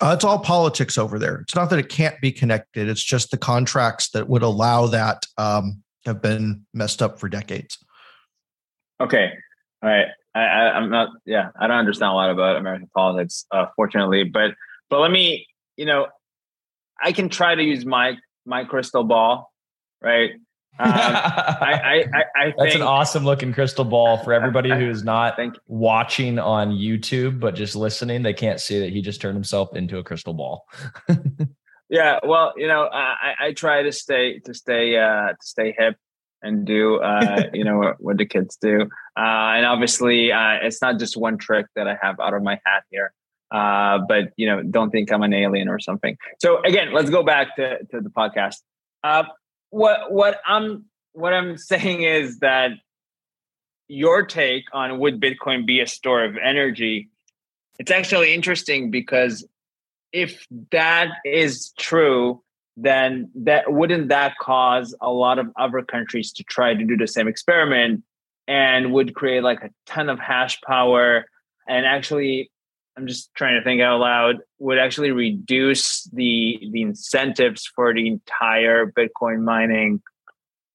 Uh, 0.00 0.12
it's 0.14 0.24
all 0.24 0.38
politics 0.38 0.98
over 0.98 1.18
there. 1.18 1.36
It's 1.36 1.54
not 1.54 1.70
that 1.70 1.78
it 1.78 1.88
can't 1.88 2.20
be 2.20 2.30
connected. 2.30 2.88
It's 2.88 3.02
just 3.02 3.30
the 3.30 3.36
contracts 3.36 4.10
that 4.10 4.28
would 4.28 4.42
allow 4.42 4.86
that 4.88 5.24
um, 5.38 5.82
have 6.04 6.20
been 6.20 6.66
messed 6.74 7.00
up 7.00 7.18
for 7.18 7.28
decades. 7.28 7.78
Okay, 9.00 9.32
all 9.84 9.90
right. 9.90 10.06
I, 10.34 10.40
I, 10.40 10.78
am 10.78 10.90
not. 10.90 11.10
Yeah, 11.26 11.50
I 11.60 11.66
don't 11.66 11.76
understand 11.76 12.10
a 12.10 12.14
lot 12.14 12.30
about 12.30 12.56
American 12.56 12.88
politics, 12.94 13.44
uh, 13.50 13.66
fortunately. 13.76 14.24
But 14.24 14.52
but 14.88 15.00
let 15.00 15.10
me. 15.10 15.46
You 15.76 15.86
know, 15.86 16.06
I 17.02 17.12
can 17.12 17.28
try 17.28 17.54
to 17.54 17.62
use 17.62 17.84
my 17.84 18.16
my 18.46 18.64
crystal 18.64 19.04
ball, 19.04 19.52
right? 20.00 20.30
Um, 20.78 20.88
I, 20.90 22.04
I, 22.14 22.24
I 22.36 22.44
think, 22.44 22.56
That's 22.58 22.74
an 22.76 22.82
awesome 22.82 23.24
looking 23.24 23.52
crystal 23.52 23.84
ball 23.84 24.16
for 24.24 24.32
everybody 24.32 24.70
who 24.70 24.88
is 24.88 25.04
not 25.04 25.38
watching 25.66 26.38
on 26.38 26.70
YouTube, 26.70 27.38
but 27.38 27.54
just 27.54 27.76
listening. 27.76 28.22
They 28.22 28.32
can't 28.32 28.60
see 28.60 28.80
that 28.80 28.90
he 28.90 29.02
just 29.02 29.20
turned 29.20 29.36
himself 29.36 29.76
into 29.76 29.98
a 29.98 30.02
crystal 30.02 30.32
ball. 30.32 30.66
yeah, 31.90 32.18
well, 32.24 32.54
you 32.56 32.66
know, 32.66 32.88
I, 32.90 33.34
I 33.38 33.52
try 33.52 33.82
to 33.82 33.92
stay 33.92 34.38
to 34.40 34.54
stay 34.54 34.96
uh, 34.96 35.28
to 35.28 35.36
stay 35.46 35.74
hip 35.76 35.96
and 36.44 36.64
do 36.64 36.96
uh, 37.00 37.44
you 37.52 37.64
know 37.64 37.78
what, 37.78 38.00
what, 38.00 38.18
the 38.18 38.26
kids 38.26 38.56
do, 38.56 38.82
uh, 39.16 39.56
and 39.56 39.66
obviously 39.66 40.30
uh, 40.30 40.58
it's 40.62 40.80
not 40.80 40.98
just 40.98 41.16
one 41.16 41.38
trick 41.38 41.66
that 41.74 41.88
I 41.88 41.98
have 42.00 42.20
out 42.20 42.34
of 42.34 42.42
my 42.42 42.60
hat 42.64 42.84
here. 42.90 43.12
Uh, 43.50 43.98
but 44.08 44.32
you 44.36 44.46
know, 44.46 44.62
don't 44.62 44.90
think 44.90 45.12
I'm 45.12 45.22
an 45.22 45.32
alien 45.32 45.68
or 45.68 45.78
something. 45.78 46.16
So 46.40 46.62
again, 46.62 46.92
let's 46.92 47.10
go 47.10 47.22
back 47.22 47.56
to, 47.56 47.78
to 47.84 48.00
the 48.00 48.10
podcast. 48.10 48.56
Uh, 49.02 49.24
what 49.70 50.12
what 50.12 50.40
I'm 50.46 50.86
what 51.12 51.32
I'm 51.32 51.56
saying 51.72 52.02
is 52.02 52.38
that 52.38 52.72
your 53.88 54.24
take 54.24 54.64
on 54.72 54.98
would 54.98 55.20
Bitcoin 55.20 55.66
be 55.66 55.80
a 55.80 55.86
store 55.86 56.24
of 56.24 56.36
energy? 56.36 57.10
It's 57.78 57.90
actually 57.90 58.32
interesting 58.34 58.90
because 58.90 59.46
if 60.12 60.46
that 60.70 61.08
is 61.24 61.72
true, 61.78 62.42
then 62.76 63.30
that 63.34 63.72
wouldn't 63.72 64.08
that 64.08 64.36
cause 64.40 64.94
a 65.00 65.10
lot 65.10 65.38
of 65.38 65.48
other 65.56 65.82
countries 65.82 66.32
to 66.32 66.44
try 66.44 66.74
to 66.74 66.84
do 66.84 66.96
the 66.96 67.06
same 67.06 67.28
experiment 67.28 68.02
and 68.48 68.92
would 68.92 69.14
create 69.14 69.42
like 69.42 69.62
a 69.62 69.70
ton 69.86 70.08
of 70.08 70.18
hash 70.18 70.60
power 70.62 71.24
and 71.68 71.86
actually 71.86 72.50
I'm 72.96 73.06
just 73.06 73.34
trying 73.34 73.58
to 73.58 73.64
think 73.64 73.80
out 73.80 74.00
loud, 74.00 74.36
would 74.58 74.78
actually 74.78 75.10
reduce 75.10 76.04
the 76.12 76.60
the 76.70 76.82
incentives 76.82 77.66
for 77.74 77.92
the 77.92 78.06
entire 78.06 78.86
Bitcoin 78.86 79.42
mining, 79.42 80.00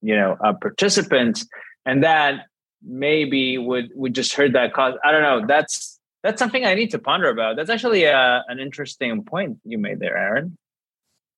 you 0.01 0.15
know, 0.15 0.37
uh, 0.43 0.53
participants, 0.53 1.47
and 1.85 2.03
that 2.03 2.45
maybe 2.83 3.57
would 3.57 3.89
would 3.95 4.13
just 4.13 4.33
hurt 4.33 4.53
that 4.53 4.73
cause. 4.73 4.95
I 5.03 5.11
don't 5.11 5.21
know. 5.21 5.47
That's 5.47 5.99
that's 6.23 6.39
something 6.39 6.65
I 6.65 6.73
need 6.73 6.91
to 6.91 6.99
ponder 6.99 7.29
about. 7.29 7.55
That's 7.55 7.69
actually 7.69 8.03
a, 8.03 8.17
uh, 8.17 8.41
an 8.49 8.59
interesting 8.59 9.23
point 9.23 9.59
you 9.63 9.77
made 9.77 9.99
there, 9.99 10.17
Aaron. 10.17 10.57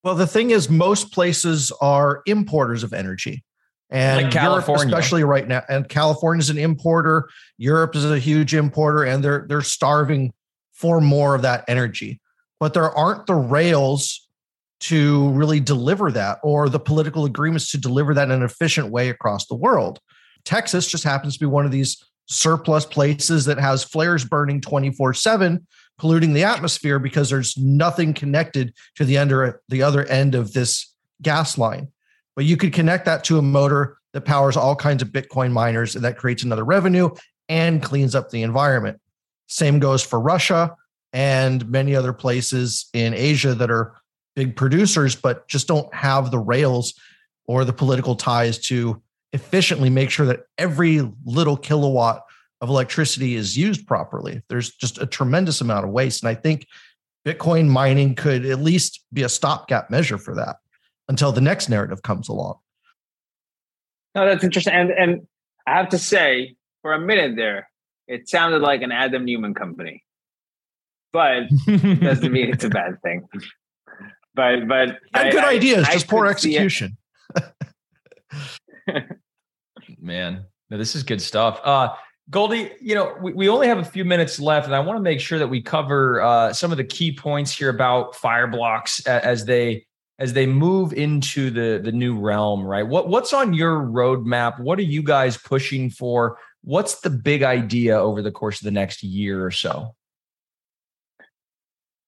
Well, 0.03 0.15
the 0.15 0.27
thing 0.27 0.51
is, 0.51 0.69
most 0.69 1.11
places 1.11 1.71
are 1.81 2.21
importers 2.25 2.83
of 2.83 2.93
energy. 2.93 3.43
And 3.89 4.23
like 4.23 4.33
California, 4.33 4.85
Europe, 4.85 4.93
especially 4.93 5.23
right 5.23 5.47
now, 5.47 5.63
and 5.67 5.87
California 5.87 6.39
is 6.39 6.49
an 6.49 6.57
importer. 6.57 7.29
Europe 7.57 7.95
is 7.95 8.05
a 8.05 8.17
huge 8.17 8.53
importer, 8.53 9.03
and 9.03 9.23
they're 9.23 9.45
they're 9.49 9.61
starving 9.61 10.33
for 10.71 11.01
more 11.01 11.35
of 11.35 11.41
that 11.41 11.65
energy. 11.67 12.21
But 12.59 12.73
there 12.73 12.89
aren't 12.89 13.27
the 13.27 13.35
rails 13.35 14.27
to 14.81 15.29
really 15.31 15.59
deliver 15.59 16.11
that 16.11 16.39
or 16.41 16.69
the 16.69 16.79
political 16.79 17.25
agreements 17.25 17.69
to 17.71 17.77
deliver 17.77 18.13
that 18.13 18.29
in 18.29 18.31
an 18.31 18.43
efficient 18.43 18.89
way 18.89 19.09
across 19.09 19.45
the 19.45 19.55
world. 19.55 19.99
Texas 20.45 20.87
just 20.87 21.03
happens 21.03 21.33
to 21.35 21.39
be 21.39 21.45
one 21.45 21.65
of 21.65 21.71
these 21.71 22.03
surplus 22.27 22.85
places 22.85 23.45
that 23.45 23.59
has 23.59 23.83
flares 23.83 24.25
burning 24.25 24.61
24 24.61 25.13
7 25.13 25.67
polluting 26.01 26.33
the 26.33 26.43
atmosphere 26.43 26.97
because 26.97 27.29
there's 27.29 27.55
nothing 27.59 28.11
connected 28.11 28.73
to 28.95 29.05
the 29.05 29.19
under 29.19 29.61
the 29.69 29.83
other 29.83 30.03
end 30.05 30.33
of 30.33 30.51
this 30.51 30.95
gas 31.21 31.59
line. 31.59 31.87
But 32.35 32.45
you 32.45 32.57
could 32.57 32.73
connect 32.73 33.05
that 33.05 33.23
to 33.25 33.37
a 33.37 33.43
motor 33.43 33.99
that 34.13 34.21
powers 34.21 34.57
all 34.57 34.75
kinds 34.75 35.03
of 35.03 35.09
bitcoin 35.09 35.51
miners 35.51 35.95
and 35.95 36.03
that 36.03 36.17
creates 36.17 36.41
another 36.41 36.65
revenue 36.65 37.11
and 37.49 37.83
cleans 37.83 38.15
up 38.15 38.31
the 38.31 38.41
environment. 38.41 38.99
Same 39.45 39.77
goes 39.77 40.01
for 40.01 40.19
Russia 40.19 40.75
and 41.13 41.69
many 41.69 41.95
other 41.95 42.13
places 42.13 42.89
in 42.93 43.13
Asia 43.13 43.53
that 43.53 43.69
are 43.69 43.93
big 44.35 44.55
producers, 44.55 45.15
but 45.15 45.47
just 45.47 45.67
don't 45.67 45.93
have 45.93 46.31
the 46.31 46.39
rails 46.39 46.99
or 47.45 47.63
the 47.63 47.73
political 47.73 48.15
ties 48.15 48.57
to 48.57 48.99
efficiently 49.33 49.91
make 49.91 50.09
sure 50.09 50.25
that 50.25 50.45
every 50.57 51.07
little 51.25 51.57
kilowatt 51.57 52.23
of 52.61 52.69
electricity 52.69 53.35
is 53.35 53.57
used 53.57 53.87
properly. 53.87 54.41
There's 54.47 54.71
just 54.75 55.01
a 55.01 55.05
tremendous 55.05 55.61
amount 55.61 55.85
of 55.85 55.91
waste. 55.91 56.23
And 56.23 56.29
I 56.29 56.35
think 56.35 56.67
Bitcoin 57.25 57.67
mining 57.67 58.15
could 58.15 58.45
at 58.45 58.59
least 58.59 59.03
be 59.11 59.23
a 59.23 59.29
stopgap 59.29 59.89
measure 59.89 60.17
for 60.17 60.35
that 60.35 60.57
until 61.09 61.31
the 61.31 61.41
next 61.41 61.69
narrative 61.69 62.03
comes 62.03 62.29
along. 62.29 62.57
No, 64.13 64.25
that's 64.25 64.43
interesting. 64.43 64.73
And 64.73 64.91
and 64.91 65.27
I 65.65 65.77
have 65.77 65.89
to 65.89 65.97
say, 65.97 66.55
for 66.81 66.93
a 66.93 66.99
minute 66.99 67.35
there, 67.35 67.69
it 68.07 68.29
sounded 68.29 68.61
like 68.61 68.81
an 68.81 68.91
Adam 68.91 69.25
Neumann 69.25 69.53
company, 69.53 70.03
but 71.13 71.43
doesn't 71.67 72.31
mean 72.31 72.49
it's 72.49 72.63
a 72.63 72.69
bad 72.69 73.01
thing. 73.01 73.27
But 74.35 74.67
but 74.67 74.99
I, 75.13 75.31
good 75.31 75.43
I, 75.43 75.53
ideas, 75.53 75.87
I, 75.87 75.93
just 75.93 76.07
poor 76.07 76.27
execution. 76.27 76.97
Man, 79.99 80.45
no, 80.69 80.77
this 80.77 80.95
is 80.95 81.03
good 81.03 81.21
stuff. 81.21 81.59
Uh, 81.63 81.89
Goldie, 82.31 82.71
you 82.79 82.95
know, 82.95 83.15
we, 83.21 83.33
we 83.33 83.49
only 83.49 83.67
have 83.67 83.77
a 83.77 83.83
few 83.83 84.05
minutes 84.05 84.39
left, 84.39 84.65
and 84.65 84.73
I 84.73 84.79
want 84.79 84.97
to 84.97 85.01
make 85.01 85.19
sure 85.19 85.37
that 85.37 85.49
we 85.49 85.61
cover 85.61 86.21
uh, 86.21 86.53
some 86.53 86.71
of 86.71 86.77
the 86.77 86.83
key 86.85 87.13
points 87.13 87.55
here 87.55 87.69
about 87.69 88.15
Fireblocks 88.15 89.05
as 89.05 89.45
they 89.45 89.85
as 90.17 90.31
they 90.31 90.45
move 90.45 90.93
into 90.93 91.49
the 91.49 91.81
the 91.83 91.91
new 91.91 92.17
realm. 92.17 92.65
Right? 92.65 92.87
What 92.87 93.09
what's 93.09 93.33
on 93.33 93.53
your 93.53 93.81
roadmap? 93.81 94.61
What 94.61 94.79
are 94.79 94.83
you 94.83 95.03
guys 95.03 95.35
pushing 95.35 95.89
for? 95.89 96.37
What's 96.63 97.01
the 97.01 97.09
big 97.09 97.43
idea 97.43 97.99
over 97.99 98.21
the 98.21 98.31
course 98.31 98.61
of 98.61 98.65
the 98.65 98.71
next 98.71 99.03
year 99.03 99.45
or 99.45 99.51
so? 99.51 99.93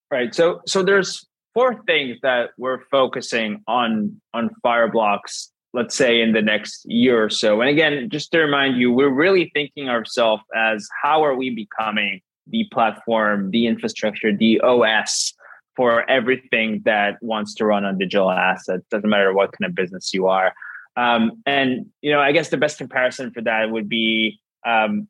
Right. 0.10 0.34
So 0.34 0.62
so 0.66 0.84
there's 0.84 1.28
four 1.54 1.84
things 1.86 2.18
that 2.24 2.52
we're 2.58 2.86
focusing 2.92 3.62
on 3.68 4.22
on 4.34 4.52
Fireblocks, 4.66 5.50
let's 5.74 5.98
say 5.98 6.22
in 6.22 6.34
the 6.34 6.42
next 6.42 6.86
year 6.86 7.24
or 7.24 7.30
so. 7.30 7.60
And 7.62 7.70
again, 7.70 8.10
just 8.12 8.32
to 8.32 8.40
remind 8.40 8.78
you, 8.78 8.92
we're 8.92 9.10
really 9.10 9.52
thinking 9.54 9.90
ourselves 9.90 10.44
as 10.56 10.88
how 11.02 11.24
are 11.24 11.36
we 11.36 11.50
becoming 11.50 12.22
the 12.48 12.66
platform, 12.72 13.52
the 13.52 13.68
infrastructure, 13.68 14.36
the 14.36 14.60
OS 14.62 15.34
for 15.76 16.08
everything 16.10 16.82
that 16.86 17.18
wants 17.22 17.56
to 17.56 17.66
run 17.66 17.86
on 17.86 17.98
digital 17.98 18.30
assets. 18.30 18.86
Doesn't 18.92 19.10
matter 19.10 19.34
what 19.34 19.52
kind 19.58 19.70
of 19.70 19.76
business 19.76 20.14
you 20.14 20.28
are. 20.28 20.54
Um, 20.96 21.42
and 21.46 21.88
you 22.02 22.12
know, 22.12 22.20
I 22.20 22.32
guess 22.32 22.50
the 22.50 22.58
best 22.58 22.78
comparison 22.78 23.32
for 23.32 23.42
that 23.42 23.72
would 23.72 23.90
be 23.90 24.40
um, 24.66 25.08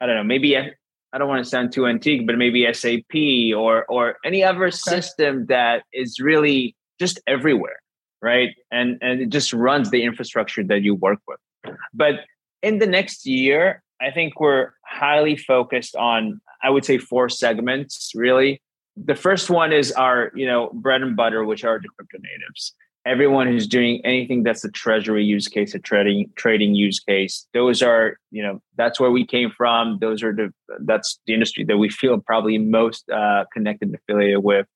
I 0.00 0.06
don't 0.06 0.16
know, 0.16 0.24
maybe 0.24 0.56
I 0.56 1.18
don't 1.18 1.28
want 1.28 1.44
to 1.44 1.48
sound 1.48 1.72
too 1.72 1.86
antique, 1.86 2.26
but 2.26 2.36
maybe 2.38 2.70
SAP 2.72 3.54
or 3.56 3.84
or 3.86 4.16
any 4.24 4.42
other 4.42 4.66
okay. 4.66 4.76
system 4.76 5.46
that 5.46 5.82
is 5.92 6.20
really 6.20 6.74
just 6.98 7.20
everywhere, 7.26 7.76
right? 8.30 8.50
And 8.78 8.88
and 9.06 9.14
it 9.24 9.30
just 9.38 9.50
runs 9.52 9.86
the 9.90 10.02
infrastructure 10.08 10.64
that 10.70 10.80
you 10.86 10.92
work 11.06 11.20
with. 11.28 11.40
But 12.02 12.14
in 12.68 12.74
the 12.82 12.90
next 12.98 13.18
year, 13.26 13.62
I 14.06 14.10
think 14.16 14.30
we're 14.42 14.66
highly 15.02 15.36
focused 15.52 15.94
on 15.96 16.40
I 16.66 16.68
would 16.74 16.84
say 16.84 16.96
four 16.98 17.26
segments 17.28 18.12
really. 18.24 18.52
The 19.10 19.18
first 19.26 19.46
one 19.60 19.70
is 19.80 19.92
our, 19.92 20.18
you 20.40 20.46
know, 20.50 20.62
bread 20.84 21.02
and 21.06 21.14
butter, 21.22 21.40
which 21.50 21.62
are 21.68 21.78
the 21.84 21.90
crypto 21.94 22.18
natives. 22.30 22.62
everyone 23.06 23.46
who's 23.46 23.68
doing 23.68 24.00
anything 24.04 24.42
that's 24.42 24.64
a 24.64 24.70
treasury 24.70 25.24
use 25.24 25.46
case, 25.46 25.74
a 25.74 25.78
trading 25.78 26.30
trading 26.34 26.74
use 26.74 26.98
case. 26.98 27.46
Those 27.54 27.80
are, 27.80 28.18
you 28.32 28.42
know, 28.42 28.60
that's 28.76 28.98
where 28.98 29.12
we 29.12 29.24
came 29.24 29.50
from. 29.56 29.98
Those 30.00 30.22
are 30.22 30.34
the 30.34 30.52
that's 30.80 31.18
the 31.26 31.32
industry 31.32 31.64
that 31.64 31.78
we 31.78 31.88
feel 31.88 32.20
probably 32.20 32.58
most 32.58 33.08
uh, 33.08 33.44
connected 33.54 33.88
and 33.88 33.96
affiliated 33.96 34.42
with. 34.42 34.66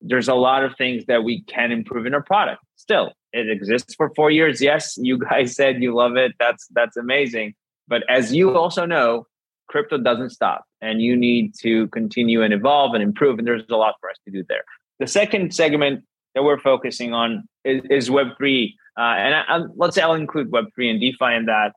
There's 0.00 0.28
a 0.28 0.34
lot 0.34 0.64
of 0.64 0.76
things 0.76 1.04
that 1.06 1.24
we 1.24 1.42
can 1.42 1.72
improve 1.72 2.06
in 2.06 2.14
our 2.14 2.22
product. 2.22 2.62
Still, 2.76 3.12
it 3.32 3.50
exists 3.50 3.94
for 3.94 4.12
four 4.14 4.30
years. 4.30 4.60
Yes, 4.60 4.96
you 4.96 5.18
guys 5.18 5.54
said 5.56 5.82
you 5.82 5.94
love 5.94 6.16
it. 6.16 6.32
That's 6.38 6.66
that's 6.70 6.96
amazing. 6.96 7.54
But 7.88 8.04
as 8.08 8.32
you 8.32 8.56
also 8.56 8.86
know, 8.86 9.26
crypto 9.68 9.98
doesn't 9.98 10.30
stop, 10.30 10.64
and 10.80 11.00
you 11.02 11.16
need 11.16 11.54
to 11.62 11.88
continue 11.88 12.42
and 12.42 12.54
evolve 12.54 12.94
and 12.94 13.02
improve. 13.02 13.38
And 13.38 13.46
there's 13.46 13.62
a 13.68 13.76
lot 13.76 13.96
for 14.00 14.10
us 14.10 14.16
to 14.26 14.30
do 14.30 14.44
there. 14.48 14.64
The 14.98 15.06
second 15.06 15.54
segment 15.54 16.04
that 16.34 16.42
we're 16.42 16.60
focusing 16.60 17.12
on 17.12 17.44
is, 17.64 17.82
is 17.90 18.10
Web3. 18.10 18.74
Uh, 18.96 19.00
and 19.00 19.34
I, 19.34 19.42
I, 19.48 19.60
let's 19.76 19.94
say 19.94 20.02
I'll 20.02 20.14
include 20.14 20.50
Web3 20.50 20.90
and 20.90 21.00
DeFi 21.00 21.34
in 21.34 21.46
that. 21.46 21.72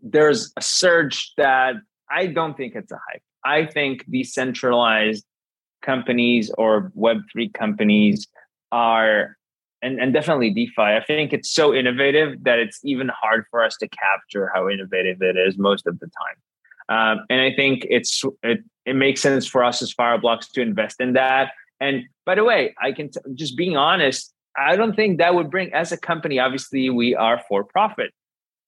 There's 0.00 0.52
a 0.56 0.62
surge 0.62 1.32
that 1.36 1.74
I 2.10 2.26
don't 2.26 2.56
think 2.56 2.74
it's 2.74 2.92
a 2.92 3.00
hype. 3.10 3.22
I 3.44 3.66
think 3.66 4.04
decentralized 4.10 5.24
companies 5.84 6.50
or 6.58 6.92
Web3 6.96 7.52
companies 7.54 8.26
are, 8.72 9.36
and, 9.82 10.00
and 10.00 10.12
definitely 10.12 10.50
DeFi, 10.50 10.82
I 10.82 11.04
think 11.06 11.32
it's 11.32 11.50
so 11.50 11.74
innovative 11.74 12.42
that 12.44 12.58
it's 12.58 12.80
even 12.84 13.08
hard 13.08 13.44
for 13.50 13.62
us 13.62 13.76
to 13.76 13.88
capture 13.88 14.50
how 14.52 14.68
innovative 14.68 15.22
it 15.22 15.36
is 15.36 15.58
most 15.58 15.86
of 15.86 16.00
the 16.00 16.06
time. 16.06 16.36
Um, 16.86 17.24
and 17.30 17.40
I 17.40 17.54
think 17.54 17.86
it's 17.88 18.22
it, 18.42 18.62
it 18.84 18.94
makes 18.94 19.20
sense 19.20 19.46
for 19.46 19.64
us 19.64 19.80
as 19.80 19.94
Fireblocks 19.94 20.50
to 20.52 20.60
invest 20.60 21.00
in 21.00 21.14
that 21.14 21.52
and 21.80 22.04
by 22.24 22.34
the 22.34 22.44
way, 22.44 22.74
I 22.80 22.92
can 22.92 23.10
t- 23.10 23.20
just 23.34 23.56
being 23.56 23.76
honest, 23.76 24.32
I 24.56 24.76
don't 24.76 24.94
think 24.94 25.18
that 25.18 25.34
would 25.34 25.50
bring, 25.50 25.72
as 25.74 25.92
a 25.92 25.96
company, 25.96 26.38
obviously 26.38 26.88
we 26.90 27.14
are 27.14 27.42
for 27.48 27.64
profit. 27.64 28.12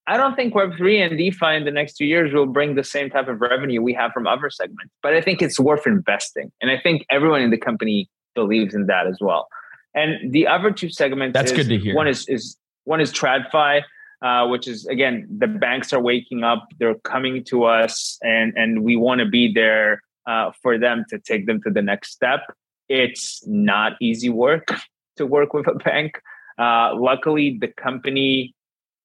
I 0.07 0.15
don't 0.15 0.35
think 0.35 0.53
Web3 0.53 1.09
and 1.09 1.17
DeFi 1.17 1.55
in 1.55 1.65
the 1.65 1.71
next 1.71 1.97
two 1.97 2.05
years 2.05 2.33
will 2.33 2.45
bring 2.45 2.75
the 2.75 2.83
same 2.83 3.09
type 3.09 3.27
of 3.27 3.41
revenue 3.41 3.81
we 3.81 3.93
have 3.93 4.13
from 4.13 4.25
other 4.25 4.49
segments, 4.49 4.93
but 5.03 5.13
I 5.13 5.21
think 5.21 5.41
it's 5.41 5.59
worth 5.59 5.85
investing. 5.85 6.49
And 6.61 6.71
I 6.71 6.79
think 6.79 7.05
everyone 7.09 7.41
in 7.41 7.51
the 7.51 7.57
company 7.57 8.09
believes 8.33 8.73
in 8.73 8.85
that 8.85 9.05
as 9.05 9.17
well. 9.19 9.47
And 9.93 10.31
the 10.31 10.47
other 10.47 10.71
two 10.71 10.89
segments 10.89 11.33
That's 11.33 11.51
is, 11.51 11.57
good 11.57 11.67
to 11.69 11.77
hear. 11.77 11.93
One 11.93 12.07
is, 12.07 12.25
is 12.29 12.57
one 12.85 13.01
is 13.01 13.11
TradFi, 13.11 13.81
uh, 14.21 14.47
which 14.47 14.67
is 14.67 14.85
again, 14.85 15.27
the 15.29 15.47
banks 15.47 15.91
are 15.91 15.99
waking 15.99 16.43
up, 16.43 16.67
they're 16.79 16.95
coming 17.03 17.43
to 17.45 17.65
us 17.65 18.17
and, 18.21 18.53
and 18.55 18.83
we 18.83 18.95
want 18.95 19.19
to 19.19 19.25
be 19.25 19.51
there 19.51 20.01
uh, 20.25 20.51
for 20.61 20.77
them 20.77 21.03
to 21.09 21.19
take 21.19 21.47
them 21.47 21.61
to 21.63 21.69
the 21.69 21.81
next 21.81 22.11
step. 22.11 22.41
It's 22.87 23.45
not 23.45 23.93
easy 23.99 24.29
work 24.29 24.73
to 25.17 25.25
work 25.25 25.53
with 25.53 25.67
a 25.67 25.75
bank. 25.75 26.21
Uh, 26.57 26.95
luckily, 26.95 27.57
the 27.59 27.67
company, 27.67 28.55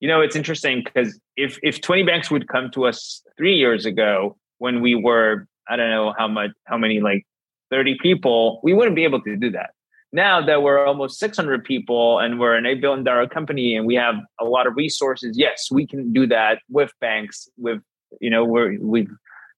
you 0.03 0.09
know, 0.09 0.21
it's 0.21 0.35
interesting 0.35 0.83
because 0.85 1.17
if 1.37 1.61
if 1.63 1.81
20 1.81 2.03
banks 2.03 2.29
would 2.29 2.49
come 2.49 2.73
to 2.73 2.87
us 2.87 3.23
three 3.37 3.55
years 3.55 3.87
ago 3.87 4.37
when 4.59 4.81
we 4.81 4.97
were, 4.97 5.47
I 5.69 5.77
don't 5.77 5.91
know 5.91 6.13
how 6.19 6.27
much, 6.27 6.51
how 6.65 6.77
many, 6.77 7.01
like 7.01 7.25
30 7.71 7.99
people, 8.03 8.61
we 8.65 8.75
wouldn't 8.75 8.97
be 8.97 9.05
able 9.05 9.21
to 9.23 9.37
do 9.37 9.53
that. 9.53 9.71
Now 10.13 10.45
that 10.45 10.61
we're 10.61 10.85
almost 10.85 11.21
600 11.21 11.63
people 11.63 12.19
and 12.19 12.41
we're 12.41 12.57
an 12.57 12.65
$8 12.65 12.81
billion 12.81 13.29
company 13.29 13.77
and 13.77 13.87
we 13.87 13.95
have 13.95 14.17
a 14.41 14.45
lot 14.45 14.67
of 14.67 14.75
resources, 14.75 15.39
yes, 15.39 15.69
we 15.71 15.87
can 15.87 16.13
do 16.13 16.27
that 16.27 16.59
with 16.69 16.91
banks. 17.01 17.49
With 17.57 17.81
you 18.21 18.29
know, 18.29 18.45
we're 18.45 18.77
we've 18.81 19.09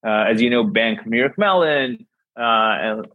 uh, 0.06 0.26
as 0.28 0.42
you 0.42 0.50
know, 0.50 0.62
Bank 0.62 1.06
New 1.06 1.16
York 1.18 1.38
Mellon, 1.38 2.06
uh, 2.38 2.42
and 2.42 3.06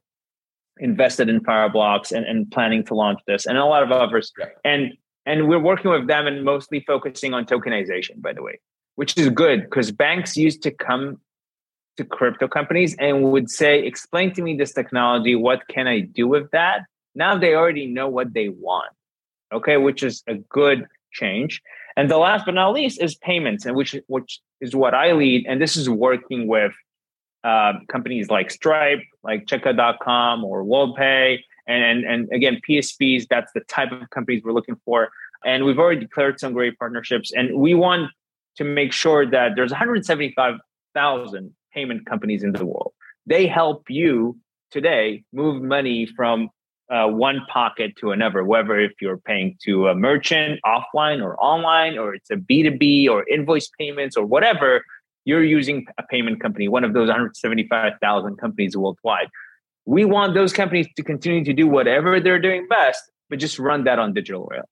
invested 0.79 1.29
in 1.29 1.41
Fireblocks 1.41 2.11
and, 2.11 2.25
and 2.25 2.49
planning 2.49 2.83
to 2.85 2.95
launch 2.95 3.19
this 3.27 3.45
and 3.45 3.55
a 3.55 3.65
lot 3.65 3.83
of 3.83 3.91
others. 3.91 4.33
And 4.65 4.93
and 5.29 5.47
we're 5.47 5.59
working 5.59 5.91
with 5.91 6.07
them 6.07 6.25
and 6.25 6.43
mostly 6.43 6.79
focusing 6.87 7.35
on 7.35 7.45
tokenization, 7.45 8.19
by 8.19 8.33
the 8.33 8.41
way, 8.41 8.59
which 8.95 9.15
is 9.15 9.29
good 9.29 9.61
because 9.61 9.91
banks 9.91 10.35
used 10.35 10.63
to 10.63 10.71
come 10.71 11.21
to 11.97 12.03
crypto 12.03 12.47
companies 12.47 12.95
and 12.97 13.23
would 13.31 13.49
say, 13.49 13.85
explain 13.85 14.33
to 14.33 14.41
me 14.41 14.57
this 14.57 14.73
technology, 14.73 15.35
what 15.35 15.67
can 15.67 15.87
I 15.87 15.99
do 15.99 16.27
with 16.27 16.49
that? 16.51 16.81
Now 17.13 17.37
they 17.37 17.53
already 17.53 17.85
know 17.85 18.07
what 18.07 18.33
they 18.33 18.49
want. 18.49 18.91
Okay, 19.53 19.77
which 19.77 20.01
is 20.01 20.23
a 20.27 20.35
good 20.35 20.85
change. 21.11 21.61
And 21.95 22.09
the 22.09 22.17
last 22.17 22.45
but 22.45 22.55
not 22.55 22.73
least 22.73 23.01
is 23.01 23.15
payments, 23.15 23.65
and 23.65 23.75
which 23.75 23.95
which 24.07 24.39
is 24.61 24.75
what 24.75 24.93
I 24.93 25.11
lead. 25.11 25.45
And 25.47 25.61
this 25.61 25.75
is 25.75 25.89
working 25.89 26.47
with 26.47 26.71
uh, 27.43 27.73
companies 27.87 28.29
like 28.29 28.51
Stripe, 28.51 29.01
like 29.23 29.45
Checkout.com 29.45 30.43
or 30.43 30.63
WorldPay. 30.63 31.39
And, 31.69 32.03
and 32.03 32.29
again, 32.33 32.59
PSPs, 32.67 33.27
that's 33.29 33.51
the 33.53 33.61
type 33.61 33.91
of 33.91 34.09
companies 34.09 34.41
we're 34.43 34.53
looking 34.53 34.77
for. 34.83 35.09
And 35.45 35.65
we've 35.65 35.77
already 35.77 36.01
declared 36.01 36.39
some 36.39 36.53
great 36.53 36.77
partnerships. 36.77 37.31
And 37.31 37.59
we 37.59 37.73
want 37.75 38.11
to 38.57 38.63
make 38.63 38.91
sure 38.91 39.29
that 39.29 39.51
there's 39.55 39.71
175,000 39.71 41.55
payment 41.73 42.05
companies 42.05 42.43
in 42.43 42.51
the 42.53 42.65
world. 42.65 42.93
They 43.25 43.47
help 43.47 43.89
you 43.89 44.37
today 44.71 45.23
move 45.31 45.61
money 45.61 46.07
from 46.07 46.49
uh, 46.89 47.07
one 47.07 47.41
pocket 47.47 47.95
to 47.97 48.11
another, 48.11 48.43
whether 48.43 48.79
if 48.79 48.93
you're 48.99 49.17
paying 49.17 49.55
to 49.63 49.87
a 49.87 49.95
merchant 49.95 50.59
offline 50.65 51.23
or 51.23 51.39
online, 51.39 51.97
or 51.97 52.15
it's 52.15 52.31
a 52.31 52.35
B2B 52.35 53.07
or 53.07 53.27
invoice 53.29 53.69
payments 53.79 54.17
or 54.17 54.25
whatever, 54.25 54.83
you're 55.25 55.43
using 55.43 55.85
a 55.99 56.03
payment 56.03 56.41
company, 56.41 56.67
one 56.67 56.83
of 56.83 56.93
those 56.93 57.07
175,000 57.07 58.37
companies 58.37 58.75
worldwide. 58.75 59.29
We 59.89 60.05
want 60.05 60.35
those 60.35 60.53
companies 60.53 60.87
to 60.97 61.03
continue 61.03 61.43
to 61.43 61.51
do 61.51 61.67
whatever 61.67 62.19
they're 62.19 62.39
doing 62.39 62.67
best, 62.67 63.01
but 63.27 63.39
just 63.39 63.57
run 63.57 63.85
that 63.85 63.97
on 63.97 64.13
digital 64.13 64.45
rails. 64.45 64.69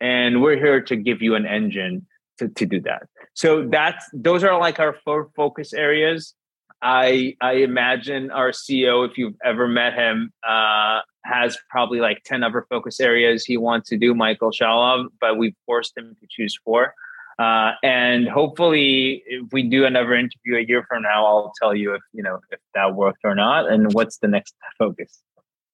And 0.00 0.40
we're 0.40 0.56
here 0.56 0.80
to 0.82 0.94
give 0.94 1.20
you 1.20 1.34
an 1.34 1.46
engine 1.46 2.06
to, 2.38 2.46
to 2.46 2.64
do 2.64 2.80
that. 2.82 3.08
So 3.34 3.66
that's 3.68 4.08
those 4.12 4.44
are 4.44 4.56
like 4.60 4.78
our 4.78 4.94
four 5.04 5.30
focus 5.34 5.72
areas. 5.72 6.34
I 6.80 7.34
I 7.40 7.54
imagine 7.54 8.30
our 8.30 8.52
CEO, 8.52 9.08
if 9.08 9.18
you've 9.18 9.34
ever 9.44 9.66
met 9.66 9.94
him, 9.94 10.32
uh, 10.48 11.00
has 11.24 11.58
probably 11.68 11.98
like 11.98 12.22
10 12.24 12.44
other 12.44 12.64
focus 12.70 13.00
areas 13.00 13.44
he 13.44 13.56
wants 13.56 13.88
to 13.88 13.96
do, 13.96 14.14
Michael 14.14 14.52
Shaulov, 14.52 15.06
but 15.20 15.38
we've 15.38 15.56
forced 15.66 15.96
him 15.96 16.16
to 16.20 16.26
choose 16.30 16.56
four. 16.64 16.94
Uh, 17.38 17.72
and 17.82 18.28
hopefully, 18.28 19.22
if 19.26 19.52
we 19.52 19.62
do 19.62 19.84
another 19.84 20.14
interview 20.14 20.56
a 20.56 20.64
year 20.66 20.84
from 20.88 21.02
now, 21.02 21.24
I'll 21.24 21.52
tell 21.60 21.74
you 21.74 21.94
if 21.94 22.02
you 22.12 22.22
know 22.22 22.40
if 22.50 22.60
that 22.74 22.94
worked 22.94 23.20
or 23.24 23.34
not, 23.34 23.70
and 23.70 23.92
what's 23.92 24.18
the 24.18 24.28
next 24.28 24.54
focus. 24.78 25.22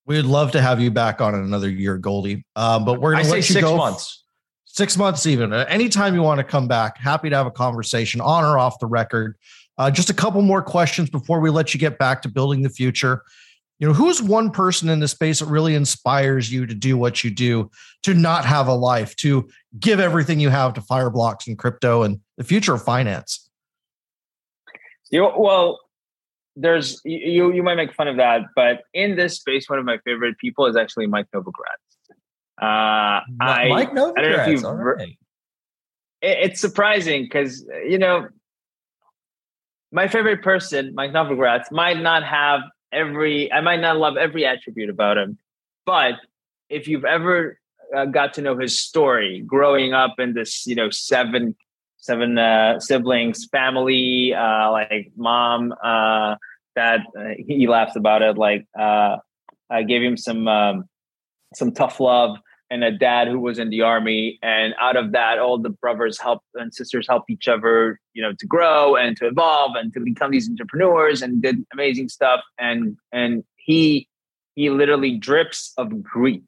We'd 0.06 0.22
love 0.22 0.52
to 0.52 0.62
have 0.62 0.80
you 0.80 0.90
back 0.90 1.20
on 1.20 1.34
in 1.34 1.42
another 1.42 1.68
year, 1.68 1.98
Goldie. 1.98 2.44
Um, 2.56 2.84
but 2.84 3.00
we're 3.00 3.12
going 3.12 3.24
to 3.24 3.30
let 3.30 3.36
you 3.36 3.42
six 3.42 3.60
go. 3.60 3.76
months. 3.76 4.24
Six 4.64 4.96
months, 4.96 5.26
even. 5.26 5.52
Uh, 5.52 5.66
anytime 5.68 6.14
you 6.14 6.22
want 6.22 6.38
to 6.38 6.44
come 6.44 6.68
back, 6.68 6.98
happy 6.98 7.28
to 7.28 7.36
have 7.36 7.46
a 7.46 7.50
conversation 7.50 8.20
on 8.20 8.44
or 8.44 8.58
off 8.58 8.78
the 8.78 8.86
record. 8.86 9.36
Uh, 9.76 9.90
just 9.90 10.08
a 10.08 10.14
couple 10.14 10.40
more 10.42 10.62
questions 10.62 11.10
before 11.10 11.40
we 11.40 11.50
let 11.50 11.74
you 11.74 11.80
get 11.80 11.98
back 11.98 12.22
to 12.22 12.28
building 12.28 12.62
the 12.62 12.70
future 12.70 13.22
you 13.78 13.86
know 13.86 13.94
who's 13.94 14.22
one 14.22 14.50
person 14.50 14.88
in 14.88 15.00
the 15.00 15.08
space 15.08 15.38
that 15.38 15.46
really 15.46 15.74
inspires 15.74 16.52
you 16.52 16.66
to 16.66 16.74
do 16.74 16.96
what 16.96 17.22
you 17.22 17.30
do 17.30 17.70
to 18.02 18.14
not 18.14 18.44
have 18.44 18.68
a 18.68 18.74
life 18.74 19.14
to 19.16 19.48
give 19.78 20.00
everything 20.00 20.40
you 20.40 20.48
have 20.48 20.74
to 20.74 20.80
fireblocks 20.80 21.46
and 21.46 21.58
crypto 21.58 22.02
and 22.02 22.20
the 22.36 22.44
future 22.44 22.74
of 22.74 22.82
finance 22.82 23.48
you 25.10 25.22
well 25.36 25.78
there's 26.56 27.00
you 27.04 27.52
you 27.52 27.62
might 27.62 27.76
make 27.76 27.94
fun 27.94 28.08
of 28.08 28.16
that 28.16 28.42
but 28.56 28.82
in 28.94 29.16
this 29.16 29.36
space 29.36 29.68
one 29.68 29.78
of 29.78 29.84
my 29.84 29.98
favorite 30.04 30.36
people 30.38 30.66
is 30.66 30.76
actually 30.76 31.06
mike 31.06 31.26
novogratz 31.34 31.52
uh 32.60 33.22
I, 33.40 33.68
mike 33.68 33.92
novogratz, 33.92 34.18
I 34.18 34.22
don't 34.22 34.32
know 34.32 34.42
if 34.42 34.48
you've 34.48 34.62
right. 34.64 35.18
it, 36.20 36.38
it's 36.42 36.60
surprising 36.60 37.22
because 37.22 37.64
you 37.86 37.98
know 37.98 38.28
my 39.92 40.08
favorite 40.08 40.42
person 40.42 40.92
mike 40.94 41.12
novogratz 41.12 41.70
might 41.70 42.00
not 42.00 42.24
have 42.24 42.62
every 42.92 43.52
I 43.52 43.60
might 43.60 43.80
not 43.80 43.96
love 43.96 44.16
every 44.16 44.46
attribute 44.46 44.90
about 44.90 45.18
him, 45.18 45.38
but 45.86 46.14
if 46.68 46.88
you've 46.88 47.04
ever 47.04 47.58
uh, 47.96 48.04
got 48.06 48.34
to 48.34 48.42
know 48.42 48.56
his 48.58 48.78
story 48.78 49.42
growing 49.46 49.94
up 49.94 50.18
in 50.18 50.34
this, 50.34 50.66
you 50.66 50.74
know, 50.74 50.90
seven 50.90 51.54
seven 51.96 52.38
uh, 52.38 52.80
siblings 52.80 53.46
family, 53.50 54.34
uh, 54.34 54.70
like 54.70 55.10
mom, 55.16 55.74
uh, 55.82 56.36
dad, 56.76 57.02
uh, 57.18 57.30
he 57.38 57.66
laughs 57.66 57.96
about 57.96 58.22
it. 58.22 58.38
Like 58.38 58.66
uh, 58.78 59.16
I 59.70 59.82
gave 59.82 60.02
him 60.02 60.16
some 60.16 60.48
um, 60.48 60.88
some 61.54 61.72
tough 61.72 62.00
love 62.00 62.38
and 62.70 62.84
a 62.84 62.92
dad 62.92 63.28
who 63.28 63.40
was 63.40 63.58
in 63.58 63.70
the 63.70 63.82
army. 63.82 64.38
And 64.42 64.74
out 64.80 64.96
of 64.96 65.12
that 65.12 65.38
all 65.38 65.58
the 65.58 65.70
brothers 65.70 66.18
help 66.18 66.42
and 66.54 66.72
sisters 66.74 67.06
help 67.08 67.24
each 67.30 67.48
other 67.48 68.00
you 68.14 68.22
know 68.22 68.32
to 68.38 68.46
grow 68.46 68.96
and 68.96 69.16
to 69.18 69.26
evolve 69.26 69.76
and 69.76 69.92
to 69.94 70.00
become 70.00 70.30
these 70.30 70.48
entrepreneurs 70.48 71.22
and 71.22 71.42
did 71.42 71.64
amazing 71.72 72.08
stuff. 72.08 72.40
And 72.58 72.96
and 73.12 73.44
he 73.56 74.08
he 74.54 74.70
literally 74.70 75.16
drips 75.16 75.72
of 75.76 76.02
greed 76.02 76.44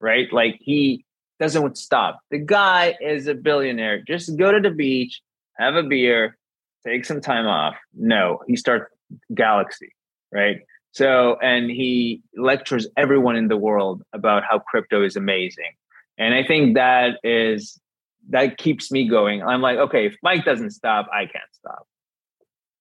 right? 0.00 0.32
Like 0.32 0.58
he 0.60 1.04
doesn't 1.38 1.78
stop. 1.78 2.18
The 2.32 2.38
guy 2.38 2.96
is 3.00 3.28
a 3.28 3.34
billionaire. 3.34 4.02
Just 4.02 4.36
go 4.36 4.50
to 4.50 4.58
the 4.58 4.74
beach 4.74 5.22
have 5.58 5.74
a 5.74 5.82
beer 5.82 6.36
take 6.86 7.04
some 7.04 7.20
time 7.20 7.46
off. 7.46 7.76
No 7.94 8.40
he 8.46 8.56
starts 8.56 8.92
galaxy 9.34 9.94
right 10.32 10.60
so, 10.92 11.38
and 11.42 11.70
he 11.70 12.22
lectures 12.36 12.86
everyone 12.96 13.36
in 13.36 13.48
the 13.48 13.56
world 13.56 14.02
about 14.12 14.44
how 14.48 14.58
crypto 14.58 15.02
is 15.02 15.16
amazing. 15.16 15.72
And 16.18 16.34
I 16.34 16.44
think 16.44 16.74
that 16.76 17.18
is 17.24 17.80
that 18.28 18.58
keeps 18.58 18.92
me 18.92 19.08
going. 19.08 19.42
I'm 19.42 19.62
like, 19.62 19.78
okay, 19.78 20.06
if 20.06 20.16
Mike 20.22 20.44
doesn't 20.44 20.70
stop, 20.70 21.08
I 21.12 21.22
can't 21.22 21.44
stop. 21.52 21.86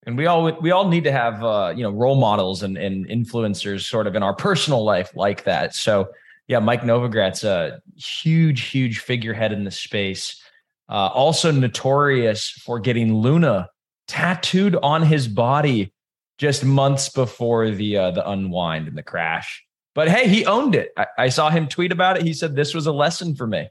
And 0.06 0.18
we 0.18 0.26
all 0.26 0.52
we 0.60 0.72
all 0.72 0.90
need 0.90 1.06
to 1.06 1.12
have 1.12 1.44
uh, 1.44 1.74
you 1.76 1.84
know 1.84 1.92
role 1.92 2.20
models 2.20 2.64
and, 2.64 2.78
and 2.78 3.08
influencers 3.08 3.84
sort 3.84 4.08
of 4.08 4.16
in 4.16 4.24
our 4.24 4.36
personal 4.36 4.84
life 4.84 5.16
like 5.16 5.46
that. 5.46 5.74
So 5.74 6.10
yeah, 6.48 6.60
Mike 6.60 6.82
Novogratz 6.82 7.46
a 7.46 7.80
huge, 7.96 8.64
huge 8.64 9.00
figurehead 9.00 9.54
in 9.54 9.64
the 9.64 9.72
space. 9.72 10.42
Uh, 10.90 11.08
also 11.14 11.50
notorious 11.50 12.50
for 12.50 12.78
getting 12.78 13.16
Luna 13.16 13.70
tattooed 14.10 14.76
on 14.84 15.04
his 15.04 15.30
body 15.30 15.94
just 16.42 16.66
months 16.66 17.08
before 17.08 17.70
the 17.70 17.96
uh, 17.96 18.12
the 18.12 18.28
unwind 18.28 18.88
and 18.88 18.98
the 18.98 19.04
crash. 19.04 19.64
But 19.94 20.10
hey, 20.10 20.28
he 20.28 20.44
owned 20.48 20.74
it. 20.74 20.92
I, 20.98 21.06
I 21.18 21.30
saw 21.30 21.52
him 21.52 21.68
tweet 21.68 21.92
about 21.92 22.18
it. 22.18 22.24
He 22.24 22.34
said 22.34 22.56
this 22.56 22.74
was 22.74 22.88
a 22.88 22.92
lesson 22.92 23.36
for 23.36 23.46
me. 23.46 23.70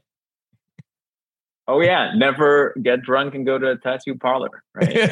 Oh 1.67 1.81
yeah, 1.81 2.13
never 2.15 2.73
get 2.81 3.01
drunk 3.01 3.35
and 3.35 3.45
go 3.45 3.59
to 3.59 3.71
a 3.71 3.77
tattoo 3.77 4.15
parlor. 4.15 4.63
Right. 4.73 5.11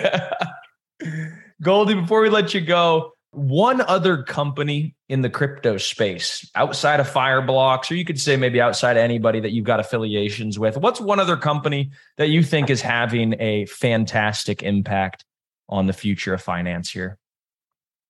Goldie, 1.62 1.96
before 1.96 2.22
we 2.22 2.30
let 2.30 2.54
you 2.54 2.62
go, 2.62 3.12
one 3.32 3.82
other 3.82 4.24
company 4.24 4.96
in 5.10 5.22
the 5.22 5.30
crypto 5.30 5.76
space 5.78 6.50
outside 6.56 7.02
of 7.02 7.12
Fireblocks, 7.12 7.92
or 7.92 7.96
you 7.96 8.06
could 8.06 8.20
say 8.20 8.38
maybe 8.38 8.62
outside 8.62 8.96
of 8.96 9.04
anybody 9.04 9.42
that 9.42 9.52
you've 9.52 9.66
got 9.66 9.82
affiliations 9.82 10.58
with. 10.58 10.78
What's 10.78 11.02
one 11.02 11.20
other 11.20 11.36
company 11.36 11.92
that 12.18 12.30
you 12.30 12.42
think 12.42 12.70
is 12.70 12.82
having 12.82 13.36
a 13.42 13.66
fantastic 13.66 14.64
impact 14.64 15.26
on 15.68 15.88
the 15.88 15.94
future 15.94 16.34
of 16.34 16.42
finance 16.42 16.90
here? 16.90 17.19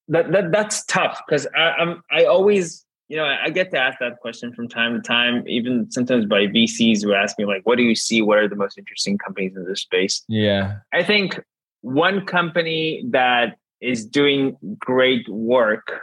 That, 0.10 0.32
that 0.32 0.52
that's 0.52 0.84
tough 0.86 1.22
because 1.28 1.48
I'm 1.56 2.02
I 2.12 2.26
always 2.26 2.86
you 3.08 3.18
know 3.18 3.26
I 3.26 3.50
get 3.50 3.72
to 3.72 3.78
ask 3.78 4.00
that 4.00 4.20
question 4.20 4.54
from 4.54 4.68
time 4.68 4.96
to 4.96 5.02
time, 5.02 5.44
even 5.48 5.90
sometimes 5.92 6.26
by 6.26 6.48
VCs 6.48 7.04
who 7.04 7.14
ask 7.14 7.38
me 7.38 7.46
like, 7.46 7.62
"What 7.64 7.78
do 7.78 7.84
you 7.84 7.96
see? 7.96 8.22
What 8.22 8.40
are 8.40 8.48
the 8.48 8.56
most 8.56 8.78
interesting 8.78 9.18
companies 9.18 9.56
in 9.56 9.66
this 9.66 9.82
space?" 9.82 10.24
Yeah, 10.28 10.78
I 10.92 11.04
think 11.04 11.40
one 11.82 12.26
company 12.26 13.04
that 13.10 13.58
is 13.82 14.06
doing 14.06 14.58
great 14.80 15.28
work, 15.30 16.02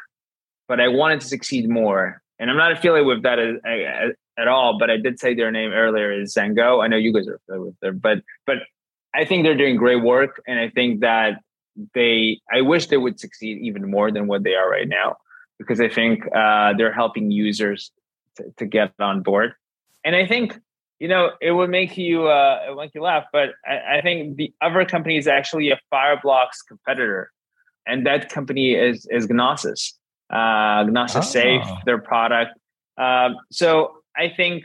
but 0.68 0.80
I 0.80 0.88
wanted 0.88 1.20
to 1.20 1.26
succeed 1.26 1.68
more. 1.68 2.22
And 2.38 2.50
I'm 2.50 2.56
not 2.56 2.72
affiliated 2.72 3.06
with 3.06 3.22
that 3.22 3.38
as, 3.38 3.56
as, 3.64 4.12
at 4.38 4.48
all, 4.48 4.78
but 4.78 4.90
I 4.90 4.98
did 4.98 5.18
say 5.18 5.34
their 5.34 5.50
name 5.50 5.72
earlier 5.72 6.12
is 6.12 6.34
Zengo. 6.34 6.82
I 6.84 6.88
know 6.88 6.96
you 6.96 7.12
guys 7.12 7.26
are 7.26 7.36
affiliated 7.36 7.66
with 7.66 7.80
them, 7.80 7.98
but 7.98 8.22
but 8.46 8.58
I 9.14 9.24
think 9.24 9.44
they're 9.44 9.56
doing 9.56 9.76
great 9.76 10.02
work, 10.02 10.42
and 10.46 10.58
I 10.58 10.68
think 10.68 11.00
that 11.00 11.40
they. 11.94 12.40
I 12.52 12.60
wish 12.60 12.86
they 12.86 12.96
would 12.96 13.20
succeed 13.20 13.58
even 13.62 13.90
more 13.90 14.10
than 14.10 14.26
what 14.26 14.42
they 14.42 14.54
are 14.54 14.70
right 14.70 14.88
now, 14.88 15.16
because 15.58 15.80
I 15.80 15.88
think 15.88 16.24
uh, 16.34 16.74
they're 16.76 16.92
helping 16.92 17.30
users 17.30 17.90
to, 18.36 18.44
to 18.58 18.66
get 18.66 18.92
on 18.98 19.22
board. 19.22 19.54
And 20.04 20.14
I 20.14 20.26
think 20.26 20.58
you 20.98 21.08
know, 21.08 21.32
it 21.42 21.52
would 21.52 21.70
make 21.70 21.96
you 21.96 22.26
uh, 22.26 22.60
it 22.66 22.70
would 22.70 22.82
make 22.82 22.94
you 22.94 23.02
laugh, 23.02 23.24
but 23.32 23.50
I, 23.66 23.98
I, 23.98 24.00
think 24.00 24.36
the 24.36 24.52
other 24.62 24.84
company 24.86 25.18
is 25.18 25.26
actually 25.26 25.70
a 25.70 25.78
Fireblocks 25.92 26.64
competitor, 26.66 27.30
and 27.86 28.06
that 28.06 28.30
company 28.30 28.74
is 28.74 29.06
is 29.10 29.28
Gnosis. 29.28 29.92
Uh, 30.30 30.84
Gnosis 30.88 31.16
oh. 31.16 31.20
Safe, 31.20 31.66
their 31.84 31.98
product. 31.98 32.58
Um, 32.96 33.36
so 33.50 33.98
I 34.16 34.30
think, 34.34 34.64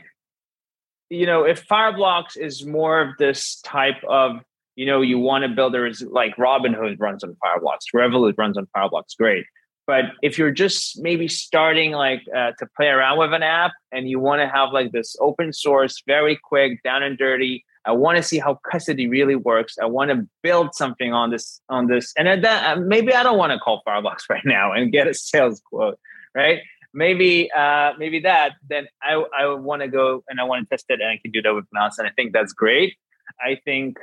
you 1.10 1.26
know, 1.26 1.44
if 1.44 1.66
Fireblocks 1.68 2.36
is 2.36 2.64
more 2.64 3.00
of 3.00 3.10
this 3.18 3.60
type 3.60 4.02
of, 4.08 4.40
you 4.76 4.86
know, 4.86 5.00
you 5.00 5.18
want 5.18 5.42
to 5.42 5.48
build 5.48 5.74
is 5.74 6.02
like 6.02 6.36
Robinhood 6.36 6.96
runs 6.98 7.22
on 7.22 7.36
Fireblocks, 7.44 7.86
Revolut 7.94 8.34
runs 8.38 8.56
on 8.56 8.66
Fireblocks, 8.76 9.16
great. 9.18 9.44
But 9.86 10.04
if 10.22 10.38
you're 10.38 10.52
just 10.52 11.02
maybe 11.02 11.26
starting 11.26 11.92
like 11.92 12.22
uh, 12.34 12.52
to 12.58 12.66
play 12.76 12.86
around 12.86 13.18
with 13.18 13.34
an 13.34 13.42
app 13.42 13.72
and 13.90 14.08
you 14.08 14.20
want 14.20 14.40
to 14.40 14.48
have 14.48 14.72
like 14.72 14.92
this 14.92 15.16
open 15.20 15.52
source, 15.52 16.02
very 16.06 16.38
quick, 16.42 16.82
down 16.84 17.02
and 17.02 17.18
dirty, 17.18 17.64
I 17.84 17.92
want 17.92 18.16
to 18.16 18.22
see 18.22 18.38
how 18.38 18.60
custody 18.70 19.08
really 19.08 19.34
works. 19.34 19.76
I 19.82 19.86
want 19.86 20.10
to 20.10 20.26
build 20.42 20.74
something 20.74 21.12
on 21.12 21.30
this 21.30 21.60
on 21.68 21.88
this, 21.88 22.12
and 22.16 22.28
then 22.28 22.64
uh, 22.64 22.76
maybe 22.76 23.12
I 23.12 23.24
don't 23.24 23.38
want 23.38 23.52
to 23.52 23.58
call 23.58 23.82
Fireblocks 23.86 24.22
right 24.30 24.44
now 24.44 24.72
and 24.72 24.92
get 24.92 25.08
a 25.08 25.14
sales 25.14 25.60
quote, 25.64 25.98
right? 26.34 26.60
Maybe 26.94 27.50
uh, 27.50 27.92
maybe 27.98 28.20
that. 28.20 28.52
Then 28.68 28.86
I 29.02 29.24
I 29.36 29.54
want 29.54 29.82
to 29.82 29.88
go 29.88 30.22
and 30.28 30.40
I 30.40 30.44
want 30.44 30.68
to 30.68 30.70
test 30.70 30.86
it, 30.90 31.00
and 31.00 31.08
I 31.08 31.18
can 31.20 31.32
do 31.32 31.42
that 31.42 31.54
with 31.54 31.64
Mouse, 31.72 31.98
and 31.98 32.06
I 32.06 32.12
think 32.12 32.32
that's 32.32 32.52
great. 32.52 32.94
I 33.40 33.58
think 33.64 33.98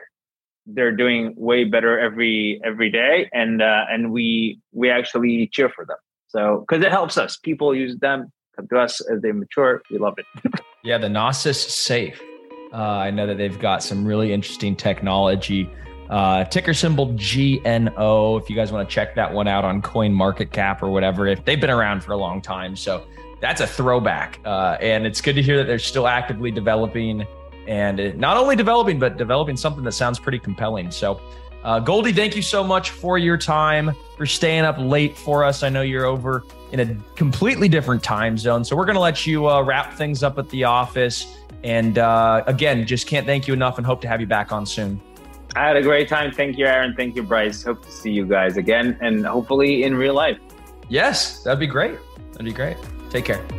they're 0.74 0.96
doing 0.96 1.34
way 1.38 1.64
better 1.64 2.00
every 2.00 2.62
every 2.64 2.90
day, 2.92 3.30
and 3.34 3.62
uh, 3.62 3.86
and 3.90 4.12
we 4.12 4.60
we 4.72 4.90
actually 4.90 5.48
cheer 5.52 5.70
for 5.70 5.86
them. 5.86 5.98
So 6.28 6.66
because 6.68 6.84
it 6.84 6.92
helps 6.92 7.18
us, 7.18 7.38
people 7.38 7.76
use 7.76 7.98
them 7.98 8.32
come 8.60 8.68
to 8.70 8.80
us 8.80 9.02
as 9.02 9.22
they 9.22 9.32
mature. 9.32 9.82
We 9.90 9.98
love 9.98 10.16
it. 10.18 10.26
yeah, 10.84 10.98
the 10.98 11.10
Gnosis 11.10 11.62
Safe. 11.62 12.22
Uh, 12.72 12.78
I 12.78 13.12
know 13.12 13.26
that 13.26 13.38
they've 13.38 13.60
got 13.60 13.82
some 13.82 14.06
really 14.06 14.32
interesting 14.32 14.76
technology. 14.76 15.70
Uh, 16.10 16.44
ticker 16.46 16.74
symbol 16.74 17.08
GNO. 17.08 18.38
If 18.38 18.50
you 18.50 18.56
guys 18.56 18.72
want 18.72 18.88
to 18.88 18.94
check 18.94 19.16
that 19.16 19.34
one 19.34 19.48
out 19.48 19.64
on 19.64 19.82
Coin 19.82 20.14
Market 20.14 20.52
Cap 20.52 20.84
or 20.84 20.90
whatever, 20.90 21.28
if 21.28 21.46
they've 21.46 21.60
been 21.60 21.70
around 21.70 22.04
for 22.04 22.14
a 22.14 22.18
long 22.18 22.42
time, 22.42 22.76
so 22.76 23.06
that's 23.42 23.62
a 23.62 23.68
throwback. 23.68 24.40
Uh, 24.46 24.78
and 24.82 25.06
it's 25.06 25.22
good 25.22 25.36
to 25.36 25.42
hear 25.42 25.58
that 25.58 25.66
they're 25.66 25.80
still 25.80 26.08
actively 26.08 26.52
developing 26.52 27.26
and 27.70 28.18
not 28.18 28.36
only 28.36 28.56
developing, 28.56 28.98
but 28.98 29.16
developing 29.16 29.56
something 29.56 29.84
that 29.84 29.92
sounds 29.92 30.18
pretty 30.20 30.40
compelling. 30.40 30.90
So, 30.90 31.22
uh, 31.64 31.80
Goldie, 31.80 32.12
thank 32.12 32.36
you 32.36 32.42
so 32.42 32.64
much 32.64 32.90
for 32.90 33.18
your 33.20 33.38
time, 33.38 33.92
for 34.18 34.26
staying 34.26 34.64
up 34.64 34.78
late 34.80 35.16
for 35.16 35.44
us. 35.44 35.62
I 35.62 35.70
know 35.70 35.84
you're 35.84 36.06
over 36.06 36.44
in 36.72 36.80
a 36.80 36.96
completely 37.16 37.70
different 37.70 38.04
time 38.04 38.38
zone. 38.38 38.66
So, 38.66 38.76
we're 38.76 38.86
going 38.86 38.96
to 38.96 39.02
let 39.02 39.28
you 39.28 39.48
uh, 39.48 39.62
wrap 39.62 39.94
things 39.94 40.24
up 40.24 40.40
at 40.40 40.50
the 40.50 40.64
office. 40.64 41.38
And 41.64 42.00
uh, 42.00 42.44
again, 42.48 42.88
just 42.88 43.06
can't 43.06 43.28
thank 43.28 43.48
you 43.48 43.54
enough 43.54 43.78
and 43.78 43.86
hope 43.86 44.02
to 44.02 44.08
have 44.08 44.20
you 44.20 44.28
back 44.28 44.52
on 44.52 44.66
soon. 44.66 45.00
I 45.56 45.68
had 45.68 45.78
a 45.78 45.82
great 45.84 46.08
time. 46.08 46.32
Thank 46.32 46.58
you, 46.58 46.66
Aaron. 46.66 46.96
Thank 46.96 47.16
you, 47.16 47.24
Bryce. 47.24 47.64
Hope 47.64 47.86
to 47.86 47.92
see 47.92 48.12
you 48.12 48.26
guys 48.26 48.58
again 48.58 48.98
and 49.02 49.26
hopefully 49.26 49.84
in 49.84 49.96
real 49.96 50.14
life. 50.14 50.40
Yes, 50.88 51.44
that'd 51.44 51.60
be 51.60 51.68
great. 51.68 51.98
That'd 52.32 52.46
be 52.46 52.54
great. 52.54 52.78
Take 53.10 53.26
care. 53.26 53.59